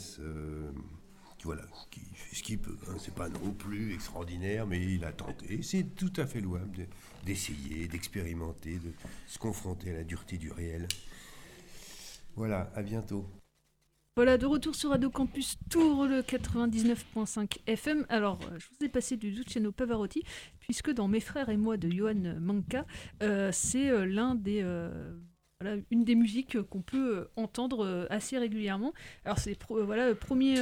voilà, 1.43 1.63
qui 1.89 2.02
ce 2.36 2.44
qu'il 2.44 2.60
peut. 2.60 2.78
hein. 2.89 2.96
C'est 3.00 3.13
pas 3.13 3.30
non 3.30 3.52
plus 3.52 3.94
extraordinaire, 3.94 4.65
mais 4.68 4.82
il 4.82 5.04
a 5.06 5.12
tenté. 5.12 5.62
C'est 5.62 5.96
tout 5.96 6.13
à 6.18 6.26
fait 6.28 6.42
louable 6.42 6.72
de- 6.78 6.86
d'essayer, 7.26 7.88
d'expérimenter, 7.88 8.76
de 8.80 8.92
se 9.28 9.38
confronter 9.39 9.92
à 9.92 9.94
la 9.94 10.04
dureté 10.04 10.38
du 10.38 10.52
réel. 10.52 10.88
Voilà, 12.36 12.72
à 12.76 12.82
bientôt. 12.84 13.26
Voilà, 14.15 14.38
de 14.38 14.46
retour 14.46 14.76
sur 14.76 14.89
Radio 14.89 15.10
Campus 15.10 15.56
Tour, 15.70 16.06
le 16.06 16.22
99.5 16.22 17.60
FM. 17.68 18.06
Alors, 18.10 18.38
euh, 18.52 18.58
je 18.60 18.65
vous 18.70 18.86
ai 18.86 18.89
passé 18.89 19.15
du 19.15 19.32
Luciano 19.32 19.72
Pavarotti, 19.72 20.24
puisque 20.60 20.92
dans 20.92 21.08
Mes 21.08 21.22
frères 21.22 21.48
et 21.50 21.56
moi 21.58 21.78
de 21.78 21.89
Johan 21.89 22.36
Manca, 22.39 22.86
euh, 23.24 23.50
c'est 23.54 23.89
euh, 23.89 24.06
l'un 24.06 24.36
des. 24.36 24.62
Une 25.91 26.06
des 26.06 26.15
musiques 26.15 26.62
qu'on 26.69 26.82
peut 26.82 27.17
euh, 27.17 27.32
entendre 27.36 27.86
euh, 27.86 28.06
assez 28.10 28.38
régulièrement. 28.38 28.93
Alors 29.26 29.39
c'est 29.39 29.58
euh, 29.72 30.10
le 30.10 30.15
premier 30.15 30.56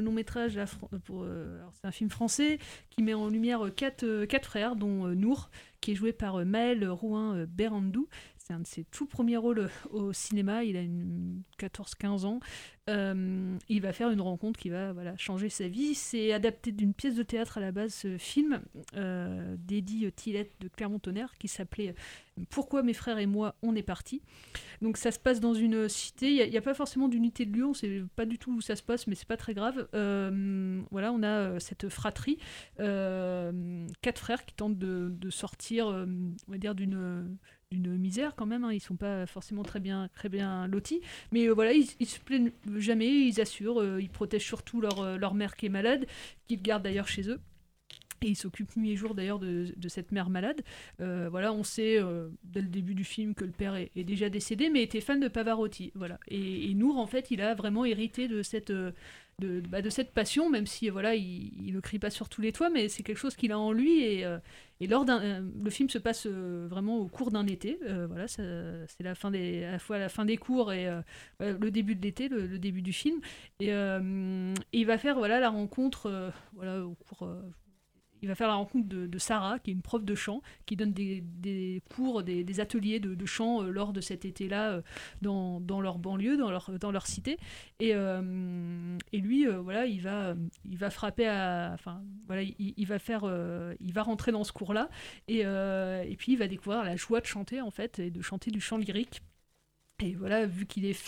long 0.00 0.12
métrage 0.12 0.56
c'est 0.64 1.84
un 1.86 1.90
film 1.90 2.10
français 2.10 2.60
qui 2.90 3.02
met 3.02 3.12
en 3.14 3.28
lumière 3.28 3.62
quatre, 3.74 4.24
quatre 4.26 4.46
frères 4.46 4.76
dont 4.76 5.08
Nour 5.08 5.50
qui 5.80 5.92
est 5.92 5.94
joué 5.96 6.12
par 6.12 6.44
Maël 6.44 6.88
Rouin 6.88 7.44
Berandou. 7.46 8.08
C'est 8.46 8.52
un 8.52 8.60
de 8.60 8.66
ses 8.66 8.84
tout 8.84 9.06
premiers 9.06 9.36
rôles 9.36 9.58
euh, 9.58 9.68
au 9.90 10.12
cinéma. 10.12 10.62
Il 10.62 10.76
a 10.76 10.80
une 10.80 11.42
14-15 11.58 12.26
ans. 12.26 12.38
Euh, 12.88 13.58
il 13.68 13.80
va 13.80 13.92
faire 13.92 14.10
une 14.10 14.20
rencontre 14.20 14.60
qui 14.60 14.70
va 14.70 14.92
voilà, 14.92 15.16
changer 15.16 15.48
sa 15.48 15.66
vie. 15.66 15.96
C'est 15.96 16.32
adapté 16.32 16.70
d'une 16.70 16.94
pièce 16.94 17.16
de 17.16 17.24
théâtre 17.24 17.58
à 17.58 17.60
la 17.60 17.72
base, 17.72 17.92
ce 17.92 18.18
film 18.18 18.60
euh, 18.94 19.56
d'Eddie 19.58 20.06
de 20.06 20.68
Clermont-Tonnerre 20.68 21.34
qui 21.40 21.48
s'appelait 21.48 21.96
Pourquoi 22.48 22.84
mes 22.84 22.92
frères 22.92 23.18
et 23.18 23.26
moi 23.26 23.56
on 23.62 23.74
est 23.74 23.82
partis. 23.82 24.22
Donc 24.82 24.96
ça 24.96 25.10
se 25.10 25.18
passe 25.18 25.40
dans 25.40 25.54
une 25.54 25.88
cité. 25.88 26.46
Il 26.46 26.50
n'y 26.50 26.56
a, 26.56 26.62
pas 26.62 26.74
forcément 26.74 27.08
d'unité 27.08 27.46
de 27.46 27.52
lieu. 27.52 27.66
On 27.66 27.74
sait 27.74 28.04
pas 28.14 28.26
du 28.26 28.38
tout 28.38 28.52
où 28.52 28.60
ça 28.60 28.76
se 28.76 28.82
passe, 28.82 29.06
mais 29.06 29.14
c'est 29.14 29.28
pas 29.28 29.36
très 29.36 29.54
grave. 29.54 29.88
Euh, 29.94 30.80
voilà, 30.90 31.12
on 31.12 31.22
a 31.22 31.26
euh, 31.26 31.58
cette 31.58 31.88
fratrie, 31.88 32.38
euh, 32.80 33.86
quatre 34.02 34.20
frères 34.20 34.44
qui 34.44 34.54
tentent 34.54 34.78
de, 34.78 35.08
de 35.10 35.30
sortir, 35.30 35.88
euh, 35.88 36.06
on 36.48 36.52
va 36.52 36.58
dire 36.58 36.74
d'une 36.74 37.36
d'une 37.72 37.96
misère 37.96 38.34
quand 38.36 38.46
même. 38.46 38.64
Hein. 38.64 38.72
Ils 38.72 38.80
sont 38.80 38.96
pas 38.96 39.26
forcément 39.26 39.62
très 39.62 39.80
bien, 39.80 40.08
très 40.14 40.28
bien 40.28 40.66
lotis, 40.66 41.00
mais 41.32 41.46
euh, 41.46 41.52
voilà, 41.52 41.72
ils, 41.72 42.06
se 42.06 42.20
plaignent 42.20 42.52
jamais. 42.76 43.08
Ils 43.08 43.40
assurent, 43.40 43.80
euh, 43.80 44.00
ils 44.00 44.10
protègent 44.10 44.44
surtout 44.44 44.82
euh, 44.82 45.18
leur 45.18 45.34
mère 45.34 45.56
qui 45.56 45.66
est 45.66 45.70
malade, 45.70 46.06
qu'ils 46.46 46.62
gardent 46.62 46.84
d'ailleurs 46.84 47.08
chez 47.08 47.28
eux. 47.28 47.40
Et 48.22 48.28
il 48.28 48.36
s'occupe 48.36 48.76
nuit 48.76 48.92
et 48.92 48.96
jour 48.96 49.14
d'ailleurs 49.14 49.38
de, 49.38 49.72
cette 49.88 50.10
mère 50.10 50.30
malade. 50.30 50.62
Euh, 51.00 51.28
voilà, 51.30 51.52
on 51.52 51.62
sait 51.62 51.98
euh, 51.98 52.28
dès 52.44 52.60
le 52.60 52.68
début 52.68 52.94
du 52.94 53.04
film 53.04 53.34
que 53.34 53.44
le 53.44 53.52
père 53.52 53.74
est, 53.76 53.90
déjà 54.04 54.28
décédé, 54.28 54.70
mais 54.70 54.82
était 54.82 55.00
fan 55.00 55.20
de 55.20 55.28
Pavarotti. 55.28 55.92
Voilà. 55.94 56.18
Et, 56.28 56.70
et 56.70 56.74
Nour, 56.74 56.98
en 56.98 57.06
fait, 57.06 57.30
il 57.30 57.40
a 57.40 57.54
vraiment 57.54 57.84
hérité 57.84 58.26
de 58.26 58.42
cette, 58.42 58.70
euh, 58.70 58.90
de, 59.38 59.60
bah, 59.60 59.82
de 59.82 59.90
cette 59.90 60.12
passion, 60.12 60.50
même 60.50 60.66
si 60.66 60.88
voilà, 60.88 61.14
il 61.14 61.72
ne 61.72 61.80
crie 61.80 61.98
pas 61.98 62.10
sur 62.10 62.28
tous 62.28 62.40
les 62.40 62.52
toits, 62.52 62.70
mais 62.70 62.88
c'est 62.88 63.02
quelque 63.02 63.18
chose 63.18 63.36
qu'il 63.36 63.52
a 63.52 63.58
en 63.58 63.70
lui. 63.70 64.02
Et, 64.02 64.24
et 64.80 64.86
lors 64.86 65.04
d'un, 65.04 65.40
le 65.40 65.70
film 65.70 65.90
se 65.90 65.98
passe 65.98 66.26
vraiment 66.26 66.98
au 66.98 67.06
cours 67.06 67.30
d'un 67.30 67.46
été. 67.46 67.78
Voilà, 68.08 68.28
c'est 68.28 68.86
la 69.00 69.14
fin 69.14 69.30
des, 69.30 69.64
à 69.64 69.72
la 69.72 69.78
fois 69.78 69.98
la 69.98 70.08
fin 70.08 70.24
des 70.24 70.38
cours 70.38 70.72
et 70.72 70.88
le 71.40 71.70
début 71.70 71.94
de 71.94 72.02
l'été, 72.02 72.28
le, 72.28 72.58
début 72.58 72.80
du 72.80 72.94
film. 72.94 73.20
Et, 73.60 73.68
et 73.68 74.54
il 74.72 74.86
va 74.86 74.96
faire 74.96 75.16
voilà 75.16 75.38
la 75.38 75.50
rencontre, 75.50 76.32
voilà 76.54 76.86
au 76.86 76.94
cours. 76.94 77.28
Il 78.22 78.28
va 78.28 78.34
faire 78.34 78.48
la 78.48 78.54
rencontre 78.54 78.88
de, 78.88 79.18
Sarah, 79.18 79.58
qui 79.58 79.70
est 79.70 79.74
une 79.74 79.82
prof 79.82 80.04
de 80.04 80.14
chant, 80.14 80.42
qui 80.66 80.76
donne 80.76 80.92
des, 80.92 81.82
cours, 81.94 82.22
des, 82.22 82.60
ateliers 82.60 83.00
de, 83.00 83.26
chant 83.26 83.62
euh, 83.62 83.70
lors 83.70 83.92
de 83.92 84.00
cet 84.00 84.24
été-là 84.24 84.72
euh, 84.72 84.82
dans, 85.22 85.80
leur 85.80 85.98
banlieue, 85.98 86.36
dans 86.36 86.50
leur, 86.50 87.06
cité. 87.06 87.38
Et, 87.80 87.94
euh, 87.94 88.98
lui, 89.12 89.46
voilà, 89.46 89.86
il 89.86 90.00
va, 90.00 90.90
frapper 90.90 91.26
à. 91.26 91.70
Enfin, 91.74 92.02
voilà, 92.26 92.42
il, 92.42 92.86
va 92.86 92.98
faire. 92.98 93.24
il 93.80 93.92
va 93.92 94.02
rentrer 94.02 94.32
dans 94.32 94.44
ce 94.44 94.52
cours-là. 94.52 94.88
Et, 95.28 95.40
et 95.40 96.16
puis, 96.16 96.32
il 96.32 96.38
va 96.38 96.48
découvrir 96.48 96.84
la 96.84 96.96
joie 96.96 97.20
de 97.20 97.26
chanter, 97.26 97.60
en 97.60 97.70
fait, 97.70 97.98
et 97.98 98.10
de 98.10 98.22
chanter 98.22 98.50
du 98.50 98.60
chant 98.60 98.78
lyrique. 98.78 99.22
Et 100.02 100.14
voilà, 100.14 100.44
vu 100.44 100.66
qu'il 100.66 100.84
est 100.84 100.98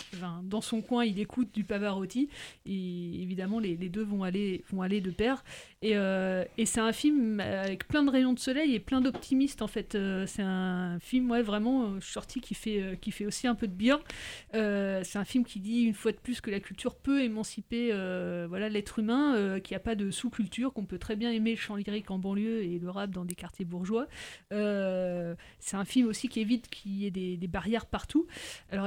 dans 0.43 0.61
son 0.61 0.81
coin, 0.81 1.05
il 1.05 1.19
écoute 1.19 1.53
du 1.53 1.63
Pavarotti, 1.63 2.27
et 2.65 3.21
évidemment 3.21 3.59
les, 3.59 3.77
les 3.77 3.87
deux 3.87 4.03
vont 4.03 4.23
aller, 4.23 4.63
vont 4.71 4.81
aller 4.81 4.99
de 4.99 5.11
pair. 5.11 5.43
Et, 5.81 5.95
euh, 5.95 6.43
et 6.57 6.65
c'est 6.65 6.81
un 6.81 6.91
film 6.91 7.39
avec 7.39 7.87
plein 7.87 8.03
de 8.03 8.09
rayons 8.09 8.33
de 8.33 8.39
soleil 8.39 8.75
et 8.75 8.79
plein 8.79 8.99
d'optimistes 8.99 9.61
en 9.61 9.67
fait. 9.67 9.95
Euh, 9.95 10.25
c'est 10.27 10.41
un 10.41 10.99
film, 10.99 11.31
ouais, 11.31 11.41
vraiment, 11.41 11.85
euh, 11.85 12.01
sortie 12.01 12.41
qui 12.41 12.53
fait, 12.53 12.97
qui 12.99 13.11
fait 13.11 13.25
aussi 13.25 13.47
un 13.47 13.55
peu 13.55 13.67
de 13.67 13.73
bien. 13.73 14.01
C'est 14.53 15.17
un 15.17 15.25
film 15.25 15.45
qui 15.45 15.59
dit 15.59 15.83
une 15.83 15.93
fois 15.93 16.11
de 16.11 16.17
plus 16.17 16.41
que 16.41 16.51
la 16.51 16.59
culture 16.59 16.95
peut 16.95 17.21
émanciper 17.21 17.91
voilà, 18.47 18.69
l'être 18.69 18.99
humain, 18.99 19.59
qu'il 19.61 19.75
n'y 19.75 19.77
a 19.77 19.83
pas 19.83 19.95
de 19.95 20.11
sous-culture, 20.11 20.73
qu'on 20.73 20.85
peut 20.85 20.99
très 20.99 21.15
bien 21.15 21.31
aimer 21.31 21.51
le 21.51 21.57
chant 21.57 21.75
lyrique 21.75 22.11
en 22.11 22.17
banlieue 22.17 22.63
et 22.63 22.79
le 22.79 22.89
rap 22.89 23.11
dans 23.11 23.25
des 23.25 23.35
quartiers 23.35 23.65
bourgeois. 23.65 24.07
C'est 24.51 25.77
un 25.77 25.85
film 25.85 26.07
aussi 26.07 26.27
qui 26.27 26.41
évite 26.41 26.69
qu'il 26.69 26.97
y 26.97 27.05
ait 27.05 27.11
des, 27.11 27.47
barrières 27.47 27.85
partout. 27.85 28.27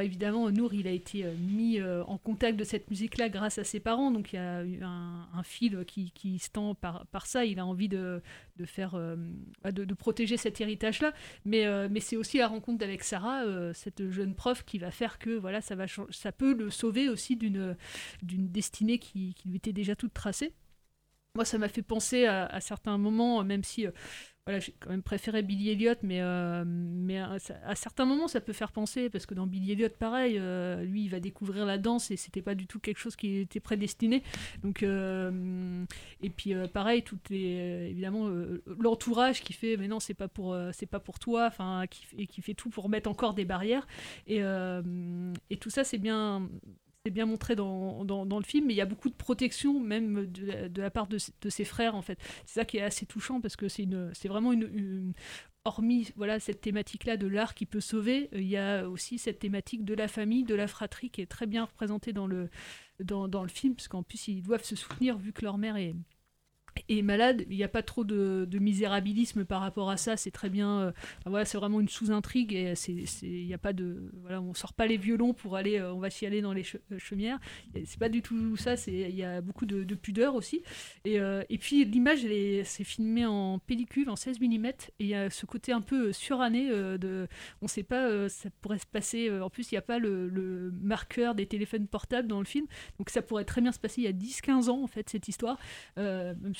Évidemment, 0.00 0.50
Nour, 0.50 0.74
il 0.74 0.86
a 0.86 0.90
été 0.90 1.24
euh, 1.24 1.34
mis 1.36 1.80
euh, 1.80 2.04
en 2.04 2.18
contact 2.18 2.58
de 2.58 2.64
cette 2.64 2.90
musique-là 2.90 3.28
grâce 3.28 3.58
à 3.58 3.64
ses 3.64 3.80
parents, 3.80 4.10
donc 4.10 4.32
il 4.32 4.36
y 4.36 4.38
a 4.38 4.64
eu 4.64 4.82
un, 4.82 5.28
un 5.34 5.42
fil 5.42 5.84
qui, 5.84 6.38
se 6.38 6.50
tend 6.50 6.74
par, 6.74 7.26
ça. 7.26 7.44
Il 7.44 7.58
a 7.58 7.66
envie 7.66 7.88
de, 7.88 8.22
faire, 8.64 8.94
euh, 8.94 9.16
de, 9.64 9.94
protéger 9.94 10.36
cet 10.36 10.60
héritage-là, 10.60 11.12
mais, 11.44 11.66
c'est 12.00 12.16
aussi 12.16 12.38
la 12.38 12.48
rencontre 12.48 12.84
avec 12.84 13.04
Sarah, 13.04 13.44
cette 13.74 14.10
jeune 14.10 14.34
prof, 14.34 14.64
qui 14.64 14.78
va 14.78 14.90
faire 14.90 15.18
que 15.18 15.30
voilà, 15.30 15.60
ça, 15.60 15.74
va 15.74 15.86
ça 16.10 16.32
peut 16.32 16.54
le 16.54 16.70
sauver 16.70 17.08
aussi 17.08 17.36
d'une 17.36 17.76
destinée 18.22 18.98
qui, 18.98 19.34
lui 19.46 19.56
était 19.56 19.72
déjà 19.72 19.94
toute 19.94 20.14
tracée. 20.14 20.52
Moi, 21.34 21.44
ça 21.44 21.58
m'a 21.58 21.68
fait 21.68 21.82
penser 21.82 22.26
à, 22.26 22.60
certains 22.60 22.98
moments, 22.98 23.42
même 23.44 23.64
si 23.64 23.86
voilà, 24.44 24.58
j'ai 24.58 24.74
quand 24.80 24.90
même 24.90 25.04
préféré 25.04 25.42
Billy 25.42 25.70
Elliot, 25.70 25.94
mais, 26.02 26.20
euh, 26.20 26.64
mais 26.66 27.18
à, 27.18 27.38
certains 27.76 28.04
moments, 28.04 28.26
ça 28.26 28.40
peut 28.40 28.52
faire 28.52 28.72
penser, 28.72 29.08
parce 29.08 29.24
que 29.24 29.34
dans 29.34 29.46
Billy 29.46 29.70
Elliot, 29.70 29.88
pareil, 29.96 30.36
euh, 30.36 30.82
lui, 30.82 31.04
il 31.04 31.08
va 31.08 31.20
découvrir 31.20 31.64
la 31.64 31.78
danse 31.78 32.10
et 32.10 32.16
c'était 32.16 32.42
pas 32.42 32.56
du 32.56 32.66
tout 32.66 32.80
quelque 32.80 32.98
chose 32.98 33.14
qui 33.14 33.38
était 33.38 33.60
prédestiné. 33.60 34.24
Donc, 34.64 34.82
euh, 34.82 35.84
et 36.22 36.30
puis, 36.30 36.54
pareil, 36.72 37.04
évidemment 37.30 38.28
l'entourage 38.80 39.42
qui 39.42 39.52
fait, 39.52 39.76
mais 39.76 39.86
non, 39.86 40.00
c'est 40.00 40.14
pas 40.14 40.28
pour, 40.28 40.56
c'est 40.72 40.86
pas 40.86 40.98
pour 40.98 41.20
toi, 41.20 41.50
qui, 41.88 42.06
et 42.18 42.26
qui 42.26 42.42
fait 42.42 42.54
tout 42.54 42.68
pour 42.68 42.88
mettre 42.88 43.08
encore 43.08 43.34
des 43.34 43.44
barrières. 43.44 43.86
Et, 44.26 44.38
et 44.38 45.56
tout 45.56 45.70
ça, 45.70 45.84
c'est 45.84 45.98
bien 45.98 46.48
c'est 47.04 47.10
bien 47.10 47.26
montré 47.26 47.56
dans, 47.56 48.04
dans, 48.04 48.38
le 48.38 48.44
film, 48.44 48.66
mais 48.66 48.74
il 48.74 48.76
y 48.76 48.80
a 48.80 48.86
beaucoup 48.86 49.08
de 49.08 49.14
protection, 49.14 49.80
même 49.80 50.26
de, 50.26 50.80
la- 50.80 50.90
part 50.90 51.08
de, 51.08 51.18
ses 51.18 51.64
frères, 51.64 51.96
en 51.96 52.02
fait. 52.02 52.18
C'est 52.46 52.60
ça 52.60 52.64
qui 52.64 52.76
est 52.76 52.82
assez 52.82 53.06
touchant, 53.06 53.40
parce 53.40 53.56
que 53.56 53.68
c'est 53.68 53.86
vraiment 54.28 54.52
une, 54.52 55.12
Hormis 55.64 56.10
voilà, 56.16 56.40
cette 56.40 56.60
thématique-là 56.60 57.16
de 57.16 57.28
l'art 57.28 57.54
qui 57.54 57.66
peut 57.66 57.80
sauver, 57.80 58.28
euh, 58.34 58.40
il 58.40 58.48
y 58.48 58.56
a 58.56 58.88
aussi 58.88 59.16
cette 59.16 59.38
thématique 59.38 59.84
de 59.84 59.94
la 59.94 60.08
famille, 60.08 60.42
de 60.42 60.56
la 60.56 60.66
fratrie, 60.66 61.08
qui 61.08 61.20
est 61.20 61.26
très 61.26 61.46
bien 61.46 61.66
représentée 61.66 62.12
dans 62.12 62.26
le, 62.26 62.50
dans, 62.98 63.28
dans 63.28 63.42
le 63.42 63.48
film, 63.48 63.76
parce 63.76 63.86
qu'en 63.86 64.02
plus, 64.02 64.26
ils 64.26 64.42
doivent 64.42 64.64
se 64.64 64.74
soutenir, 64.74 65.18
vu 65.18 65.32
que 65.32 65.44
leur 65.44 65.58
mère 65.58 65.76
est, 65.76 65.94
est 66.88 67.02
malade. 67.02 67.44
Il 67.50 67.56
n'y 67.56 67.64
a 67.64 67.68
pas 67.68 67.82
trop 67.82 68.04
de, 68.04 68.46
misérabilisme 68.58 69.44
par 69.44 69.60
rapport 69.60 69.90
à 69.90 69.96
ça. 69.96 70.16
C'est 70.16 70.30
très 70.30 70.48
bien. 70.50 70.80
euh, 70.80 70.92
voilà, 71.26 71.44
c'est 71.44 71.58
vraiment 71.58 71.80
une 71.80 71.88
sous-intrigue 71.88 72.52
et 72.52 72.74
c'est, 72.74 72.92
il 73.22 73.52
a 73.52 73.58
pas 73.58 73.72
de. 73.72 74.10
Voilà, 74.22 74.40
on 74.40 74.54
sort 74.54 74.72
pas 74.72 74.86
les 74.86 74.96
violons 74.96 75.34
pour 75.34 75.56
aller. 75.56 75.78
euh, 75.78 75.92
on 75.92 75.98
va 75.98 76.10
s'y 76.10 76.26
aller 76.26 76.40
dans 76.40 76.52
les 76.52 76.62
che- 76.62 76.78
euh, 76.92 76.98
chaumières. 76.98 77.38
Et 77.74 77.84
C'est 77.86 77.98
pas 77.98 78.08
du 78.08 78.22
tout 78.22 78.56
ça. 78.56 78.74
Il 78.86 79.14
y 79.14 79.24
a 79.24 79.40
beaucoup 79.40 79.66
de, 79.66 79.84
de 79.84 79.94
pudeur 79.94 80.34
aussi. 80.34 80.62
Et, 81.04 81.16
et 81.16 81.58
puis 81.58 81.84
l'image, 81.84 82.20
c'est 82.64 82.84
filmé 82.84 83.26
en 83.26 83.58
pellicule, 83.58 84.08
en 84.10 84.16
16 84.16 84.40
mm. 84.40 84.66
Et 84.66 84.72
il 85.00 85.06
y 85.06 85.14
a 85.14 85.30
ce 85.30 85.46
côté 85.46 85.72
un 85.72 85.80
peu 85.80 86.12
suranné 86.12 86.68
de. 86.70 87.26
On 87.60 87.68
sait 87.68 87.82
pas. 87.82 88.28
ça 88.28 88.48
pourrait 88.60 88.78
se 88.78 88.86
passer. 88.86 89.30
en 89.40 89.50
plus, 89.50 89.70
il 89.70 89.74
n'y 89.74 89.78
a 89.78 89.82
pas 89.82 89.98
le, 89.98 90.72
marqueur 90.82 91.34
des 91.34 91.46
téléphones 91.46 91.86
portables 91.86 92.28
dans 92.28 92.38
le 92.38 92.44
film. 92.44 92.66
Donc 92.98 93.10
ça 93.10 93.22
pourrait 93.22 93.44
très 93.44 93.60
bien 93.60 93.72
se 93.72 93.78
passer 93.78 94.02
il 94.02 94.04
y 94.04 94.08
a 94.08 94.12
10-15 94.12 94.68
ans 94.70 94.82
en 94.82 94.86
fait 94.86 95.08
cette 95.08 95.28
histoire. 95.28 95.58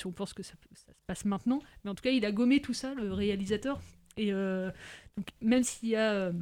On 0.06 0.12
pense 0.12 0.32
que 0.32 0.42
ça, 0.42 0.54
se 0.74 0.84
passe 1.06 1.24
maintenant. 1.24 1.60
Mais 1.84 1.90
en 1.90 1.94
tout 1.94 2.02
cas, 2.02 2.10
il 2.10 2.24
a 2.24 2.32
gommé 2.32 2.60
tout 2.60 2.74
ça, 2.74 2.94
le 2.94 3.12
réalisateur. 3.12 3.80
Et 4.16 4.32
euh, 4.32 4.70
donc, 5.16 5.28
même 5.40 5.62
s'il 5.62 5.90
y 5.90 5.96
a 5.96 6.12
euh, 6.12 6.32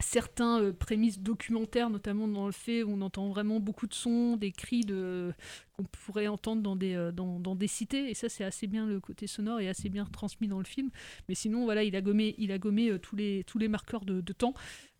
certains 0.00 0.60
euh, 0.60 0.72
prémices 0.72 1.20
documentaires, 1.20 1.90
notamment 1.90 2.26
dans 2.28 2.46
le 2.46 2.52
fait 2.52 2.82
où 2.82 2.90
on 2.90 3.00
entend 3.00 3.28
vraiment 3.28 3.60
beaucoup 3.60 3.86
de 3.86 3.94
sons, 3.94 4.36
des 4.36 4.52
cris 4.52 4.80
de 4.80 5.32
qu'on 5.72 5.84
pourrait 5.84 6.26
entendre 6.28 6.62
dans 6.62 6.76
des, 6.76 7.10
dans, 7.14 7.54
des 7.54 7.68
cités, 7.68 8.10
et 8.10 8.14
ça 8.14 8.28
c'est 8.28 8.42
assez 8.42 8.66
bien 8.66 8.86
le 8.86 8.98
côté 8.98 9.28
sonore 9.28 9.60
et 9.60 9.68
assez 9.68 9.88
bien 9.88 10.04
transmis 10.06 10.48
dans 10.48 10.58
le 10.58 10.64
film. 10.64 10.90
Mais 11.28 11.36
sinon, 11.36 11.64
voilà, 11.64 11.84
il 11.84 11.94
a 11.94 12.00
gommé, 12.00 12.34
il 12.38 12.50
a 12.50 12.58
gommé 12.58 12.98
tous, 12.98 13.14
les, 13.14 13.44
tous 13.44 13.58
les 13.58 13.68
marqueurs 13.68 14.04
de, 14.04 14.20
de 14.20 14.32
temps, 14.32 14.54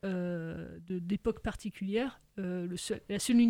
d'époque 0.04 1.40
particulière. 1.40 2.20
Le 2.36 2.76
seul- 2.76 3.00
la 3.08 3.18
seule 3.18 3.40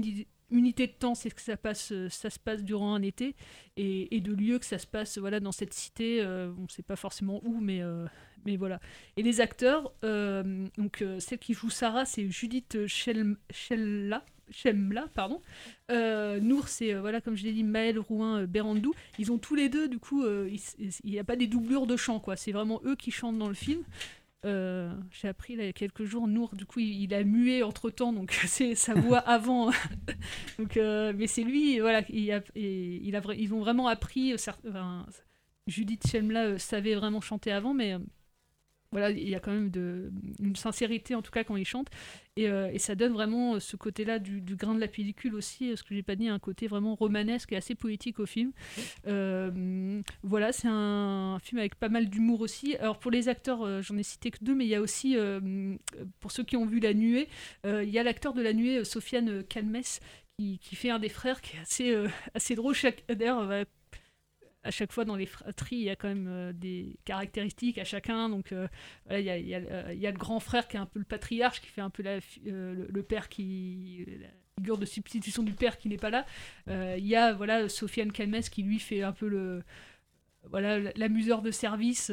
unité 0.50 0.86
de 0.86 0.92
temps, 0.92 1.14
c'est 1.14 1.30
que 1.30 1.40
ça, 1.40 1.56
passe, 1.56 1.92
euh, 1.92 2.08
ça 2.08 2.30
se 2.30 2.38
passe 2.38 2.62
durant 2.62 2.94
un 2.94 3.02
été, 3.02 3.34
et, 3.76 4.20
de 4.20 4.32
lieu 4.32 4.58
que 4.58 4.66
ça 4.66 4.78
se 4.78 4.86
passe 4.86 5.18
voilà, 5.18 5.40
dans 5.40 5.52
cette 5.52 5.72
cité, 5.72 6.20
euh, 6.20 6.50
on 6.58 6.62
ne 6.62 6.68
sait 6.68 6.82
pas 6.82 6.96
forcément 6.96 7.40
où, 7.44 7.60
mais, 7.60 7.82
euh, 7.82 8.06
mais 8.44 8.56
voilà. 8.56 8.80
Et 9.16 9.22
les 9.22 9.40
acteurs, 9.40 9.92
donc 10.02 11.04
celle 11.18 11.38
qui 11.38 11.54
joue 11.54 11.70
Sarah, 11.70 12.04
c'est 12.04 12.28
Judith 12.30 12.86
Shelm- 12.86 13.36
pardon. 15.14 15.40
Nour, 15.90 16.68
c'est, 16.68 16.94
voilà, 16.94 17.20
comme 17.20 17.36
je 17.36 17.44
l'ai 17.44 17.52
dit, 17.52 17.64
Maël 17.64 17.98
Rouin, 17.98 18.40
euh. 18.42 18.92
Ils 19.18 19.30
ont 19.30 19.38
tous 19.38 19.54
les 19.54 19.68
deux, 19.68 19.88
du 19.88 19.98
coup, 19.98 20.24
il 20.26 20.60
n'y 21.04 21.18
a 21.18 21.24
pas 21.24 21.36
des 21.36 21.46
doublures 21.46 21.86
de 21.86 21.96
chant, 21.96 22.18
quoi. 22.18 22.36
C'est 22.36 22.52
vraiment 22.52 22.80
eux 22.84 22.96
qui 22.96 23.10
chantent 23.10 23.38
dans 23.38 23.48
le 23.48 23.54
film. 23.54 23.82
Euh, 24.44 24.94
J'ai 25.10 25.28
appris 25.28 25.54
il 25.54 25.62
y 25.64 25.68
a 25.68 25.72
quelques 25.72 26.04
jours, 26.04 26.28
Nour, 26.28 26.54
du 26.54 26.64
coup, 26.64 26.78
il, 26.80 27.12
a 27.12 27.24
mué 27.24 27.62
entre 27.62 27.90
temps, 27.90 28.12
donc 28.12 28.32
c'est 28.46 28.74
sa 28.74 28.94
voix 28.94 29.18
avant. 29.18 29.70
donc, 30.58 30.76
euh, 30.76 31.12
mais 31.16 31.26
c'est 31.26 31.42
lui, 31.42 31.80
voilà, 31.80 32.02
il 32.08 32.32
a, 32.32 32.40
ils 32.54 33.54
ont 33.54 33.60
vraiment 33.60 33.88
appris. 33.88 34.34
euh, 34.34 35.02
Judith 35.66 36.14
euh, 36.14 36.58
savait 36.58 36.94
vraiment 36.94 37.20
chanter 37.20 37.52
avant, 37.52 37.74
mais 37.74 37.96
voilà, 38.90 39.10
il 39.10 39.28
y 39.28 39.34
a 39.34 39.40
quand 39.40 39.52
même 39.52 39.70
de, 39.70 40.10
une 40.40 40.56
sincérité 40.56 41.14
en 41.14 41.22
tout 41.22 41.30
cas 41.30 41.44
quand 41.44 41.56
il 41.56 41.64
chante. 41.64 41.88
Et, 42.36 42.48
euh, 42.48 42.70
et 42.72 42.78
ça 42.78 42.94
donne 42.94 43.12
vraiment 43.12 43.54
euh, 43.54 43.60
ce 43.60 43.76
côté-là 43.76 44.18
du, 44.18 44.40
du 44.40 44.54
grain 44.56 44.74
de 44.74 44.80
la 44.80 44.88
pellicule 44.88 45.34
aussi, 45.34 45.70
euh, 45.70 45.76
ce 45.76 45.82
que 45.82 45.94
j'ai 45.94 46.02
pas 46.02 46.14
dit, 46.14 46.28
un 46.28 46.38
côté 46.38 46.68
vraiment 46.68 46.94
romanesque 46.94 47.52
et 47.52 47.56
assez 47.56 47.74
poétique 47.74 48.20
au 48.20 48.26
film. 48.26 48.52
Euh, 49.06 50.00
voilà, 50.22 50.52
c'est 50.52 50.68
un 50.70 51.38
film 51.42 51.58
avec 51.58 51.74
pas 51.74 51.88
mal 51.88 52.08
d'humour 52.08 52.40
aussi. 52.40 52.76
Alors 52.76 52.98
pour 52.98 53.10
les 53.10 53.28
acteurs, 53.28 53.62
euh, 53.62 53.82
j'en 53.82 53.96
ai 53.96 54.02
cité 54.02 54.30
que 54.30 54.38
deux, 54.42 54.54
mais 54.54 54.64
il 54.64 54.70
y 54.70 54.74
a 54.74 54.80
aussi, 54.80 55.16
pour 56.20 56.32
ceux 56.32 56.44
qui 56.44 56.56
ont 56.56 56.66
vu 56.66 56.80
La 56.80 56.94
Nuée, 56.94 57.28
il 57.64 57.90
y 57.90 57.98
a 57.98 58.02
l'acteur 58.02 58.32
de 58.32 58.42
La 58.42 58.52
Nuée, 58.52 58.84
Sofiane 58.84 59.42
Calmes, 59.44 59.82
qui, 60.38 60.58
qui 60.58 60.76
fait 60.76 60.90
un 60.90 60.98
des 60.98 61.08
frères 61.08 61.40
qui 61.40 61.56
est 61.56 61.60
assez, 61.60 61.90
euh, 61.90 62.08
assez 62.34 62.54
drôle. 62.54 62.74
D'ailleurs, 63.08 63.66
à 64.68 64.70
chaque 64.70 64.92
fois 64.92 65.06
dans 65.06 65.16
les 65.16 65.24
fratries, 65.24 65.76
il 65.76 65.82
y 65.82 65.90
a 65.90 65.96
quand 65.96 66.08
même 66.08 66.28
euh, 66.28 66.52
des 66.52 66.98
caractéristiques 67.06 67.78
à 67.78 67.84
chacun. 67.84 68.28
Donc 68.28 68.52
euh, 68.52 68.68
voilà, 69.06 69.38
il 69.38 69.48
y, 69.48 69.54
a, 69.54 69.58
euh, 69.58 69.92
il 69.94 69.98
y 69.98 70.06
a 70.06 70.10
le 70.10 70.18
grand 70.18 70.40
frère 70.40 70.68
qui 70.68 70.76
est 70.76 70.80
un 70.80 70.84
peu 70.84 70.98
le 70.98 71.06
patriarche, 71.06 71.62
qui 71.62 71.68
fait 71.68 71.80
un 71.80 71.88
peu 71.88 72.02
la, 72.02 72.18
le, 72.44 73.02
père 73.02 73.30
qui. 73.30 74.04
la 74.20 74.28
figure 74.58 74.76
de 74.76 74.84
substitution 74.84 75.42
du 75.42 75.54
père 75.54 75.78
qui 75.78 75.88
n'est 75.88 75.96
pas 75.96 76.10
là. 76.10 76.26
Il 76.66 77.06
y 77.06 77.16
a 77.16 77.32
voilà, 77.32 77.68
Sofiane 77.70 78.12
Calmes 78.12 78.40
qui 78.40 78.62
lui 78.62 78.78
fait 78.78 79.02
un 79.02 79.12
peu 79.12 79.26
le. 79.26 79.62
Voilà, 80.44 80.80
l'amuseur 80.96 81.40
de 81.40 81.50
service. 81.50 82.12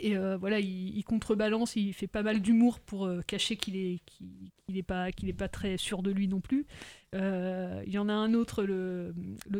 Et 0.00 0.16
euh, 0.16 0.36
voilà, 0.36 0.60
il, 0.60 1.02
contrebalance, 1.04 1.76
il 1.76 1.92
fait 1.92 2.06
pas 2.06 2.22
mal 2.22 2.40
d'humour 2.40 2.80
pour 2.80 3.06
euh, 3.06 3.20
cacher 3.26 3.56
qu'il 3.56 3.76
est, 3.76 4.00
est 4.74 4.82
pas, 4.82 5.08
est 5.08 5.32
pas 5.36 5.48
très 5.48 5.76
sûr 5.76 6.02
de 6.02 6.10
lui 6.10 6.28
non 6.28 6.40
plus. 6.40 6.66
Euh, 7.14 7.82
Il 7.86 7.92
y 7.92 7.98
en 7.98 8.08
a 8.08 8.12
un 8.12 8.32
autre, 8.34 8.62
le, 8.62 9.12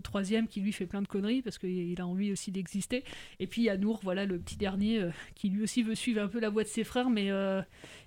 troisième, 0.03 0.49
qui 0.49 0.61
lui 0.61 0.73
fait 0.73 0.87
plein 0.87 1.03
de 1.03 1.09
conneries 1.09 1.43
parce 1.43 1.59
qu'il 1.59 2.01
a 2.01 2.07
envie 2.07 2.33
aussi 2.33 2.53
d'exister. 2.53 3.05
Et 3.39 3.47
puis 3.47 3.63
il 3.63 3.65
y 3.65 3.71
a 3.71 3.77
Nour, 3.77 4.01
voilà, 4.03 4.25
le 4.25 4.39
petit 4.39 4.57
dernier, 4.57 5.11
qui 5.35 5.51
lui 5.51 5.63
aussi 5.63 5.83
veut 5.83 5.95
suivre 5.95 6.23
un 6.23 6.29
peu 6.29 6.41
la 6.41 6.49
voie 6.49 6.63
de 6.63 6.69
ses 6.69 6.85
frères, 6.85 7.11
mais 7.11 7.31
euh, 7.31 7.61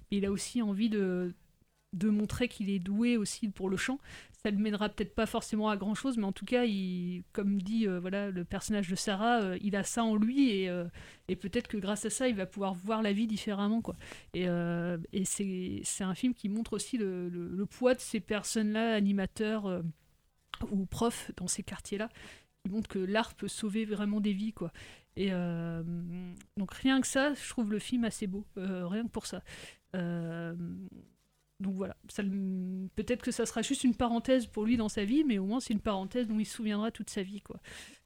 il 0.10 0.26
a 0.26 0.32
aussi 0.32 0.62
envie 0.62 0.90
de, 0.90 1.34
de 1.94 2.10
montrer 2.10 2.48
qu'il 2.48 2.70
est 2.70 2.80
doué 2.80 3.18
aussi 3.18 3.50
pour 3.50 3.70
le 3.70 3.78
chant. 3.78 4.00
Ça 4.46 4.52
ne 4.52 4.62
mènera 4.62 4.90
peut-être 4.90 5.16
pas 5.16 5.26
forcément 5.26 5.70
à 5.70 5.78
grand 5.78 5.96
chose, 5.96 6.18
mais 6.18 6.26
en 6.26 6.34
tout 6.34 6.44
cas, 6.44 6.66
il, 6.66 7.24
comme 7.32 7.62
dit 7.62 7.88
euh, 7.88 8.02
voilà, 8.02 8.30
le 8.30 8.44
personnage 8.44 8.90
de 8.90 8.96
Sarah, 8.96 9.42
euh, 9.42 9.58
il 9.62 9.74
a 9.78 9.84
ça 9.84 10.04
en 10.04 10.18
lui 10.18 10.50
et, 10.50 10.70
euh, 10.70 10.84
et 11.30 11.38
peut-être 11.38 11.70
que 11.70 11.78
grâce 11.78 12.04
à 12.04 12.10
ça, 12.10 12.28
il 12.28 12.36
va 12.36 12.46
pouvoir 12.46 12.74
voir 12.74 13.02
la 13.02 13.14
vie 13.14 13.26
différemment. 13.26 13.82
Quoi. 13.82 13.96
Et, 14.34 14.48
et 15.14 15.24
c'est, 15.24 16.04
un 16.04 16.14
film 16.14 16.34
qui 16.34 16.50
montre 16.50 16.74
aussi 16.74 16.98
le, 16.98 17.30
le- 17.30 17.66
poids 17.66 17.96
de 17.96 18.02
ces 18.02 18.20
personnes-là, 18.20 18.96
animateurs 18.96 19.82
ou 20.70 20.86
profs 20.86 21.32
dans 21.38 21.48
ces 21.48 21.64
quartiers-là, 21.64 22.10
qui 22.64 22.72
montrent 22.72 22.90
que 22.90 23.00
l'art 23.00 23.36
peut 23.36 23.48
sauver 23.48 23.86
vraiment 23.86 24.20
des 24.20 24.34
vies. 24.34 24.52
Quoi. 24.52 24.74
Et 25.16 25.32
donc 26.58 26.74
rien 26.74 27.00
que 27.00 27.08
ça, 27.08 27.34
je 27.34 27.50
trouve 27.50 27.72
le 27.72 27.80
film 27.80 28.04
assez 28.04 28.28
beau, 28.28 28.46
rien 28.58 29.04
que 29.04 29.12
pour 29.12 29.26
ça. 29.26 29.42
Euh, 31.64 31.68
donc 31.68 31.76
voilà, 31.76 31.96
peut-être 32.96 33.22
que 33.24 33.32
ça 33.32 33.46
sera 33.46 33.62
juste 33.62 33.84
une 33.84 33.96
parenthèse 33.96 34.46
pour 34.48 34.66
lui 34.66 34.78
dans 34.78 34.90
sa 34.90 35.06
vie, 35.06 35.24
mais 35.24 35.38
au 35.38 35.46
moins 35.46 35.60
c'est 35.60 35.74
une 35.74 35.80
parenthèse 35.80 36.28
dont 36.28 36.40
il 36.40 36.46
se 36.46 36.56
souviendra 36.56 36.92
toute 36.92 37.10
sa 37.10 37.24
vie. 37.24 37.42
Quoi. 37.42 37.60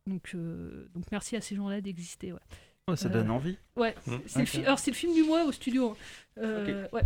Donc, 0.05 0.31
euh, 0.35 0.87
donc 0.93 1.05
merci 1.11 1.35
à 1.35 1.41
ces 1.41 1.55
gens-là 1.55 1.81
d'exister. 1.81 2.33
Ouais. 2.33 2.95
Ça 2.95 3.09
donne 3.09 3.29
envie. 3.31 3.57
Ouais, 3.75 3.93
Mm. 4.07 4.15
c'est 4.27 4.39
le 4.39 4.43
Ok. 4.43 4.49
fi- 4.49 4.65
alors 4.65 4.79
c'est 4.79 4.91
le 4.91 4.95
film 4.95 5.13
du 5.13 5.23
mois 5.23 5.43
au 5.45 5.51
studio. 5.51 5.91
hein. 5.91 5.95
Euh, 6.37 6.87
ouais. 6.93 7.01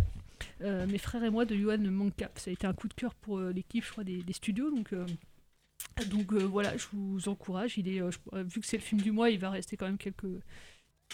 Euh, 0.60 0.86
mes 0.86 0.98
frères 0.98 1.24
et 1.24 1.30
moi 1.30 1.44
de 1.44 1.56
Johan 1.56 1.78
Mancap. 1.78 2.38
Ça 2.38 2.50
a 2.50 2.52
été 2.52 2.66
un 2.68 2.72
coup 2.74 2.86
de 2.86 2.94
cœur 2.94 3.14
pour 3.16 3.38
euh, 3.38 3.50
l'équipe, 3.52 3.84
je 3.84 3.90
crois, 3.90 4.04
des, 4.04 4.22
des 4.22 4.32
studios. 4.32 4.70
Donc, 4.70 4.92
euh, 4.92 5.04
donc 6.08 6.32
euh, 6.32 6.38
voilà, 6.44 6.76
je 6.76 6.86
vous 6.92 7.28
encourage. 7.28 7.78
Il 7.78 7.88
est, 7.88 8.00
euh, 8.00 8.10
je- 8.12 8.18
euh, 8.36 8.42
vu 8.44 8.60
que 8.60 8.66
c'est 8.66 8.76
le 8.76 8.82
film 8.82 9.00
du 9.00 9.10
mois, 9.10 9.30
il 9.30 9.38
va 9.40 9.50
rester 9.50 9.76
quand 9.76 9.86
même 9.86 9.98
quelques, 9.98 10.24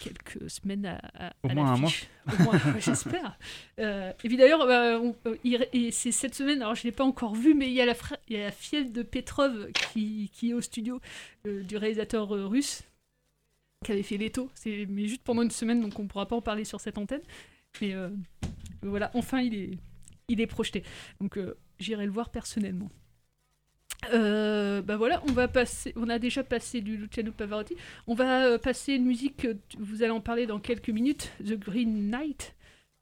quelques 0.00 0.50
semaines 0.50 0.86
à, 0.86 1.00
à- 1.14 1.32
Au 1.42 1.48
à 1.50 1.54
moins 1.54 1.72
un 1.72 1.80
l'affiche. 1.80 2.06
Au 2.26 2.42
moins, 2.42 2.52
ouais, 2.54 2.80
j'espère. 2.80 3.38
Euh, 3.78 4.10
et 4.10 4.28
puis 4.28 4.36
d'ailleurs, 4.36 4.62
euh, 4.62 5.12
euh, 5.26 5.88
c'est 5.92 6.10
cette 6.10 6.34
semaine, 6.34 6.62
alors 6.62 6.74
je 6.74 6.80
ne 6.80 6.84
l'ai 6.84 6.92
pas 6.92 7.04
encore 7.04 7.34
vu, 7.36 7.54
mais 7.54 7.66
il 7.68 7.72
y 7.74 7.80
a 7.80 7.86
la, 7.86 7.94
il 8.28 8.36
y 8.36 8.40
a 8.40 8.44
la 8.44 8.50
fielle 8.50 8.92
de 8.92 9.02
Petrov 9.04 9.70
qui, 9.92 10.30
qui 10.34 10.50
est 10.50 10.54
au 10.54 10.60
studio 10.60 11.00
euh, 11.46 11.62
du 11.62 11.76
réalisateur 11.76 12.28
russe 12.28 12.82
qui 13.84 13.92
avait 13.92 14.02
fait 14.02 14.16
Leto, 14.16 14.50
c'est 14.54 14.86
mais 14.88 15.06
juste 15.06 15.22
pendant 15.22 15.42
une 15.42 15.52
semaine, 15.52 15.80
donc 15.80 15.96
on 16.00 16.02
ne 16.02 16.08
pourra 16.08 16.26
pas 16.26 16.34
en 16.34 16.42
parler 16.42 16.64
sur 16.64 16.80
cette 16.80 16.98
antenne. 16.98 17.20
Mais 17.80 17.94
voilà, 18.82 19.12
enfin 19.14 19.40
il 19.40 19.54
est, 19.54 19.70
il 20.26 20.40
est 20.40 20.48
projeté. 20.48 20.82
Donc 21.20 21.38
j'irai 21.78 22.04
le 22.04 22.10
voir 22.10 22.30
personnellement. 22.30 22.88
Euh, 24.12 24.80
bah 24.80 24.96
voilà, 24.96 25.22
on 25.28 25.32
va 25.32 25.48
passer, 25.48 25.92
on 25.96 26.08
a 26.08 26.18
déjà 26.18 26.44
passé 26.44 26.80
du 26.80 26.96
Luciano 26.96 27.32
Pavarotti. 27.32 27.76
On 28.06 28.14
va 28.14 28.46
euh, 28.46 28.58
passer 28.58 28.94
une 28.94 29.04
musique, 29.04 29.44
euh, 29.44 29.54
vous 29.78 30.02
allez 30.02 30.12
en 30.12 30.20
parler 30.20 30.46
dans 30.46 30.60
quelques 30.60 30.90
minutes, 30.90 31.32
The 31.44 31.58
Green 31.58 32.10
Knight. 32.10 32.54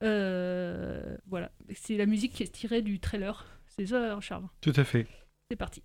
Euh, 0.02 1.16
voilà, 1.26 1.52
c'est 1.74 1.96
la 1.96 2.06
musique 2.06 2.32
qui 2.32 2.42
est 2.42 2.52
tirée 2.52 2.82
du 2.82 2.98
trailer. 2.98 3.46
C'est 3.66 3.86
ça, 3.86 4.14
hein, 4.14 4.20
Charles? 4.20 4.46
Tout 4.60 4.72
à 4.76 4.84
fait. 4.84 5.06
C'est 5.50 5.56
parti. 5.56 5.82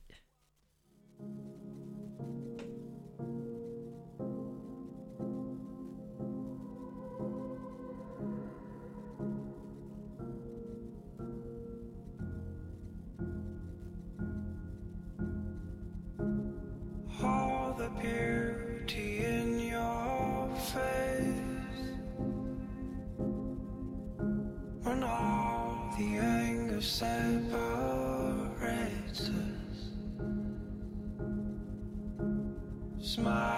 Beauty 17.99 19.25
in 19.25 19.59
your 19.59 20.49
face. 20.55 21.35
When 24.83 25.03
all 25.03 25.93
the 25.97 26.17
anger 26.17 26.81
separates 26.81 27.59
us 29.29 29.91
smile 33.01 33.51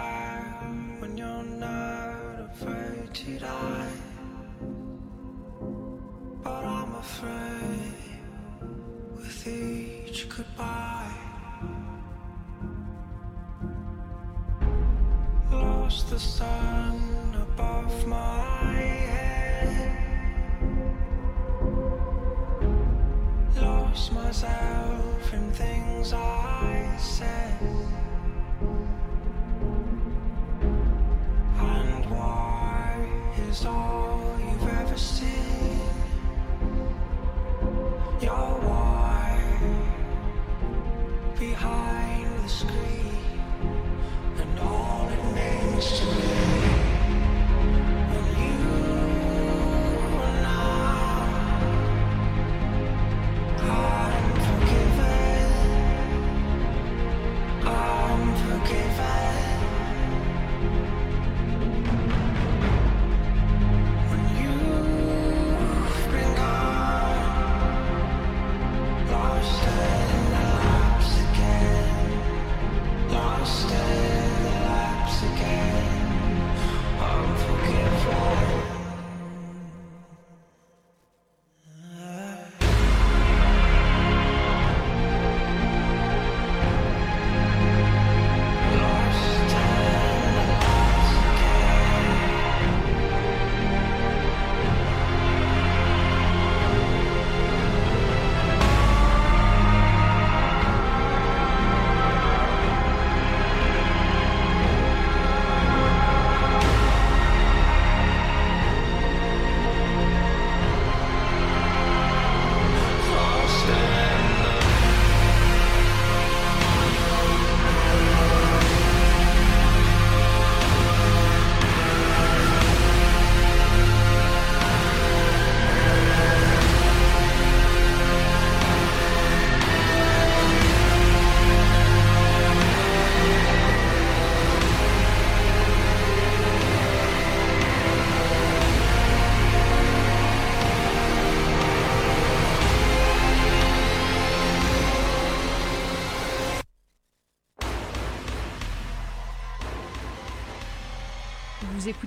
the 16.13 16.19
sun 16.19 17.35
above 17.41 18.05
my 18.05 18.75
head. 19.09 19.97
Lost 23.59 24.11
myself 24.11 24.72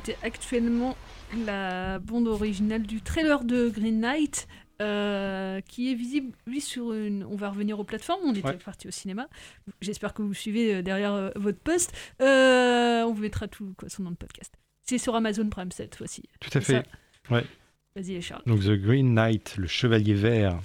Écoutez 0.09 0.27
actuellement 0.27 0.97
la 1.47 1.99
bande 1.99 2.29
originale 2.29 2.83
du 2.83 3.01
trailer 3.01 3.43
de 3.45 3.69
Green 3.69 4.01
Knight. 4.01 4.47
euh, 4.83 5.61
qui 5.63 5.91
est 5.91 5.95
visible 5.95 6.37
lui 6.47 6.61
sur 6.61 6.93
une 6.93 7.25
on 7.25 7.35
va 7.35 7.49
revenir 7.49 7.81
aux 7.81 7.85
plateformes 7.85 8.21
on 8.27 8.35
était 8.35 8.47
Ouais. 8.47 8.59
parti 8.59 8.87
au 8.87 8.91
cinéma 8.91 9.27
j'espère 9.81 10.13
que 10.13 10.21
vous 10.21 10.35
suivez 10.35 10.75
euh, 10.75 10.83
derrière 10.83 11.15
euh, 11.15 11.31
votre 11.35 11.59
poste 11.59 11.95
Euh, 12.21 13.03
on 13.05 13.13
vous 13.15 13.23
mettra 13.23 13.49
tout 13.49 13.73
quoi, 13.79 13.89
son 13.89 14.03
nom 14.03 14.11
de 14.11 14.17
podcast 14.17 14.53
c'est 14.83 14.99
sur 14.99 15.15
Amazon 15.17 15.49
Prime 15.49 15.71
cette 15.73 15.95
fois-ci 15.97 16.25
Tout 16.41 16.51
à 16.59 16.61
fait. 16.61 16.85
Ouais. 17.31 17.45
vas-y 17.97 18.21
Charles 18.21 18.43
Donc 18.45 18.61
The 18.61 18.73
Green 18.77 19.15
Knight, 19.15 19.57
le 19.57 19.67
Chevalier 19.67 20.13
Vert, 20.13 20.59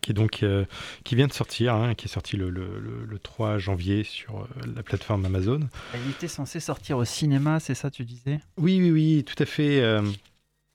qui 0.00 0.10
est 0.10 0.14
donc 0.14 0.42
euh, 0.42 0.64
qui 1.04 1.14
vient 1.14 1.26
de 1.26 1.32
sortir, 1.32 1.74
hein, 1.74 1.94
qui 1.94 2.06
est 2.06 2.10
sorti 2.10 2.36
le, 2.36 2.50
le- 2.50 2.78
le- 2.80 3.04
le 3.08 3.18
3 3.18 3.58
janvier 3.58 4.02
sur 4.04 4.36
euh, 4.40 4.46
la 4.74 4.82
plateforme 4.82 5.24
Amazon. 5.24 5.60
Il 5.94 6.10
était 6.10 6.28
censé 6.28 6.60
sortir 6.60 6.98
au 6.98 7.04
cinéma, 7.04 7.60
c'est 7.60 7.74
ça 7.74 7.90
tu 7.90 8.04
disais? 8.04 8.40
Oui, 8.58 8.78
oui, 8.80 8.90
oui, 8.90 9.24
tout 9.24 9.40
à 9.42 9.46
fait. 9.46 9.80
euh, 9.80 10.02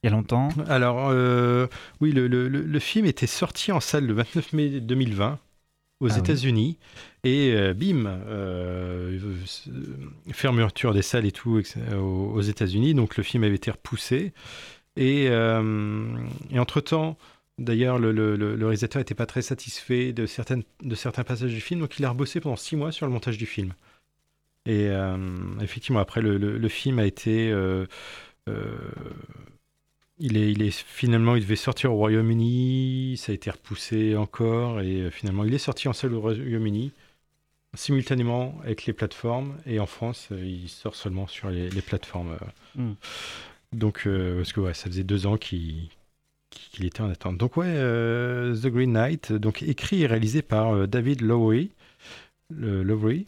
Il 0.03 0.05
y 0.05 0.07
a 0.07 0.11
longtemps. 0.11 0.49
Alors, 0.67 1.09
oui, 1.99 2.11
le, 2.11 2.27
le- 2.27 2.47
film 2.79 3.05
était 3.05 3.27
sorti 3.27 3.71
en 3.71 3.79
salle 3.79 4.05
le 4.07 4.13
29 4.13 4.53
mai 4.53 4.79
2020 4.79 5.37
aux 5.99 6.09
Ah 6.09 6.13
oui. 6.13 6.19
États-Unis. 6.19 6.77
Et 7.23 7.53
bim, 7.75 8.05
fermeture 10.31 10.93
des 10.93 11.01
salles 11.01 11.25
et 11.25 11.31
tout 11.31 11.61
aux, 11.95 12.41
États-Unis. 12.41 12.93
Donc 12.93 13.17
le 13.17 13.23
film 13.23 13.43
avait 13.43 13.55
été 13.55 13.71
repoussé. 13.71 14.33
Et, 14.97 15.25
et 15.25 16.59
entre-temps, 16.59 17.17
d'ailleurs, 17.61 17.99
le, 17.99 18.11
le- 18.11 18.35
le- 18.35 18.55
le 18.55 18.65
réalisateur 18.65 18.99
n'était 18.99 19.15
pas 19.15 19.25
très 19.25 19.41
satisfait 19.41 20.13
de, 20.13 20.25
certaines, 20.25 20.63
de 20.81 20.95
certains 20.95 21.23
passages 21.23 21.53
du 21.53 21.61
film. 21.61 21.79
Donc 21.79 21.97
il 21.99 22.05
a 22.05 22.09
rebossé 22.09 22.39
pendant 22.39 22.55
six 22.55 22.75
mois 22.75 22.91
sur 22.91 23.05
le 23.05 23.11
montage 23.11 23.37
du 23.37 23.45
film. 23.45 23.73
Et 24.65 24.89
euh, 24.89 25.17
effectivement, 25.61 25.99
après, 25.99 26.21
le, 26.21 26.67
film 26.67 26.99
a 26.99 27.05
été... 27.05 27.49
euh, 27.51 27.85
euh, 28.47 28.77
il 30.19 30.37
est, 30.37 30.51
il 30.51 30.61
est 30.61 30.71
finalement, 30.71 31.35
il 31.35 31.41
devait 31.41 31.55
sortir 31.55 31.91
au 31.91 31.95
Royaume-Uni, 31.95 33.17
ça 33.17 33.31
a 33.31 33.35
été 33.35 33.49
repoussé 33.49 34.15
encore, 34.15 34.79
et 34.81 35.09
finalement, 35.09 35.43
il 35.45 35.53
est 35.53 35.57
sorti 35.57 35.87
en 35.87 35.93
salle 35.93 36.13
au 36.13 36.21
Royaume-Uni, 36.21 36.91
simultanément 37.73 38.59
avec 38.63 38.85
les 38.85 38.93
plateformes, 38.93 39.57
et 39.65 39.79
en 39.79 39.87
France, 39.87 40.27
il 40.31 40.69
sort 40.69 40.93
seulement 40.93 41.25
sur 41.25 41.49
les, 41.49 41.71
les 41.71 41.81
plateformes. 41.81 42.37
Mm. 42.75 42.91
Donc, 43.73 44.07
parce 44.37 44.53
que 44.53 44.59
ouais, 44.59 44.75
ça 44.75 44.85
faisait 44.91 45.03
deux 45.03 45.25
ans 45.25 45.37
qu'il 45.37 45.89
qu'il 46.51 46.85
était 46.85 47.01
en 47.01 47.09
attente. 47.09 47.37
Donc 47.37 47.57
ouais, 47.57 47.65
euh, 47.67 48.55
The 48.55 48.67
Green 48.67 48.91
Knight, 48.93 49.31
donc 49.33 49.63
écrit 49.63 50.03
et 50.03 50.07
réalisé 50.07 50.41
par 50.43 50.75
euh, 50.75 50.85
David 50.87 51.21
Lowery, 51.21 51.71
le- 52.49 52.83
Lowery, 52.83 53.25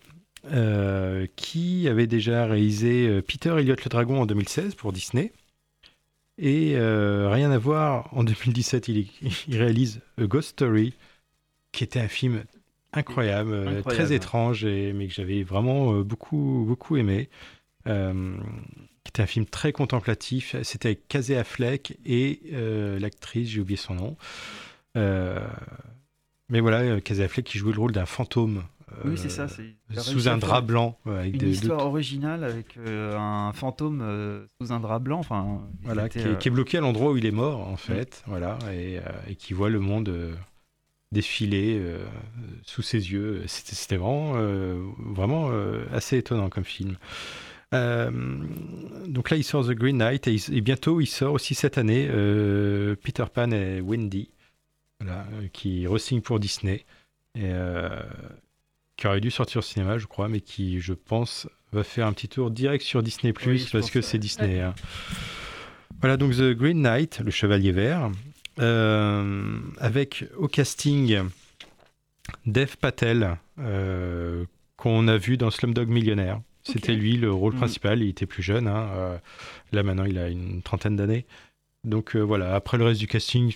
euh, 0.52 1.26
qui 1.36 1.88
avait 1.88 2.06
déjà 2.08 2.46
réalisé 2.46 3.22
Peter 3.24 3.56
Elliott 3.58 3.84
le 3.84 3.90
Dragon 3.90 4.22
en 4.22 4.26
2016 4.26 4.76
pour 4.76 4.94
Disney. 4.94 5.32
Et 6.38 6.76
rien 6.78 7.52
à 7.52 7.58
voir, 7.58 8.10
en 8.12 8.24
2017, 8.24 8.88
il, 8.90 9.08
il 9.48 9.58
réalise 9.58 10.02
A 10.20 10.26
Ghost 10.26 10.50
Story, 10.50 10.94
qui 11.72 11.84
était 11.84 12.00
un 12.00 12.08
film 12.08 12.44
incroyable, 12.92 13.54
Incroyable. 13.54 13.84
très 13.84 14.14
étrange, 14.14 14.66
et, 14.66 14.94
mais 14.94 15.08
que 15.08 15.14
j'avais 15.14 15.44
vraiment 15.44 16.02
beaucoup, 16.02 16.66
beaucoup 16.68 16.98
aimé. 16.98 17.30
Qui 19.04 19.10
était 19.10 19.22
un 19.22 19.28
film 19.28 19.46
très 19.46 19.72
contemplatif. 19.74 20.56
C'était 20.64 20.90
avec 20.90 21.08
Casey 21.08 21.36
Affleck 21.36 21.98
et 22.06 22.40
euh, 22.54 22.98
l'actrice, 23.00 23.50
j'ai 23.50 23.60
oublié 23.60 23.78
son 23.78 23.96
nom. 23.96 24.18
Euh, 24.98 25.46
mais 26.50 26.60
voilà, 26.62 26.80
euh, 26.80 27.00
Casey 27.00 27.24
Affleck 27.24 27.46
qui 27.46 27.58
jouait 27.58 27.74
le 27.74 27.80
rôle 27.80 27.92
d'un 27.92 28.06
fantôme. 28.06 28.64
Oui, 29.06 29.18
c'est 29.18 29.30
ça. 29.30 29.48
Sous 29.98 30.28
un 30.30 30.38
drap 30.38 30.62
blanc. 30.62 31.00
ouais, 31.08 31.16
avec 31.18 31.34
une 31.34 31.40
des- 31.40 31.50
histoire 31.52 31.88
originale 31.88 32.44
avec 32.44 32.78
un 32.78 33.52
fantôme 33.54 34.48
sous 34.62 34.72
un 34.72 34.80
drap 34.80 35.00
blanc. 35.00 35.18
Enfin, 35.20 35.62
Voilà, 35.82 36.10
qui 36.10 36.20
est, 36.20 36.38
qui 36.38 36.48
est 36.48 36.52
bloqué 36.52 36.78
à 36.78 36.82
l'endroit 36.82 37.12
où 37.12 37.18
il 37.18 37.26
est 37.26 37.32
mort, 37.32 37.68
en 37.68 37.76
fait, 37.76 38.24
voilà, 38.28 38.60
et, 38.72 39.00
et 39.28 39.36
qui 39.36 39.54
voit 39.54 39.70
le 39.72 39.80
monde 39.80 40.36
défiler 41.12 41.78
euh, 41.80 42.06
sous 42.64 42.84
ses 42.84 43.12
yeux. 43.12 43.44
C'était 43.48 43.76
c'était 43.76 43.98
vraiment, 43.98 44.34
euh, 44.36 44.80
vraiment 45.00 45.50
euh, 45.52 45.86
assez 45.92 46.18
étonnant 46.18 46.50
comme 46.50 46.64
film. 46.64 46.98
Euh, 47.74 48.12
donc 49.08 49.30
là, 49.30 49.38
il 49.38 49.44
sort 49.44 49.66
The 49.66 49.72
Green 49.72 49.98
Knight 49.98 50.28
et, 50.28 50.34
il- 50.34 50.58
et 50.58 50.62
bientôt, 50.62 51.02
il 51.02 51.08
sort 51.08 51.34
aussi 51.34 51.56
cette 51.56 51.78
année 51.78 52.08
euh, 52.10 52.96
Peter 53.04 53.26
Pan 53.34 53.52
et 53.52 53.82
Wendy, 53.82 54.30
voilà, 55.00 55.26
euh, 55.34 55.48
qui 55.52 55.88
re-signe 55.88 56.22
pour 56.22 56.40
Disney, 56.40 56.86
et, 57.36 57.52
qui 58.96 59.08
aurait 59.08 59.22
dû 59.22 59.32
sortir 59.32 59.60
au 59.60 59.62
cinéma, 59.64 59.98
je 59.98 60.06
crois, 60.06 60.30
mais 60.30 60.40
qui, 60.40 60.80
je 60.80 60.94
pense, 60.94 61.48
va 61.72 61.84
faire 61.84 62.06
un 62.06 62.14
petit 62.14 62.28
tour 62.28 62.52
direct 62.52 62.84
sur 62.86 63.02
Disney 63.02 63.34
Oui, 63.46 63.68
parce 63.72 63.90
que 63.90 64.02
c'est 64.02 64.20
Disney. 64.20 64.60
hein. 64.62 64.76
Voilà 66.00 66.18
donc 66.18 66.34
The 66.36 66.52
Green 66.54 66.82
Knight, 66.82 67.22
le 67.24 67.32
Chevalier 67.32 67.72
Vert, 67.72 68.12
euh, 68.60 69.58
avec 69.80 70.26
au 70.38 70.48
casting 70.48 71.18
Dev 72.46 72.76
Patel, 72.80 73.38
euh, 73.60 74.46
qu'on 74.78 75.08
a 75.08 75.18
vu 75.18 75.38
dans 75.38 75.50
Slumdog 75.50 75.88
Millionnaire. 75.88 76.42
C'était 76.64 76.94
lui 76.94 77.18
le 77.18 77.32
rôle 77.32 77.54
Mm. 77.54 77.58
principal. 77.58 78.02
Il 78.02 78.10
était 78.10 78.26
plus 78.26 78.44
jeune. 78.44 78.68
hein, 78.68 78.90
euh, 78.96 79.18
là 79.72 79.84
maintenant, 79.84 80.06
il 80.06 80.18
a 80.18 80.30
une 80.30 80.62
trentaine 80.62 80.96
d'années. 80.96 81.26
Donc 81.84 82.16
euh, 82.16 82.22
voilà. 82.22 82.56
Après 82.56 82.78
le 82.78 82.86
reste 82.86 83.00
du 83.02 83.08
casting, 83.08 83.54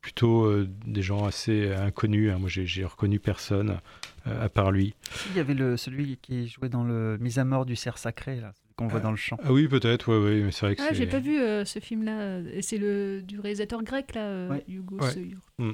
plutôt 0.00 0.44
euh, 0.44 0.68
des 0.86 1.02
gens 1.02 1.24
assez 1.26 1.72
inconnus. 1.72 2.32
hein. 2.32 2.38
Moi, 2.38 2.48
j'ai 2.48 2.84
reconnu 2.84 3.18
personne 3.18 3.78
euh, 4.26 4.44
à 4.44 4.48
part 4.48 4.70
lui. 4.72 4.94
Il 5.30 5.36
y 5.36 5.40
avait 5.40 5.54
le, 5.54 5.76
celui 5.76 6.16
qui 6.22 6.48
jouait 6.48 6.68
dans 6.68 6.84
le 6.84 7.18
Mise 7.20 7.38
à 7.38 7.44
mort 7.44 7.66
du 7.66 7.76
cerf 7.76 7.98
sacré, 7.98 8.40
là, 8.40 8.52
qu'on 8.76 8.86
voit 8.86 9.00
dans 9.00 9.10
le 9.10 9.16
champ. 9.16 9.36
Ah 9.44 9.52
oui, 9.52 9.68
peut-être. 9.68 10.08
Ouais, 10.10 10.24
ouais, 10.24 10.40
mais 10.44 10.52
c'est 10.52 10.64
vrai 10.66 10.76
que 10.76 10.82
Ah, 10.88 10.92
j'ai 10.94 11.06
pas 11.06 11.18
vu 11.20 11.38
euh, 11.38 11.64
ce 11.66 11.78
film-là. 11.80 12.38
Et 12.54 12.62
c'est 12.62 12.78
le 12.78 13.20
du 13.22 13.38
réalisateur 13.40 13.82
grec, 13.82 14.14
là, 14.14 14.48
Ouais. 14.48 14.64
Hugo 14.68 14.98
Ouais. 14.98 15.10
Seyur. 15.10 15.38
Mm. 15.58 15.72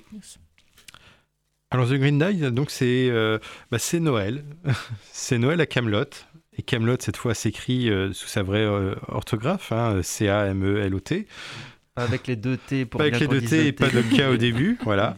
Alors 1.70 1.88
The 1.88 1.94
Green 1.94 2.18
Knight, 2.18 2.40
donc 2.52 2.70
c'est 2.70 3.08
euh, 3.10 3.38
bah, 3.70 3.78
c'est 3.78 3.98
Noël, 4.00 4.44
c'est 5.12 5.38
Noël 5.38 5.60
à 5.60 5.66
Camelot. 5.66 6.04
Et 6.56 6.62
Camelot 6.62 6.96
cette 7.00 7.16
fois 7.16 7.34
s'écrit 7.34 7.88
euh, 7.88 8.12
sous 8.12 8.28
sa 8.28 8.42
vraie 8.42 8.64
euh, 8.64 8.94
orthographe, 9.08 9.72
hein, 9.72 10.00
C 10.02 10.28
A 10.28 10.46
M 10.46 10.62
L 10.64 10.94
O 10.94 11.00
T. 11.00 11.26
Pas 11.94 12.02
avec 12.02 12.26
les 12.26 12.36
deux 12.36 12.56
T 12.56 12.84
pour 12.84 12.98
Pas 12.98 13.04
avec 13.04 13.20
les 13.20 13.28
deux 13.28 13.40
T 13.40 13.68
et 13.68 13.72
pas 13.72 13.88
de 13.88 14.02
K 14.02 14.30
au 14.32 14.36
début, 14.36 14.78
voilà. 14.84 15.16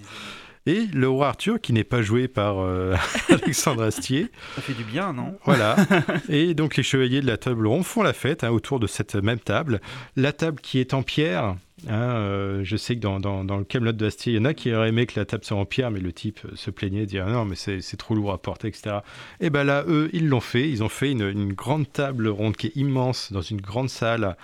Et 0.67 0.87
le 0.95 1.09
roi 1.09 1.29
Arthur 1.29 1.61
qui 1.61 1.73
n'est 1.75 1.85
pas 1.85 2.01
joué 2.01 2.27
par 2.27 2.59
euh, 2.61 2.95
Alexandre 3.29 3.83
Astier. 3.83 4.31
Ça 4.57 4.63
fait 4.63 4.73
du 4.73 4.85
bien, 4.85 5.13
non? 5.13 5.37
Voilà. 5.45 5.77
Et 6.31 6.55
donc 6.55 6.77
les 6.77 6.83
chevaliers 6.83 7.21
de 7.21 7.27
la 7.27 7.37
table 7.37 7.67
ronde 7.67 7.85
font 7.85 8.03
la 8.03 8.15
fête 8.15 8.45
hein, 8.45 8.51
autour 8.51 8.81
de 8.81 8.87
cette 8.87 9.15
même 9.15 9.39
table. 9.41 9.81
La 10.17 10.33
table 10.33 10.61
qui 10.63 10.79
est 10.79 10.95
en 10.95 11.03
pierre. 11.03 11.45
hein, 11.87 11.93
euh, 11.93 12.61
je 12.65 12.77
sais 12.79 12.95
que 12.97 13.01
dans, 13.01 13.21
dans, 13.21 13.45
dans 13.45 13.59
le 13.59 13.65
Camelot 13.65 13.93
de 13.93 14.07
Astier, 14.07 14.33
il 14.33 14.37
y 14.37 14.39
en 14.41 14.47
a 14.47 14.55
qui 14.55 14.73
auraient 14.73 14.89
aimé 14.89 15.05
que 15.05 15.21
la 15.21 15.27
table 15.27 15.45
soit 15.45 15.59
en 15.59 15.67
pierre, 15.67 15.91
mais 15.91 16.01
le 16.01 16.13
type 16.15 16.41
euh, 16.47 16.57
se 16.57 16.71
plaignait, 16.71 17.07
ah 17.21 17.27
non, 17.27 17.45
mais 17.45 17.57
c'est 17.57 17.97
trop 17.99 18.15
lourd 18.15 18.33
à 18.33 18.39
porter, 18.41 18.69
etc. 18.69 19.01
Et 19.41 19.51
ben 19.51 19.65
là, 19.65 19.85
eux, 19.87 20.09
ils 20.15 20.29
l'ont 20.29 20.41
fait. 20.41 20.71
Ils 20.71 20.83
ont 20.83 20.89
fait 20.89 21.13
une, 21.13 21.29
une 21.29 21.53
grande 21.53 21.93
table 21.93 22.27
ronde 22.27 22.57
qui 22.57 22.69
est 22.69 22.77
immense 22.77 23.33
dans 23.33 23.43
une 23.43 23.61
grande 23.61 23.91
salle. 23.91 24.35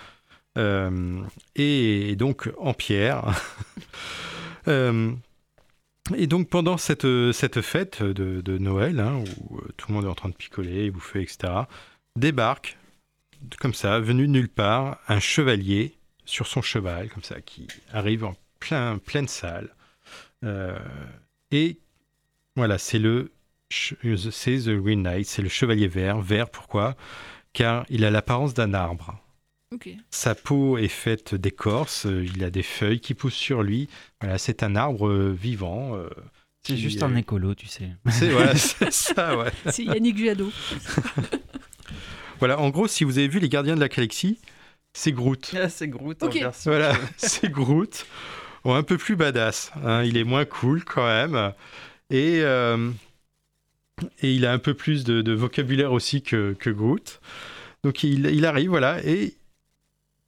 euh, 0.59 1.19
et, 1.55 2.15
donc 2.15 2.51
en 2.59 2.73
pierre. 2.75 3.23
Euh, 4.67 5.11
et 6.15 6.27
donc 6.27 6.49
pendant 6.49 6.77
cette, 6.77 7.07
cette 7.31 7.61
fête 7.61 8.03
de, 8.03 8.41
de 8.41 8.57
Noël, 8.57 8.99
hein, 8.99 9.23
où 9.49 9.57
euh, 9.57 9.67
tout 9.77 9.89
le 9.89 9.95
monde 9.95 10.05
est 10.05 10.09
en 10.09 10.15
train 10.15 10.29
de 10.29 10.35
picoler, 10.35 10.91
bouffer, 10.91 11.21
etc., 11.21 11.53
débarque, 12.15 12.77
comme 13.59 13.73
ça, 13.73 13.99
venu 13.99 14.27
de 14.27 14.31
nulle 14.31 14.49
part, 14.49 14.99
un 15.07 15.19
chevalier 15.19 15.95
sur 16.25 16.47
son 16.47 16.61
cheval, 16.61 17.09
comme 17.09 17.23
ça, 17.23 17.41
qui 17.41 17.67
arrive 17.91 18.25
en 18.25 18.35
plein, 18.59 18.97
pleine 18.97 19.27
salle. 19.27 19.73
Euh, 20.43 20.77
et 21.51 21.77
voilà, 22.55 22.77
c'est 22.77 22.99
le 22.99 23.31
c'est 23.69 24.57
The 24.57 24.69
Green 24.69 25.01
Knight, 25.03 25.25
c'est 25.25 25.41
le 25.41 25.49
chevalier 25.49 25.87
vert. 25.87 26.19
Vert, 26.19 26.49
pourquoi? 26.49 26.95
Car 27.53 27.85
il 27.89 28.03
a 28.03 28.11
l'apparence 28.11 28.53
d'un 28.53 28.73
arbre. 28.73 29.17
Ok. 29.73 29.89
Sa 30.09 30.35
peau 30.35 30.77
est 30.77 30.87
faite 30.89 31.33
d'écorce, 31.35 32.05
euh, 32.05 32.25
il 32.35 32.43
a 32.43 32.49
des 32.49 32.63
feuilles 32.63 32.99
qui 32.99 33.13
poussent 33.13 33.33
sur 33.35 33.63
lui. 33.63 33.87
Voilà, 34.19 34.37
c'est 34.37 34.63
un 34.63 34.75
arbre 34.75 35.07
euh, 35.07 35.31
vivant. 35.31 35.95
euh, 35.95 36.09
C'est 36.63 36.75
juste 36.77 37.01
euh, 37.01 37.05
un 37.05 37.15
écolo, 37.15 37.55
tu 37.55 37.67
sais. 37.67 37.89
C'est 38.09 38.29
voilà, 38.31 38.55
c'est 38.55 38.91
ça, 38.91 39.37
ouais. 39.37 39.51
C'est 39.69 39.83
Yannick 39.85 40.17
Jadot. 40.17 40.51
Voilà, 42.39 42.59
en 42.59 42.71
gros, 42.71 42.87
si 42.87 43.03
vous 43.03 43.19
avez 43.19 43.27
vu 43.27 43.39
Les 43.39 43.49
Gardiens 43.49 43.75
de 43.75 43.79
la 43.79 43.87
Galaxie, 43.87 44.39
c'est 44.93 45.11
Groot. 45.11 45.51
Ah, 45.55 45.69
c'est 45.69 45.87
Groot 45.87 46.23
en 46.23 46.25
Ok. 46.25 46.33
version 46.39 46.71
Voilà, 46.71 46.97
c'est 47.17 47.51
Groot. 47.51 48.07
Bon, 48.63 48.73
un 48.73 48.81
peu 48.81 48.97
plus 48.97 49.15
badass. 49.15 49.71
hein, 49.85 50.03
Il 50.03 50.17
est 50.17 50.23
moins 50.23 50.45
cool 50.45 50.83
quand 50.83 51.05
même. 51.05 51.53
Et, 52.09 52.39
euh, 52.41 52.89
et 54.23 54.33
il 54.33 54.43
a 54.47 54.51
un 54.53 54.57
peu 54.57 54.73
plus 54.73 55.03
de, 55.03 55.21
de 55.21 55.33
vocabulaire 55.33 55.91
aussi 55.93 56.23
que, 56.23 56.53
que 56.53 56.71
Groot. 56.71 57.21
Donc 57.83 58.03
il, 58.03 58.25
il 58.25 58.43
arrive, 58.47 58.69
voilà, 58.69 58.97
et 59.05 59.35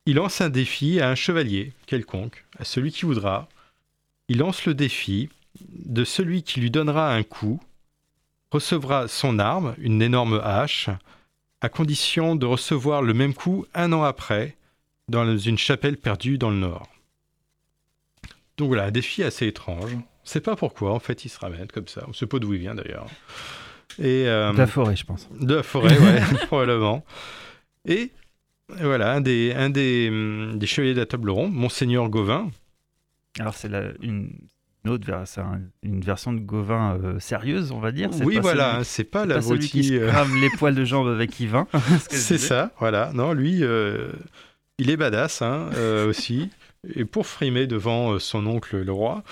il 0.06 0.16
lance 0.16 0.42
un 0.42 0.50
défi 0.50 1.00
à 1.00 1.10
un 1.10 1.16
chevalier 1.16 1.74
quelconque, 1.86 2.46
à 2.60 2.66
celui 2.66 2.92
qui 2.92 3.06
voudra. 3.06 3.48
Il 4.28 4.40
lance 4.40 4.66
le 4.66 4.74
défi 4.74 5.30
de 5.62 6.04
celui 6.04 6.44
qui 6.44 6.60
lui 6.60 6.72
donnera 6.72 7.14
un 7.14 7.24
coup, 7.24 7.62
recevra 8.52 9.08
son 9.08 9.40
arme, 9.40 9.76
une 9.78 10.02
énorme 10.02 10.42
hache, 10.44 10.90
à 11.62 11.70
condition 11.70 12.36
de 12.36 12.46
recevoir 12.46 13.02
le 13.02 13.14
même 13.14 13.34
coup 13.34 13.66
un 13.74 13.94
an 13.94 14.04
après, 14.04 14.58
dans 15.08 15.38
une 15.38 15.58
chapelle 15.58 15.98
perdue 15.98 16.38
dans 16.38 16.50
le 16.50 16.58
nord. 16.58 16.88
Donc 18.58 18.68
voilà, 18.68 18.86
un 18.86 18.92
défi 18.92 19.24
assez 19.24 19.48
étrange. 19.48 19.94
On 19.94 19.98
ne 19.98 20.30
sait 20.30 20.42
pas 20.42 20.56
pourquoi, 20.56 20.94
en 20.94 21.00
fait, 21.00 21.26
il 21.26 21.30
se 21.30 21.40
ramène 21.40 21.68
comme 21.68 21.88
ça. 21.88 22.04
On 22.06 22.10
ne 22.10 22.14
sait 22.14 22.28
pas 22.28 22.40
d'où 22.40 22.54
il 22.54 22.60
vient 22.60 22.76
d'ailleurs. 22.76 23.08
Et, 24.00 24.28
euh, 24.28 24.52
De 24.54 24.58
la 24.58 24.68
forêt, 24.68 24.96
je 24.96 25.06
pense. 25.06 25.28
De 25.40 25.56
la 25.56 25.64
forêt, 25.64 25.98
ouais, 25.98 26.22
probablement. 26.48 27.04
Et 27.86 28.12
voilà, 28.82 29.14
un 29.14 29.22
des, 29.22 29.54
un 29.54 29.70
des, 29.70 30.10
hum, 30.10 30.58
des 30.58 30.66
chevaliers 30.68 30.94
de 30.94 31.00
la 31.00 31.06
table 31.06 31.30
ronde, 31.30 31.54
Monseigneur 31.54 32.10
Gauvin. 32.10 32.50
Alors, 33.40 33.54
c'est 33.54 33.70
la- 33.70 33.92
une, 34.02 34.32
une 34.86 34.92
autre 34.92 35.08
c'est 35.26 35.42
une 35.82 36.02
version 36.02 36.34
de 36.34 36.40
Gauvin 36.40 37.00
euh, 37.02 37.20
sérieuse, 37.20 37.72
on 37.72 37.80
va 37.80 37.92
dire. 37.92 38.10
Oui, 38.24 38.36
pas 38.36 38.42
voilà, 38.42 38.84
c'est 38.84 39.06
pas 39.06 39.26
c'est 39.28 39.42
celui 39.42 39.70
qui 39.70 39.84
se 39.86 39.94
euh. 39.94 40.08
crame 40.08 40.36
les 40.42 40.50
poils 40.50 40.76
de 40.76 40.84
jambes 40.84 41.08
avec 41.08 41.40
Yvain. 41.40 41.68
C'est 42.10 42.38
ça, 42.38 42.72
voilà. 42.80 43.12
Non, 43.14 43.34
lui, 43.34 43.64
euh, 43.64 44.12
il 44.78 44.90
est 44.90 44.98
badass 44.98 45.42
hein, 45.42 45.70
euh, 45.76 46.10
aussi. 46.10 46.50
Et 46.96 47.06
pour 47.06 47.28
frimer 47.28 47.66
devant 47.66 48.20
son 48.20 48.46
oncle 48.46 48.82
le 48.82 48.92
roi, 48.92 49.24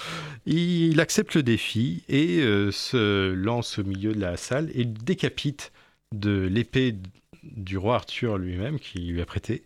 il 0.45 1.01
accepte 1.01 1.35
le 1.35 1.43
défi 1.43 2.03
et 2.07 2.39
se 2.71 3.33
lance 3.33 3.77
au 3.77 3.83
milieu 3.83 4.13
de 4.13 4.21
la 4.21 4.37
salle 4.37 4.69
et 4.73 4.85
décapite 4.85 5.73
de 6.15 6.47
l'épée 6.49 6.95
du 7.43 7.77
roi 7.77 7.95
Arthur 7.95 8.37
lui-même, 8.37 8.79
qui 8.79 8.99
lui 8.99 9.21
a 9.21 9.25
prêté, 9.25 9.63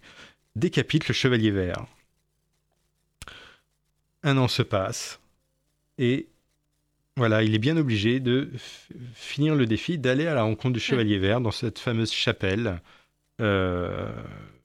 décapite 0.55 1.07
le 1.07 1.13
chevalier 1.13 1.51
vert. 1.51 1.86
Un 4.23 4.38
an 4.38 4.47
se 4.47 4.61
passe 4.61 5.19
et 5.97 6.28
voilà, 7.17 7.43
il 7.43 7.55
est 7.55 7.59
bien 7.59 7.78
obligé 7.78 8.19
de 8.19 8.49
finir 9.13 9.55
le 9.55 9.65
défi, 9.65 9.97
d'aller 9.97 10.28
à 10.28 10.34
la 10.34 10.43
rencontre 10.43 10.73
du 10.73 10.80
chevalier 10.82 11.17
vert 11.17 11.39
dans 11.39 11.51
cette 11.51 11.80
fameuse 11.80 12.11
chapelle 12.11 12.82
euh, 13.39 14.11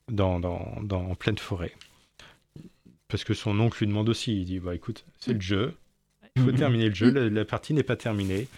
dans, 0.09 0.41
dans, 0.41 0.79
dans- 0.83 1.11
en 1.11 1.15
pleine 1.15 1.39
forêt. 1.39 1.73
Parce 3.07 3.23
que 3.25 3.35
son 3.35 3.59
oncle 3.61 3.79
lui 3.81 3.87
demande 3.87 4.09
aussi, 4.09 4.37
il 4.41 4.45
dit, 4.45 4.59
bah 4.61 4.75
écoute, 4.75 5.05
c'est 5.21 5.33
le 5.35 5.41
jeu, 5.41 5.75
il 6.37 6.43
faut 6.43 6.53
terminer 6.53 6.89
le 6.89 6.95
jeu, 6.95 7.11
la 7.29 7.45
partie 7.45 7.75
n'est 7.75 7.83
pas 7.85 7.97
terminée, 7.97 8.49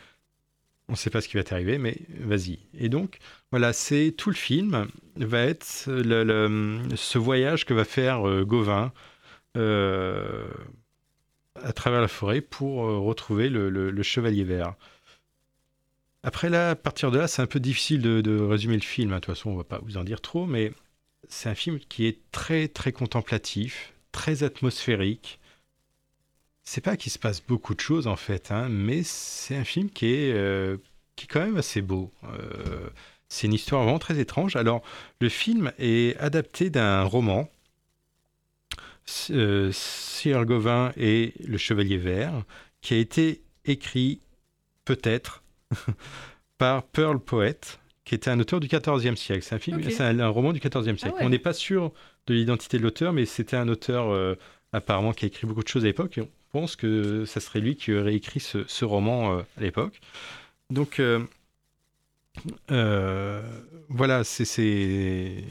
on 0.92 0.94
ne 0.94 0.98
sait 0.98 1.08
pas 1.08 1.22
ce 1.22 1.28
qui 1.28 1.38
va 1.38 1.42
t'arriver, 1.42 1.78
mais 1.78 1.96
vas-y. 2.20 2.58
Et 2.74 2.90
donc, 2.90 3.16
voilà, 3.50 3.72
c'est 3.72 4.12
tout 4.14 4.28
le 4.28 4.36
film 4.36 4.88
va 5.16 5.40
être 5.40 5.64
ce 5.64 7.18
voyage 7.18 7.64
que 7.64 7.72
va 7.72 7.86
faire 7.86 8.28
euh, 8.28 8.44
Gauvin 8.44 8.92
euh, 9.56 10.46
à 11.54 11.72
travers 11.72 12.02
la 12.02 12.08
forêt 12.08 12.42
pour 12.42 12.84
euh, 12.84 12.98
retrouver 12.98 13.48
le, 13.48 14.02
chevalier 14.02 14.44
vert. 14.44 14.74
Après 16.24 16.50
là, 16.50 16.72
à 16.72 16.76
partir 16.76 17.10
de 17.10 17.16
là, 17.16 17.26
c'est 17.26 17.40
un 17.40 17.46
peu 17.46 17.58
difficile 17.58 18.02
de, 18.02 18.40
résumer 18.40 18.74
le 18.74 18.82
film. 18.82 19.12
hein. 19.12 19.16
De 19.16 19.20
toute 19.20 19.34
façon, 19.34 19.48
on 19.48 19.56
va 19.56 19.64
pas 19.64 19.80
vous 19.82 19.96
en 19.96 20.04
dire 20.04 20.20
trop, 20.20 20.44
mais 20.44 20.72
c'est 21.30 21.48
un 21.48 21.54
film 21.54 21.78
qui 21.78 22.04
est 22.04 22.18
très 22.32 22.68
très 22.68 22.92
contemplatif, 22.92 23.94
très 24.12 24.42
atmosphérique. 24.42 25.40
C'est 26.64 26.80
pas 26.80 26.96
qu'il 26.96 27.10
se 27.12 27.18
passe 27.18 27.42
beaucoup 27.42 27.74
de 27.74 27.80
choses 27.80 28.06
en 28.06 28.16
fait, 28.16 28.50
hein, 28.52 28.68
mais 28.68 29.02
c'est 29.02 29.56
un 29.56 29.64
film 29.64 29.90
qui 29.90 30.06
est 30.06 30.32
euh, 30.32 30.76
qui 31.16 31.24
est 31.24 31.28
quand 31.28 31.40
même 31.40 31.56
assez 31.56 31.82
beau. 31.82 32.10
Euh, 32.24 32.88
c'est 33.28 33.46
une 33.46 33.54
histoire 33.54 33.82
vraiment 33.84 33.98
très 33.98 34.18
étrange. 34.20 34.56
Alors, 34.56 34.82
le 35.20 35.28
film 35.28 35.72
est 35.78 36.16
adapté 36.18 36.70
d'un 36.70 37.02
roman. 37.04 37.48
euh, 39.30 39.70
Sir 39.72 40.44
Gauvin 40.46 40.92
et 40.96 41.34
le 41.44 41.58
Chevalier 41.58 41.98
Vert, 41.98 42.44
qui 42.80 42.94
a 42.94 42.98
été 42.98 43.42
écrit 43.64 44.20
peut-être 44.84 45.42
par 46.58 46.84
Pearl 46.84 47.18
Poet, 47.18 47.58
qui 48.04 48.14
était 48.14 48.30
un 48.30 48.38
auteur 48.40 48.60
du 48.60 48.68
XIVe 48.68 49.16
siècle. 49.16 49.42
C'est 49.42 49.54
un, 49.54 49.58
film, 49.58 49.82
c'est 49.90 50.00
un, 50.02 50.18
un 50.20 50.28
roman 50.28 50.52
du 50.52 50.60
XIVe 50.60 50.96
siècle. 50.96 51.16
ouais. 51.16 51.24
On 51.24 51.28
n'est 51.28 51.38
pas 51.38 51.52
sûr 51.52 51.92
de 52.26 52.34
l'identité 52.34 52.78
de 52.78 52.82
l'auteur, 52.82 53.12
mais 53.12 53.26
c'était 53.26 53.56
un 53.56 53.68
auteur 53.68 54.10
euh, 54.10 54.36
apparemment 54.72 55.12
qui 55.12 55.24
a 55.24 55.28
écrit 55.28 55.46
beaucoup 55.46 55.62
de 55.62 55.68
choses 55.68 55.84
à 55.84 55.86
l'époque. 55.86 56.20
Pense 56.52 56.76
que 56.76 57.24
ça 57.24 57.40
serait 57.40 57.60
lui 57.60 57.76
qui 57.76 57.92
aurait 57.94 58.14
écrit 58.14 58.40
ce, 58.40 58.64
ce 58.68 58.84
roman 58.84 59.38
euh, 59.38 59.42
à 59.56 59.60
l'époque. 59.62 60.00
Donc 60.70 61.00
euh, 61.00 61.24
euh, 62.70 63.42
voilà, 63.88 64.24
c'est- 64.24 64.44
c'est 64.44 65.44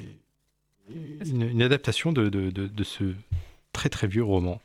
une, 1.25 1.43
une 1.43 1.61
adaptation 1.61 2.11
de, 2.11 2.29
de- 2.29 2.49
de- 2.51 2.67
de 2.67 2.83
ce 2.83 3.13
très 3.73 3.89
très 3.89 4.07
vieux 4.07 4.23
roman. 4.23 4.61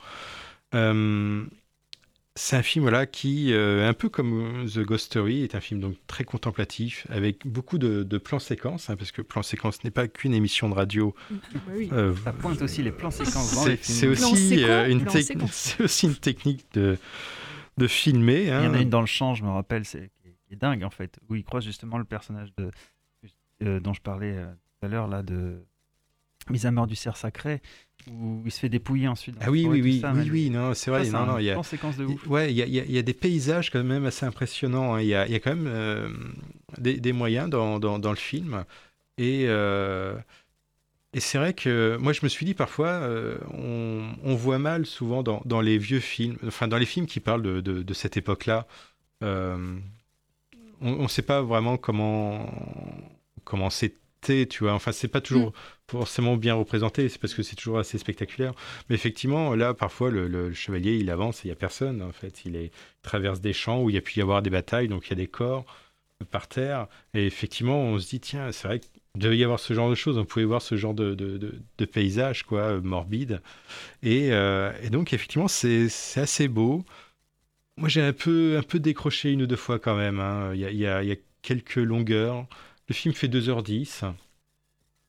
Euh, 2.37 2.39
c'est 2.39 2.57
un 2.57 2.62
film 2.62 2.82
voilà, 2.84 3.07
qui, 3.07 3.53
euh, 3.53 3.89
un 3.89 3.95
peu 3.95 4.09
comme 4.09 4.66
The 4.72 4.80
Ghost 4.80 5.07
Story, 5.07 5.43
est 5.43 5.55
un 5.55 5.61
film 5.61 5.80
donc 5.80 5.95
très 6.07 6.24
contemplatif, 6.24 7.07
avec 7.11 7.47
beaucoup 7.47 7.78
de, 7.78 8.03
de 8.03 8.18
plans 8.18 8.39
séquences, 8.39 8.91
hein, 8.91 8.97
parce 8.97 9.11
que 9.11 9.22
plan 9.22 9.43
séquence 9.43 9.82
n'est 9.84 9.91
pas 9.91 10.07
qu'une 10.07 10.34
émission 10.34 10.68
de 10.68 10.74
radio. 10.74 11.14
oui. 11.74 11.89
Euh, 11.93 12.14
Ça 12.24 12.32
pointe 12.32 12.61
aussi 12.62 12.82
les 12.82 12.93
plans 12.93 13.11
séquences 13.11 13.55
dans 13.55 13.64
les 13.66 13.76
c'est 13.76 13.93
films. 14.01 14.14
c'est 14.14 14.24
aussi, 14.32 14.64
euh, 14.64 14.89
une 14.89 15.09
c'est 15.51 15.82
aussi 15.82 16.07
une 16.07 16.16
technique 16.16 16.66
de, 16.74 16.99
de 17.78 17.87
filmer. 17.87 18.43
Il 18.43 18.49
y 18.49 18.53
en 18.53 18.57
hein. 18.57 18.74
a 18.74 18.80
une 18.80 18.91
dans 18.91 19.01
le 19.01 19.07
champ, 19.07 19.34
je 19.34 19.43
me 19.45 19.51
rappelle, 19.51 19.84
c'est 19.84 20.11
qui 20.22 20.28
est- 20.28 20.57
dingue 20.57 20.84
en 20.84 20.91
fait, 20.91 21.18
où 21.28 21.34
il 21.34 21.43
croise 21.45 21.64
justement 21.64 21.99
le 21.99 22.05
personnage 22.05 22.55
de. 22.57 22.70
euh, 23.62 23.80
dont 23.80 23.93
je 23.95 24.01
parlais 24.01 24.37
euh, 24.37 24.47
tout 24.78 24.87
à 24.87 24.89
l'heure, 24.89 25.09
là, 25.09 25.22
de 25.22 25.64
Mise 26.51 26.66
à 26.66 26.70
mort 26.70 26.86
du 26.86 26.94
cerf 26.94 27.16
sacré, 27.16 27.61
où 28.11 28.40
il 28.44 28.53
se 28.53 28.61
fait 28.61 28.68
dépouiller 28.68 29.09
ensuite. 29.09 29.36
Ah 29.40 29.51
oui, 29.51 29.66
oui, 29.68 29.80
oui, 29.82 30.01
ça, 30.01 30.12
oui, 30.12 30.20
mais- 30.24 30.30
oui, 30.30 30.51
non, 30.51 30.74
c'est 30.74 30.90
vrai. 30.90 31.05
Ça, 31.05 31.18
non, 31.18 31.26
non, 31.32 31.38
il 31.38 31.44
y 31.47 31.51
a, 31.51 31.57
de 31.57 32.05
ouf. 32.05 32.26
Ouais, 32.28 32.53
il 32.53 32.57
y 32.57 32.62
a, 32.62 32.66
il 32.66 32.92
y 32.92 32.99
a- 32.99 33.03
des 33.03 33.14
paysages 33.14 33.70
quand 33.70 33.82
même 33.82 34.07
assez 34.07 34.24
impressionnants. 34.26 34.94
hein. 34.94 35.01
Il 35.01 35.09
y 35.09 35.14
a, 35.14 35.26
il 35.26 35.32
y 35.32 35.34
a 35.34 35.40
quand 35.40 35.55
même 35.55 35.66
euh, 35.66 36.09
des, 36.78 37.01
des 37.01 37.12
moyens 37.12 37.51
dans, 37.51 37.80
dans, 37.80 37.99
dans 37.99 38.11
le 38.11 38.16
film. 38.16 38.64
Et, 39.18 39.47
euh, 39.49 40.14
et 41.14 41.20
c'est 41.20 41.38
vrai 41.38 41.53
que 41.55 41.97
moi, 42.01 42.12
je 42.12 42.20
me 42.22 42.28
suis 42.28 42.47
dit 42.47 42.55
parfois, 42.55 42.88
euh, 42.90 43.38
on, 43.53 44.11
on 44.22 44.34
voit 44.36 44.59
mal 44.59 44.86
souvent 44.86 45.22
dans, 45.22 45.42
dans 45.47 45.61
les 45.61 45.78
vieux 45.78 46.01
films, 46.01 46.36
enfin 46.47 46.68
dans 46.68 46.78
les 46.78 46.86
films 46.86 47.07
qui 47.07 47.18
parlent 47.20 47.42
de, 47.42 47.61
de, 47.61 47.82
de 47.82 47.94
cette 47.94 48.16
époque-là, 48.16 48.66
euh, 49.24 49.78
on 50.80 51.03
ne 51.03 51.09
sait 51.09 51.22
pas 51.22 51.40
vraiment 51.42 51.76
comment, 51.78 52.49
comment 53.44 53.70
tu 54.49 54.64
vois. 54.64 54.72
Enfin, 54.74 54.93
c'est 54.93 55.09
pas 55.09 55.20
toujours 55.20 55.53
forcément 55.89 56.37
bien 56.37 56.55
représenté, 56.55 57.09
c'est 57.09 57.18
parce 57.20 57.35
que 57.35 57.43
c'est 57.43 57.57
toujours 57.57 57.79
assez 57.79 57.99
spectaculaire. 57.99 58.53
Mais 58.89 58.95
effectivement, 58.97 59.55
là, 59.55 59.74
parfois, 59.74 60.11
le, 60.11 60.29
le 60.29 60.53
chevalier, 60.53 60.97
il 60.97 61.11
avance 61.11 61.39
et 61.41 61.43
il 61.45 61.49
n'y 61.49 61.53
a 61.53 61.57
personne, 61.57 62.03
en 62.03 62.12
fait. 62.12 62.45
Il, 62.45 62.57
est, 62.57 62.66
il 62.66 62.70
traverse 63.03 63.41
des 63.41 63.53
champs 63.53 63.83
où 63.83 63.91
il 63.91 63.95
y 63.95 63.99
a 63.99 64.03
pu 64.03 64.18
y 64.18 64.22
avoir 64.22 64.43
des 64.43 64.51
batailles, 64.51 64.89
donc 64.89 65.07
il 65.07 65.11
y 65.11 65.12
a 65.12 65.16
des 65.16 65.27
corps 65.29 65.64
par 66.31 66.49
terre. 66.49 66.89
Et 67.14 67.27
effectivement, 67.27 67.81
on 67.83 67.99
se 67.99 68.09
dit, 68.09 68.20
tiens, 68.20 68.53
c'est 68.53 68.68
vrai 68.68 68.81
qu'il 68.81 68.91
devait 69.16 69.39
y 69.39 69.45
avoir 69.45 69.61
ce 69.61 69.74
genre 69.74 69.91
de 69.91 69.95
choses. 69.95 70.18
On 70.18 70.24
pouvait 70.24 70.45
voir 70.47 70.62
ce 70.62 70.77
genre 70.77 70.95
de, 70.95 71.14
de, 71.14 71.39
de, 71.39 71.55
de 71.79 71.85
paysage, 71.85 72.45
quoi, 72.45 72.81
morbide. 72.81 73.43
Et, 74.03 74.33
euh, 74.33 74.72
et 74.83 74.91
donc, 74.91 75.12
effectivement, 75.14 75.49
c'est 75.49 75.89
c'est 75.89 76.20
assez 76.22 76.49
beau. 76.49 76.85
Moi, 77.77 77.89
j'ai 77.89 78.01
un 78.03 78.12
peu, 78.12 78.57
un 78.59 78.62
peu 78.62 78.79
décroché 78.81 79.33
une 79.33 79.43
ou 79.43 79.47
deux 79.47 79.57
fois 79.57 79.79
quand 79.79 79.97
même. 79.97 80.20
hein. 80.20 80.53
Il 80.55 80.61
y, 80.61 80.64
a, 80.64 80.70
il 80.70 80.79
y 80.79 80.87
a- 80.87 81.03
il 81.03 81.09
y 81.09 81.12
a 81.12 81.16
quelques 81.43 81.77
longueurs. 81.77 82.47
Le 82.89 82.95
film 82.95 83.14
fait 83.14 83.28
2h10. 83.28 84.05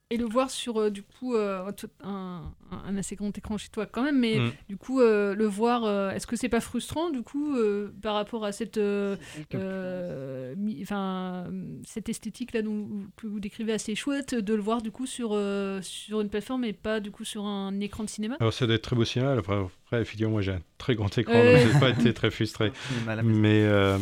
Et 0.10 0.16
le 0.16 0.24
voir 0.24 0.50
sur, 0.50 0.78
euh, 0.78 0.90
du 0.90 1.04
coup, 1.04 1.36
euh, 1.36 1.70
un, 2.02 2.54
un 2.72 2.98
assez 2.98 3.18
grand 3.18 3.38
écran 3.38 3.58
chez 3.58 3.68
toi 3.68 3.86
quand 3.86 4.04
même, 4.04 4.18
mais 4.18 4.40
Mm. 4.40 4.52
du 4.70 4.78
coup, 4.78 5.02
euh, 5.02 5.36
le 5.36 5.46
voir, 5.46 5.84
euh, 5.84 6.12
est-ce 6.12 6.26
que 6.26 6.38
c'est 6.38 6.48
pas 6.48 6.62
frustrant, 6.62 7.10
du 7.10 7.24
coup, 7.24 7.58
euh, 7.58 7.94
par 8.02 8.14
rapport 8.14 8.46
à 8.46 8.54
cette, 8.54 8.78
euh, 8.78 9.18
euh, 9.54 10.56
enfin, 10.82 11.48
cette 11.86 12.08
esthétique-là 12.08 12.62
dont- 12.62 12.88
que 13.18 13.28
vous 13.28 13.42
décrivez 13.42 13.74
assez 13.74 13.96
chouette, 13.96 14.34
de 14.34 14.54
le 14.54 14.62
voir, 14.62 14.82
du 14.82 14.92
coup, 14.92 15.06
sur, 15.06 15.32
euh, 15.34 15.82
sur 15.82 16.22
une 16.22 16.30
plateforme 16.30 16.64
et 16.64 16.72
pas, 16.72 17.02
du 17.02 17.12
coup, 17.12 17.26
sur 17.26 17.44
un 17.46 17.78
écran 17.82 18.06
de 18.06 18.10
cinéma? 18.10 18.38
Alors 18.40 18.54
ça 18.54 18.66
doit 18.66 18.76
être 18.76 18.84
très 18.84 18.96
beau 18.96 19.04
cinéma. 19.04 19.34
Après, 19.34 19.56
après, 19.58 20.02
effectivement, 20.02 20.32
moi 20.32 20.42
j'ai 20.42 20.54
un 20.54 20.62
très 20.78 20.96
grand 20.96 21.16
écran, 21.18 21.34
Ouais. 21.34 21.64
donc 21.66 21.74
j'ai 21.74 21.80
pas 21.82 21.90
été 21.90 22.14
très 22.14 22.32
frustré. 22.32 22.72
Mais 23.26 23.64
euh, 23.66 23.98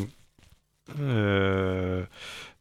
euh, 0.99 2.03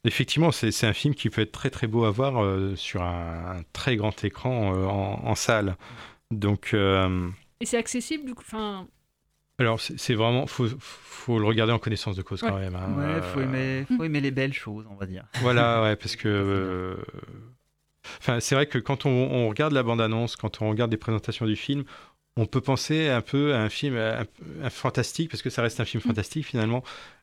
effectivement, 0.04 0.52
c'est 0.52 0.84
un 0.86 0.92
film 0.92 1.14
qui 1.14 1.30
peut 1.30 1.42
être 1.42 1.52
très 1.52 1.70
très 1.70 1.86
beau 1.86 2.04
à 2.04 2.10
voir 2.10 2.42
euh, 2.42 2.76
sur 2.76 3.02
un, 3.02 3.58
un 3.58 3.62
très 3.72 3.96
grand 3.96 4.22
écran 4.24 4.74
euh, 4.74 4.86
en, 4.86 5.24
en 5.26 5.34
salle. 5.34 5.76
Donc, 6.30 6.72
euh, 6.74 7.28
Et 7.60 7.66
c'est 7.66 7.78
accessible, 7.78 8.24
du 8.26 8.34
coup, 8.34 8.42
enfin... 8.46 8.88
alors 9.58 9.80
c'est 9.80 10.14
vraiment, 10.14 10.46
faut, 10.46 10.66
faut 10.80 11.38
le 11.38 11.46
regarder 11.46 11.72
en 11.72 11.78
connaissance 11.78 12.16
de 12.16 12.22
cause 12.22 12.40
quand 12.42 12.58
même. 12.58 12.74
hein. 12.74 12.96
Ouais, 12.96 13.22
faut 13.22 13.40
Euh, 13.40 13.44
aimer, 13.44 13.86
faut 13.96 14.04
aimer 14.04 14.20
les 14.20 14.30
belles 14.32 14.52
choses, 14.52 14.86
on 14.90 14.96
va 14.96 15.06
dire. 15.06 15.26
Voilà, 15.40 15.82
ouais, 15.82 15.96
parce 15.96 16.16
que. 16.16 16.28
euh, 16.28 16.96
Enfin, 18.18 18.40
c'est 18.40 18.54
vrai 18.54 18.66
que 18.66 18.78
quand 18.78 19.06
on, 19.06 19.10
on 19.10 19.48
regarde 19.48 19.72
la 19.72 19.82
bande-annonce, 19.82 20.36
quand 20.36 20.60
on 20.62 20.68
regarde 20.70 20.90
des 20.90 20.96
présentations 20.96 21.46
du 21.46 21.56
film, 21.56 21.84
on 22.36 22.46
peut 22.46 22.60
penser 22.60 23.08
un 23.08 23.20
peu 23.22 23.54
à 23.54 23.62
un 23.62 23.68
film 23.68 23.96
un, 23.96 24.24
peu- 24.24 24.44
un 24.62 24.70
fantastique, 24.70 25.30
parce 25.30 25.42
que 25.42 25.50
ça 25.50 25.62
reste 25.62 25.80
un 25.80 25.84
film 25.84 26.02
fantastique 26.02 26.46
finalement. 26.46 26.82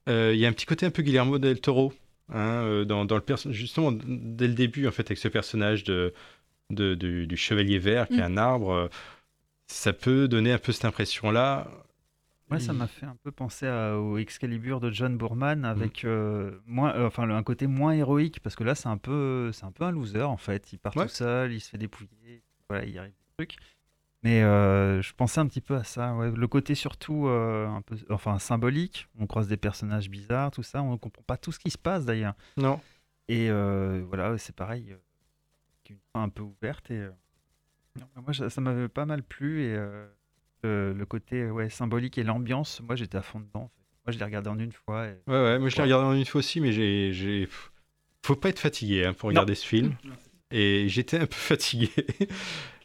Euh, 0.10 0.32
Il 0.34 0.40
y 0.40 0.46
a 0.46 0.50
un 0.50 0.54
petit 0.54 0.66
côté 0.66 0.86
un 0.86 0.92
peu 0.92 1.04
Guillermo 1.04 1.38
del 1.40 1.60
Toro, 1.62 1.94
hein, 2.30 2.64
euh, 2.64 2.86
dans, 2.86 3.06
dans 3.06 3.16
le 3.16 3.22
perso- 3.22 3.52
justement 3.52 3.92
dès 3.92 4.48
le 4.48 4.54
début, 4.54 4.88
en 4.88 4.92
fait, 4.92 5.04
avec 5.08 5.18
ce 5.18 5.28
personnage 5.28 5.84
de, 5.84 6.14
de- 6.70 6.96
du, 6.96 7.28
du 7.28 7.38
chevalier 7.38 7.80
vert 7.80 8.08
qui 8.08 8.16
est 8.20 8.22
un 8.24 8.38
arbre. 8.38 8.90
Ça 9.68 9.94
peut 9.94 10.28
donner 10.28 10.52
un 10.52 10.58
peu 10.58 10.72
cette 10.74 10.86
impression-là. 10.86 11.70
Ouais, 12.50 12.60
ça 12.60 12.74
m'a 12.74 12.88
fait 12.88 13.06
un 13.06 13.16
peu 13.24 13.32
penser 13.32 13.66
à- 13.66 13.98
au 13.98 14.18
Excalibur 14.18 14.82
de 14.82 14.92
John 14.92 15.18
Boorman 15.18 15.64
avec 15.64 16.04
euh, 16.04 16.52
moins, 16.66 16.94
euh, 16.96 17.08
enfin, 17.08 17.26
le- 17.26 17.34
un 17.34 17.44
côté 17.44 17.66
moins 17.68 17.94
héroïque 17.94 18.42
parce 18.42 18.58
que 18.58 18.66
là 18.66 18.76
c'est 18.76 18.90
un 18.90 18.98
peu, 18.98 19.52
c'est 19.54 19.64
un 19.64 19.72
peu 19.72 19.86
un 19.86 19.92
loser 19.92 20.24
en 20.24 20.36
fait. 20.36 20.74
Il 20.74 20.80
part 20.80 20.96
Ouais. 20.98 21.06
tout 21.06 21.14
seul, 21.14 21.54
il 21.54 21.62
se 21.62 21.70
fait 21.70 21.78
dépouiller, 21.78 22.44
voilà, 22.68 22.84
il 22.86 22.98
arrive 23.00 23.14
des 23.14 23.46
trucs. 23.46 23.56
Mais 24.24 24.44
euh, 24.44 25.02
je 25.02 25.14
pensais 25.14 25.40
un 25.40 25.48
petit 25.48 25.62
peu 25.62 25.76
à 25.76 25.84
ça. 25.84 26.14
ouais. 26.16 26.32
Le 26.32 26.48
côté 26.48 26.76
surtout 26.76 27.28
euh, 27.28 27.68
un 27.68 27.82
peu, 27.82 27.96
enfin 28.10 28.38
symbolique. 28.40 29.08
On 29.20 29.26
croise 29.26 29.48
des 29.48 29.58
personnages 29.58 30.10
bizarres, 30.10 30.52
tout 30.52 30.62
ça. 30.64 30.84
On 30.84 30.92
ne 30.92 30.98
comprend 30.98 31.24
pas 31.24 31.38
tout 31.38 31.52
ce 31.52 31.58
qui 31.60 31.72
se 31.72 31.78
passe 31.78 32.06
d'ailleurs. 32.06 32.36
Non. 32.58 32.80
Et 33.28 33.50
euh, 33.50 34.04
voilà, 34.08 34.38
c'est 34.38 34.56
pareil, 34.56 34.96
une 35.90 35.98
fin 36.14 36.24
un 36.24 36.30
peu 36.30 36.44
ouverte 36.44 36.90
et 36.92 37.00
non, 38.00 38.06
moi 38.24 38.34
ça, 38.34 38.50
ça 38.50 38.62
m'avait 38.62 38.88
pas 38.88 39.06
mal 39.06 39.24
plu 39.24 39.64
et 39.64 39.76
le, 40.64 40.94
le 40.94 41.06
côté 41.06 41.50
ouais, 41.50 41.70
symbolique 41.70 42.18
et 42.18 42.24
l'ambiance, 42.24 42.80
moi 42.82 42.96
j'étais 42.96 43.18
à 43.18 43.22
fond 43.22 43.40
dedans. 43.42 43.64
en 43.64 43.68
fait. 43.68 43.84
Moi 44.06 44.14
je 44.14 44.18
l'ai 44.20 44.24
regardé 44.26 44.50
en 44.50 44.58
une 44.60 44.72
fois. 44.72 45.08
Et... 45.08 45.18
Ouais, 45.28 45.34
ouais, 45.44 45.60
moi 45.60 45.68
je 45.70 45.76
l'ai 45.76 45.84
regardé 45.84 46.06
en 46.06 46.14
une 46.14 46.26
fois 46.26 46.40
aussi, 46.40 46.62
mais 46.62 46.72
j'ai. 46.72 47.12
j'ai- 47.12 47.50
Faut 48.26 48.36
pas 48.38 48.50
être 48.50 48.60
fatigué 48.60 49.04
hein, 49.06 49.14
pour 49.14 49.28
regarder 49.30 49.56
ce 49.56 49.66
film. 49.66 49.96
Et 50.52 50.88
j'étais 50.90 51.18
un 51.20 51.26
peu 51.26 51.36
fatigué. 51.36 51.90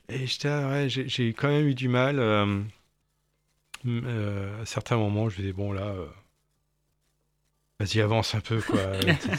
Et 0.09 0.27
j'étais, 0.27 0.49
ouais, 0.49 0.87
j'ai 0.89 1.33
quand 1.33 1.49
même 1.49 1.67
eu 1.67 1.75
du 1.75 1.89
mal. 1.89 2.19
euh, 2.19 2.61
euh, 3.87 4.63
à 4.63 4.67
certains 4.67 4.97
moments, 4.97 5.29
je 5.29 5.37
me 5.37 5.41
disais, 5.43 5.53
bon 5.53 5.73
là, 5.73 5.87
euh, 5.87 6.07
vas-y, 7.81 8.01
avance 8.01 8.35
un 8.35 8.41
peu, 8.41 8.61
quoi. 8.61 8.99
T- 8.99 9.07
t- 9.17 9.29
t- 9.29 9.37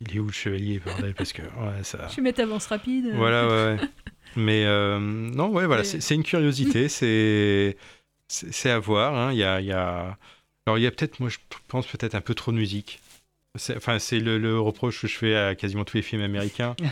Il 0.00 0.16
est 0.16 0.18
où 0.20 0.26
le 0.26 0.32
chevalier, 0.32 0.78
bordel 0.78 1.14
Parce 1.14 1.32
que, 1.32 1.42
ouais, 1.42 1.82
ça. 1.82 2.08
Je 2.08 2.16
vais 2.16 2.22
mettre 2.22 2.40
avance 2.40 2.66
rapide. 2.66 3.10
Voilà, 3.14 3.46
ouais. 3.46 3.80
ouais. 3.80 3.88
Mais 4.36 4.64
euh, 4.66 4.98
non, 5.00 5.48
ouais, 5.48 5.66
voilà, 5.66 5.82
c'est 5.84 6.14
une 6.14 6.22
curiosité, 6.24 6.88
c'est 6.90 7.76
c'est 8.28 8.70
à 8.70 8.78
voir. 8.78 9.14
hein. 9.14 9.32
Il 9.32 9.38
y 9.38 9.44
a, 9.44 9.60
il 9.60 9.66
y 9.66 9.72
a... 9.72 10.18
Alors, 10.66 10.78
il 10.78 10.82
y 10.82 10.86
a 10.86 10.90
peut-être, 10.90 11.20
moi, 11.20 11.28
je 11.28 11.38
pense 11.68 11.86
peut-être 11.86 12.14
un 12.16 12.20
peu 12.20 12.34
trop 12.34 12.50
de 12.52 12.56
musique. 12.56 13.00
C'est- 13.56 13.76
Enfin, 13.76 13.98
c'est 14.00 14.18
le, 14.18 14.36
le 14.38 14.58
reproche 14.60 15.00
que 15.00 15.06
je 15.06 15.16
fais 15.16 15.36
à 15.36 15.54
quasiment 15.54 15.84
tous 15.84 15.96
les 15.96 16.02
films 16.02 16.22
américains. 16.22 16.74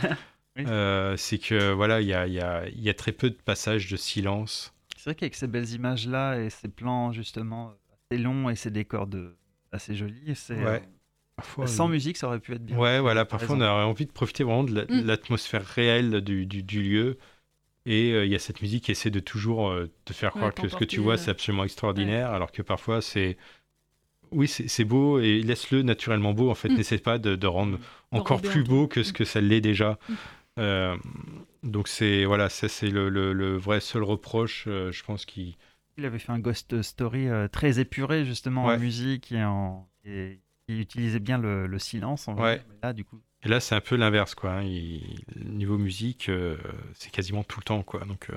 Oui. 0.57 0.63
Euh, 0.67 1.17
c'est 1.17 1.37
que, 1.37 1.71
voilà, 1.73 2.01
il 2.01 2.07
y 2.07 2.13
a, 2.13 2.27
il 2.27 2.33
y, 2.33 2.39
a, 2.39 2.67
il 2.69 2.81
y 2.81 2.89
a 2.89 2.93
très 2.93 3.11
peu 3.11 3.29
de 3.29 3.35
passages 3.35 3.89
de 3.91 3.97
silence. 3.97 4.73
C'est 4.97 5.09
vrai 5.09 5.15
qu'avec 5.15 5.35
ces 5.35 5.47
belles 5.47 5.69
images-là 5.71 6.39
et 6.39 6.49
ces 6.49 6.67
plans 6.69 7.11
justement 7.11 7.73
assez 8.09 8.19
longs 8.21 8.49
et 8.49 8.55
ces 8.55 8.71
décors 8.71 9.07
de... 9.07 9.35
assez 9.71 9.95
jolis, 9.95 10.35
c'est 10.35 10.55
Ouais. 10.55 10.81
euh, 10.83 10.89
Parfois, 11.35 11.67
sans 11.67 11.89
musique 11.89 12.15
ça 12.15 12.27
aurait 12.27 12.39
pu 12.39 12.53
être 12.53 12.63
bien. 12.65 12.77
Ouais, 12.77 13.01
voilà, 13.01 13.25
parfois 13.25 13.57
on 13.57 13.61
aurait 13.61 13.83
envie 13.83 14.05
de 14.05 14.11
profiter 14.11 14.45
vraiment 14.45 14.63
de 14.63 14.71
Mm. 14.89 15.05
l'atmosphère 15.05 15.65
réelle 15.65 16.21
du, 16.21 16.45
du- 16.45 16.63
du 16.63 16.81
lieu. 16.81 17.17
Et 17.85 18.13
euh, 18.13 18.25
il 18.25 18.31
y 18.31 18.35
a 18.35 18.39
cette 18.39 18.61
musique 18.61 18.85
qui 18.85 18.91
essaie 18.91 19.11
de 19.11 19.19
toujours 19.19 19.69
euh, 19.69 19.91
te 20.05 20.13
faire 20.13 20.33
Ouais, 20.35 20.39
croire 20.39 20.53
que 20.55 20.69
ce 20.69 20.75
que 20.77 20.85
tu 20.85 21.01
vois, 21.01 21.17
c'est 21.17 21.29
absolument 21.31 21.65
extraordinaire, 21.65 22.31
alors 22.31 22.51
que 22.53 22.61
parfois 22.61 23.01
c'est. 23.01 23.37
Oui, 24.31 24.47
c'est 24.47 24.85
beau 24.85 25.19
et 25.19 25.41
laisse-le 25.41 25.81
naturellement 25.83 26.33
beau. 26.33 26.49
En 26.49 26.55
fait, 26.55 26.69
Mm. 26.69 26.75
n'essaie 26.77 26.97
pas 26.97 27.17
de, 27.19 27.35
de 27.35 27.47
rendre 27.47 27.77
encore 28.11 28.41
plus 28.41 28.63
beau 28.63 28.87
que 28.87 29.03
ce 29.03 29.13
que 29.13 29.23
ça 29.25 29.39
l'est 29.41 29.61
déjà. 29.61 29.99
Mm. 30.09 30.13
Euh, 30.57 30.95
donc 31.63 31.87
c'est 31.87 32.25
voilà, 32.25 32.49
ça 32.49 32.67
c'est 32.69 32.89
le, 32.89 33.09
le- 33.09 33.33
le 33.33 33.57
vrai 33.57 33.79
seul 33.81 34.03
reproche, 34.03 34.65
euh, 34.67 34.91
je 34.91 35.03
pense 35.03 35.25
qui. 35.25 35.57
Il 35.97 36.05
avait 36.05 36.19
fait 36.19 36.31
un 36.31 36.39
Ghost 36.39 36.81
Story 36.81 37.27
euh, 37.27 37.47
très 37.47 37.79
épuré 37.79 38.25
justement 38.25 38.65
Ouais. 38.67 38.75
en 38.75 38.79
musique 38.79 39.31
et 39.31 39.43
en 39.43 39.87
et 40.05 40.39
il 40.67 40.79
utilisait 40.79 41.19
bien 41.19 41.37
le, 41.37 41.67
le 41.67 41.79
silence. 41.79 42.27
En. 42.27 42.37
Ouais. 42.37 42.61
Là 42.83 42.93
du 42.93 43.03
coup. 43.05 43.19
Et 43.43 43.47
là, 43.47 43.59
c'est 43.59 43.75
un 43.75 43.81
peu 43.81 43.95
l'inverse, 43.95 44.33
quoi. 44.33 44.53
hein. 44.53 44.63
Il- 44.63 45.23
niveau 45.35 45.77
musique, 45.77 46.29
euh, 46.29 46.57
c'est 46.95 47.11
quasiment 47.11 47.43
tout 47.43 47.59
le 47.59 47.63
temps, 47.63 47.83
quoi. 47.83 48.03
Donc, 48.05 48.31
euh, 48.31 48.35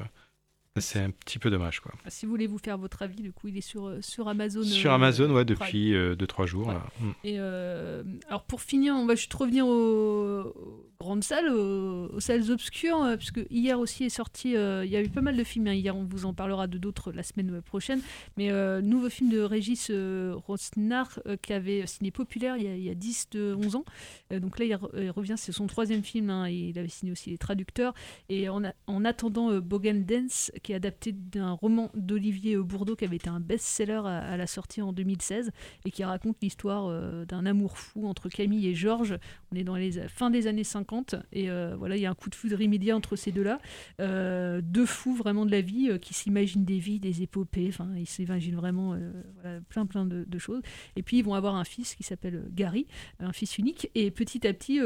c'est 0.76 1.00
un 1.00 1.10
petit 1.10 1.38
peu 1.38 1.48
dommage, 1.50 1.80
quoi. 1.80 1.92
Si 2.08 2.26
vous 2.26 2.32
voulez 2.32 2.46
vous 2.46 2.58
faire 2.58 2.76
votre 2.76 3.00
avis, 3.00 3.22
du 3.22 3.32
coup, 3.32 3.48
il 3.48 3.56
est 3.56 3.62
sur, 3.62 3.86
euh, 3.88 4.02
sur 4.02 4.28
Amazon. 4.28 4.62
Sur 4.64 4.90
euh, 4.92 4.94
Amazon, 4.96 5.30
ouais, 5.30 5.46
Prime. 5.46 5.56
depuis 5.56 5.94
2-3 5.94 6.44
jours. 6.46 6.70
là. 6.72 6.84
Mm. 7.00 7.10
Et 7.24 7.36
euh, 7.38 8.02
alors 8.28 8.44
pour 8.44 8.60
finir, 8.60 8.94
on 8.96 9.06
va 9.06 9.14
juste 9.14 9.32
revenir 9.32 9.66
aux, 9.66 10.86
aux 11.00 11.04
grandes 11.04 11.22
salles, 11.22 11.48
aux, 11.48 12.18
salles 12.18 12.50
obscures, 12.50 13.00
euh, 13.04 13.16
puisque 13.16 13.40
hier 13.50 13.78
aussi 13.78 14.02
est 14.02 14.08
sorti, 14.08 14.56
euh, 14.56 14.84
il 14.84 14.90
y 14.90 14.96
a 14.96 15.00
eu 15.00 15.08
pas 15.08 15.20
mal 15.20 15.36
de 15.36 15.44
films, 15.44 15.68
hein. 15.68 15.72
hier 15.72 15.94
on 15.96 16.02
vous 16.02 16.24
en 16.24 16.34
parlera 16.34 16.66
de 16.66 16.76
d'autres 16.76 17.12
la 17.12 17.22
semaine 17.22 17.62
prochaine, 17.62 18.00
mais 18.36 18.50
euh, 18.50 18.80
nouveau 18.80 19.08
film 19.08 19.30
de 19.30 19.38
Régis 19.38 19.90
euh, 19.90 20.34
Rosnar 20.34 21.20
euh, 21.26 21.36
qui 21.40 21.52
avait 21.52 21.86
signé 21.86 22.10
Populaire 22.10 22.56
il 22.56 22.64
y 22.64 22.66
a, 22.66 22.74
il 22.74 22.82
y 22.82 22.90
a 22.90 22.96
10 22.96 23.28
de 23.30 23.54
11 23.54 23.76
ans, 23.76 23.84
donc 24.32 24.58
là 24.58 24.64
il, 24.64 24.72
re- 24.74 24.90
il 25.00 25.10
revient, 25.10 25.36
c'est 25.36 25.52
son 25.52 25.68
troisième 25.68 26.02
film, 26.02 26.30
hein, 26.30 26.48
il 26.48 26.76
avait 26.76 26.88
signé 26.88 27.12
aussi 27.12 27.30
les 27.30 27.38
traducteurs, 27.38 27.94
et 28.28 28.48
en, 28.48 28.64
attendant 29.04 29.56
Bogan 29.60 30.04
Dance, 30.04 30.50
qui 30.64 30.72
est 30.72 30.74
adapté 30.74 31.12
d'un 31.12 31.52
roman 31.52 31.92
d'Olivier 31.94 32.56
Bourdeau 32.56 32.96
qui 32.96 33.04
avait 33.04 33.16
été 33.16 33.28
un 33.28 33.38
best-seller 33.38 34.02
à, 34.04 34.18
à 34.32 34.36
la 34.36 34.48
sortie 34.48 34.82
en 34.82 34.92
2016 34.92 35.52
et 35.84 35.92
qui 35.92 36.02
raconte 36.02 36.38
l'histoire 36.42 37.24
d'un 37.26 37.46
amour 37.46 37.78
fou 37.78 38.08
entre 38.08 38.28
Camille 38.28 38.66
et 38.66 38.74
Georges. 38.74 39.16
On 39.52 39.56
est 39.56 39.62
dans 39.64 39.76
les 39.76 39.92
fin 40.08 40.30
des 40.30 40.48
années 40.48 40.64
50 40.64 40.87
50. 40.88 41.14
Et 41.32 41.50
euh, 41.50 41.76
voilà, 41.76 41.96
il 41.96 42.02
y 42.02 42.06
a 42.06 42.10
un 42.10 42.14
coup 42.14 42.30
de 42.30 42.34
foudre 42.34 42.60
immédiat 42.60 42.96
entre 42.96 43.16
ces 43.16 43.32
deux-là. 43.32 43.60
Euh, 44.00 44.60
deux 44.62 44.86
fous 44.86 45.14
vraiment 45.14 45.44
de 45.46 45.50
la 45.50 45.60
vie 45.60 45.90
euh, 45.90 45.98
qui 45.98 46.14
s'imaginent 46.14 46.64
des 46.64 46.78
vies, 46.78 46.98
des 46.98 47.22
épopées. 47.22 47.66
Enfin, 47.68 47.88
ils 47.96 48.06
s'imaginent 48.06 48.56
vraiment 48.56 48.96
voilà, 49.40 49.60
plein, 49.68 49.86
plein 49.86 50.06
de, 50.06 50.38
choses. 50.38 50.62
Et 50.96 51.02
puis, 51.02 51.18
ils 51.18 51.24
vont 51.24 51.34
avoir 51.34 51.56
un 51.56 51.64
fils 51.64 51.94
qui 51.94 52.04
s'appelle 52.04 52.44
Gary, 52.52 52.86
un 53.20 53.32
fils 53.32 53.58
unique. 53.58 53.90
Et 53.94 54.10
petit 54.10 54.46
à 54.46 54.52
petit, 54.52 54.80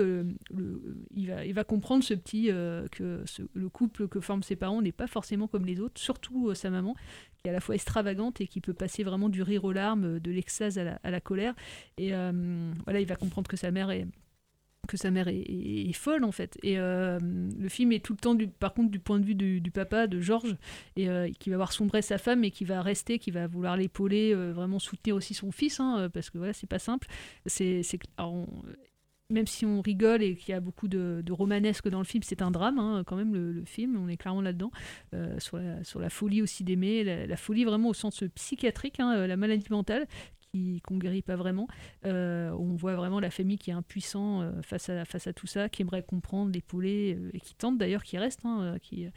il, 1.15 1.55
va, 1.55 1.65
comprendre 1.65 2.03
ce 2.03 2.15
petit 2.15 2.47
que 2.47 3.25
le 3.53 3.69
couple 3.69 4.09
que 4.09 4.21
forment 4.21 4.43
ses 4.43 4.57
parents 4.57 4.81
n'est 4.81 4.93
pas 4.93 5.07
forcément 5.07 5.47
comme 5.47 5.67
les 5.67 5.81
autres, 5.81 6.01
surtout 6.01 6.55
sa 6.55 6.71
maman 6.71 6.97
qui 7.37 7.49
est 7.49 7.51
à 7.51 7.53
la 7.53 7.61
fois 7.61 7.75
extravagante 7.75 8.41
et 8.41 8.47
qui 8.47 8.61
peut 8.61 8.73
passer 8.73 9.03
vraiment 9.03 9.29
du 9.29 9.43
rire 9.43 9.65
aux 9.65 9.73
larmes, 9.73 10.21
de 10.21 10.31
l'extase 10.31 10.79
à 10.79 11.11
la, 11.11 11.21
colère. 11.21 11.55
Et 11.99 12.13
voilà, 12.85 13.01
il 13.01 13.07
va 13.07 13.17
comprendre 13.17 13.49
que 13.49 13.57
sa 13.57 13.71
mère 13.71 13.91
est 13.91 14.07
que 14.89 14.97
sa 14.97 15.11
mère 15.11 15.29
est, 15.29 15.93
folle 15.93 16.25
en 16.25 16.33
fait. 16.33 16.59
Et 16.63 16.79
euh, 16.79 17.19
le 17.21 17.69
film 17.69 17.93
est 17.93 18.05
tout 18.05 18.13
le 18.13 18.19
temps, 18.19 18.35
du, 18.35 18.49
par 18.49 18.75
contre, 18.75 18.91
du 18.91 18.99
point 18.99 19.21
de 19.21 19.25
vue 19.25 19.35
du, 19.35 19.71
papa, 19.71 20.07
de 20.07 20.21
Georges, 20.21 20.57
et 20.97 21.09
euh, 21.09 21.29
qui 21.39 21.51
va 21.51 21.57
voir 21.57 21.73
sombrer 21.73 22.03
sa 22.03 22.19
femme 22.19 22.45
et 22.45 22.51
qui 22.51 22.65
va 22.65 22.83
rester, 22.83 23.19
qui 23.19 23.31
va 23.31 23.47
vouloir 23.47 23.77
l'épauler, 23.77 24.35
euh, 24.35 24.53
vraiment 24.53 24.79
soutenir 24.79 25.15
aussi 25.15 25.35
son 25.35 25.53
fils, 25.53 25.79
hein, 25.81 26.09
parce 26.13 26.31
que 26.31 26.39
voilà, 26.39 26.53
c'est 26.53 26.67
pas 26.67 26.79
simple. 26.79 27.07
C'est, 27.47 27.83
même 29.31 29.47
si 29.47 29.65
on 29.65 29.81
rigole 29.81 30.23
et 30.23 30.37
qu'il 30.37 30.51
y 30.51 30.55
a 30.55 30.61
beaucoup 30.61 30.89
de, 30.89 31.23
romanesque 31.31 31.89
dans 31.89 32.01
le 32.01 32.05
film, 32.05 32.23
c'est 32.23 32.43
un 32.43 32.51
drame 32.51 32.79
hein, 32.79 33.03
quand 33.07 33.17
même 33.17 33.35
le, 33.35 33.65
film, 33.65 33.97
on 33.97 34.09
est 34.09 34.17
clairement 34.17 34.43
là-dedans, 34.43 34.73
sur, 35.39 35.59
la, 35.59 35.83
sur 35.85 36.01
la 36.01 36.11
folie 36.11 36.43
aussi 36.43 36.65
d'aimer, 36.65 37.05
la, 37.05 37.37
folie 37.37 37.65
vraiment 37.65 37.91
au 37.91 37.95
sens 37.95 38.25
psychiatrique, 38.35 39.01
hein, 39.01 39.27
la 39.27 39.37
maladie 39.37 39.67
mentale 39.71 40.07
qui 40.53 40.81
qu'on 40.83 40.99
guérit 40.99 41.23
pas 41.23 41.37
vraiment. 41.37 41.67
Euh, 42.05 42.51
on 42.51 42.75
voit 42.75 42.95
vraiment 42.95 43.21
la 43.21 43.31
famille 43.31 43.59
qui 43.59 43.71
est 43.71 43.75
impuissant 43.75 44.43
euh, 44.43 44.63
face, 44.63 44.89
à, 44.89 45.05
face 45.05 45.27
à 45.27 45.33
tout 45.33 45.47
ça, 45.47 45.69
qui 45.69 45.83
aimerait 45.83 46.03
comprendre, 46.03 46.53
l'épauler, 46.53 47.17
euh, 47.19 47.31
et 47.33 47.41
qui 47.41 47.55
tente 47.55 47.79
d'ailleurs, 47.79 48.03
qui 48.03 48.19
reste, 48.19 48.41
hein, 48.45 48.77
qui, 48.83 49.09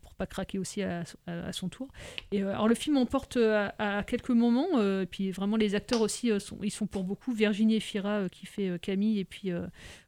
pour 0.00 0.14
pas 0.14 0.26
craquer 0.26 0.58
aussi 0.58 0.82
à, 0.82 1.04
à- 1.26 1.52
son 1.52 1.68
tour. 1.68 1.88
Et 2.32 2.42
alors 2.42 2.68
le 2.68 2.74
film 2.74 2.96
emporte 2.96 3.36
à, 3.36 4.02
quelques 4.06 4.30
moments, 4.30 4.66
puis 5.10 5.30
vraiment 5.30 5.58
les 5.58 5.74
acteurs 5.74 6.00
aussi, 6.00 6.30
sont, 6.40 6.58
ils 6.62 6.70
sont 6.70 6.86
pour 6.86 7.04
beaucoup. 7.04 7.34
Virginie 7.34 7.76
Efira 7.76 8.30
qui 8.30 8.46
fait 8.46 8.78
Camille, 8.80 9.18
et 9.18 9.26
puis 9.26 9.50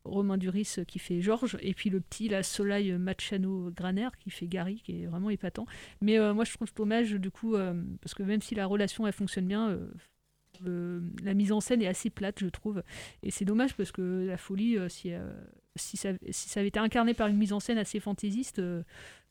Romain 0.04 0.38
Duris 0.38 0.76
qui 0.88 0.98
fait 0.98 1.20
Georges, 1.20 1.58
et 1.60 1.74
puis 1.74 1.90
le 1.90 2.00
petit 2.00 2.30
là, 2.30 2.42
Soleil 2.42 2.92
Machano 2.92 3.70
Graner 3.70 4.08
qui 4.18 4.30
fait 4.30 4.46
Gary, 4.46 4.80
qui 4.82 5.02
est 5.02 5.06
vraiment 5.06 5.28
épatant. 5.28 5.66
Mais 6.00 6.18
moi 6.32 6.44
je 6.44 6.54
trouve 6.54 6.72
dommage 6.74 7.12
du 7.12 7.30
coup, 7.30 7.54
parce 8.00 8.14
que 8.14 8.22
même 8.22 8.40
si 8.40 8.54
la 8.54 8.64
relation 8.64 9.06
elle 9.06 9.12
fonctionne 9.12 9.46
bien, 9.46 9.78
la 10.64 11.34
mise 11.34 11.52
en 11.52 11.60
scène 11.60 11.82
est 11.82 11.86
assez 11.86 12.10
plate, 12.10 12.40
je 12.40 12.46
trouve. 12.46 12.82
Et 13.22 13.30
c'est 13.30 13.44
dommage 13.44 13.74
parce 13.74 13.92
que 13.92 14.26
la 14.26 14.36
folie, 14.36 14.78
euh, 14.78 14.88
si, 14.88 15.12
euh, 15.12 15.30
si, 15.76 15.96
ça, 15.96 16.10
si 16.30 16.48
ça 16.48 16.60
avait 16.60 16.68
été 16.68 16.78
incarné 16.78 17.14
par 17.14 17.28
une 17.28 17.36
mise 17.36 17.52
en 17.52 17.60
scène 17.60 17.78
assez 17.78 18.00
fantaisiste, 18.00 18.58
euh, 18.58 18.82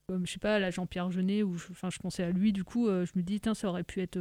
comme 0.07 0.27
je 0.27 0.33
sais 0.33 0.39
pas, 0.39 0.59
la 0.59 0.69
Jean-Pierre 0.69 1.09
Jeunet, 1.11 1.41
ou 1.41 1.57
je, 1.57 1.99
pensais 1.99 2.23
à 2.23 2.29
lui, 2.29 2.53
du 2.53 2.63
coup, 2.63 2.87
je 2.87 3.11
me 3.15 3.23
dis, 3.23 3.41
ça 3.55 3.67
aurait 3.67 3.83
pu 3.83 4.01
être 4.01 4.19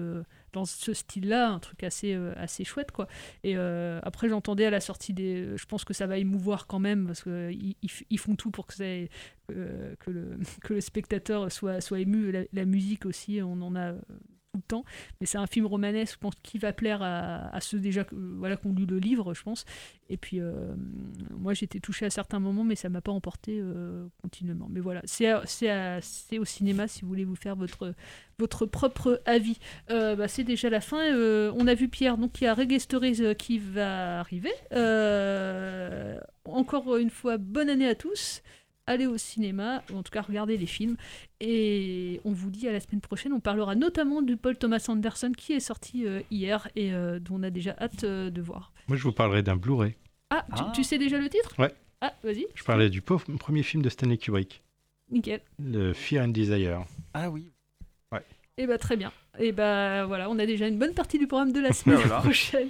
dans 0.55 0.65
ce 0.65 0.95
style-là, 0.95 1.51
un 1.51 1.59
truc 1.59 1.83
assez, 1.85 2.15
assez 2.39 2.65
chouette, 2.65 2.91
quoi. 2.91 3.07
Et 3.43 3.55
après, 3.55 4.31
j'entendais 4.31 4.65
à 4.65 4.71
la 4.71 4.81
sortie 4.81 5.13
des. 5.13 5.55
Je 5.59 5.67
pense 5.67 5.85
que 5.85 5.93
ça 5.93 6.07
va 6.07 6.17
émouvoir 6.17 6.67
quand 6.67 6.79
même, 6.79 7.07
parce 7.07 7.23
qu'ils 7.23 8.19
font 8.19 8.35
tout 8.35 8.51
pour 8.51 8.67
que, 8.67 9.07
que, 9.49 10.11
le, 10.71 10.81
spectateur 10.81 11.53
soit, 11.53 11.83
soit 11.83 12.01
ému. 12.01 12.33
La 12.55 12.65
musique 12.65 13.05
aussi, 13.05 13.43
on 13.43 13.61
en 13.61 13.77
a. 13.77 13.93
euh, 14.55 14.59
tout 14.59 14.59
le 14.59 14.63
temps, 14.63 14.85
mais 15.21 15.27
c'est 15.27 15.39
un 15.39 15.47
film 15.47 15.67
romanesque, 15.67 16.15
je 16.15 16.19
pense, 16.19 16.35
qui 16.43 16.59
va 16.59 16.73
plaire 16.73 17.03
à, 17.03 17.61
ceux 17.61 17.79
déjà 17.81 18.05
que- 18.05 18.15
voilà, 18.15 18.57
qui 18.57 18.67
ont 18.67 18.73
lu 18.73 18.87
le 18.87 18.99
livre, 18.99 19.35
je 19.35 19.43
pense. 19.43 19.65
Et 20.09 20.17
puis, 20.17 20.39
euh, 20.41 20.75
moi, 21.37 21.55
j'ai 21.55 21.65
été 21.65 21.81
touchée 21.81 22.07
à 22.07 22.11
certains 22.11 22.39
moments, 22.39 22.63
mais 22.65 22.77
ça 22.77 22.89
m'a 22.89 23.01
pas 23.01 23.13
emporté 23.13 23.59
euh, 23.61 24.07
continuellement. 24.23 24.69
Mais 24.71 24.81
voilà, 24.81 25.01
c'est 25.05 25.33
au 26.39 26.45
cinéma 26.45 26.87
si 26.89 27.03
vous 27.03 27.09
voulez 27.09 27.25
vous 27.25 27.37
faire 27.37 27.57
votre, 27.57 27.95
votre 28.39 28.67
propre 28.67 29.21
avis. 29.25 29.59
Euh, 29.91 30.15
bah, 30.15 30.29
c'est 30.29 30.45
déjà 30.45 30.71
la 30.71 30.81
fin. 30.81 31.01
Euh, 31.13 31.53
on 31.57 31.67
a 31.67 31.75
vu 31.75 31.89
Pierre, 31.89 32.19
donc 32.19 32.41
il 32.41 32.45
y 32.45 32.47
a 32.47 32.55
Reggae 32.55 32.79
Stories 32.79 33.17
euh, 33.21 33.35
qui 33.35 33.59
va 33.59 34.21
arriver. 34.21 34.53
Euh, 34.73 36.19
encore 36.45 36.97
une 36.97 37.11
fois, 37.11 37.39
bonne 37.39 37.71
année 37.71 37.89
à 37.89 37.95
tous. 37.95 38.43
Allez 38.87 39.07
au 39.07 39.17
cinéma, 39.17 39.83
ou 39.93 39.97
en 39.97 40.03
tout 40.03 40.11
cas 40.13 40.21
regardez 40.21 40.57
les 40.59 40.67
films. 40.67 40.97
Et 41.41 42.21
on 42.25 42.33
vous 42.33 42.51
dit 42.51 42.69
à 42.69 42.73
la 42.73 42.81
semaine 42.81 43.01
prochaine. 43.01 43.33
On 43.33 43.41
parlera 43.41 43.75
notamment 43.75 44.21
du 44.21 44.37
Paul 44.37 44.57
Thomas 44.59 44.85
Anderson 44.89 45.33
qui 45.37 45.55
est 45.55 45.61
sorti 45.61 46.07
euh, 46.07 46.21
hier 46.31 46.69
et 46.77 46.93
euh, 46.93 47.19
dont 47.19 47.37
on 47.37 47.43
a 47.45 47.51
déjà 47.51 47.75
hâte 47.81 48.05
euh, 48.05 48.29
de 48.31 48.43
voir. 48.43 48.73
Moi, 48.89 48.97
je 48.99 49.03
vous 49.03 49.13
parlerai 49.13 49.43
d'un 49.43 49.57
Blu-ray. 49.57 49.95
Ah, 50.31 50.45
tu- 50.57 50.63
Tu, 50.75 50.85
sais 50.85 50.99
déjà 50.99 51.19
le 51.19 51.29
titre? 51.31 51.55
Ouais. 51.59 51.73
Ah, 52.03 52.13
vas-y. 52.23 52.47
Je 52.55 52.63
parlais 52.65 52.91
du 52.91 53.01
pauvre- 53.01 53.25
premier 53.39 53.63
film 53.63 53.83
de 53.83 53.89
Stanley 53.89 54.19
Kubrick, 54.19 54.63
Nickel. 55.11 55.41
le 55.59 55.95
Fear 55.95 56.25
and 56.27 56.29
Desire. 56.29 56.85
Ah 57.15 57.31
oui. 57.31 57.51
Ouais. 58.13 58.23
Et 58.59 58.67
bah 58.67 58.77
très 58.77 58.97
bien. 58.99 59.11
Et 59.41 59.51
bah 59.53 60.05
voilà, 60.07 60.31
on 60.31 60.39
a 60.39 60.47
déjà 60.47 60.69
une 60.69 60.79
bonne 60.79 60.95
partie 60.95 61.19
du 61.19 61.27
programme 61.27 61.53
de 61.53 61.61
la 61.61 61.73
semaine 61.79 61.99
Voilà. 61.99 62.21
prochaine. 62.21 62.69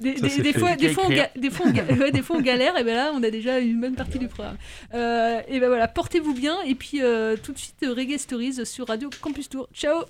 Des, 0.00 0.14
fois, 0.52 0.74
des, 0.76 0.88
fois 0.88 1.02
on 1.06 1.10
ga- 1.10 1.30
des, 1.36 1.50
fois, 1.50 1.66
on 1.68 1.70
ga- 1.70 1.84
ouais, 1.84 2.10
des 2.10 2.22
fois 2.22 2.36
on 2.36 2.40
galère, 2.40 2.76
et 2.78 2.84
ben 2.84 2.94
là 2.94 3.12
on 3.14 3.22
a 3.22 3.30
déjà 3.30 3.58
une 3.58 3.80
bonne 3.80 3.94
partie 3.94 4.18
du 4.18 4.28
programme. 4.28 4.56
Euh, 4.94 5.40
et 5.48 5.60
ben 5.60 5.68
voilà, 5.68 5.86
portez-vous 5.88 6.32
bien, 6.34 6.56
et 6.66 6.74
puis 6.74 7.02
euh, 7.02 7.36
tout 7.42 7.52
de 7.52 7.58
suite 7.58 7.84
Reggae 7.86 8.16
Stories 8.18 8.64
sur 8.64 8.86
Radio 8.88 9.10
Campus 9.20 9.48
Tour. 9.48 9.68
Ciao 9.74 10.04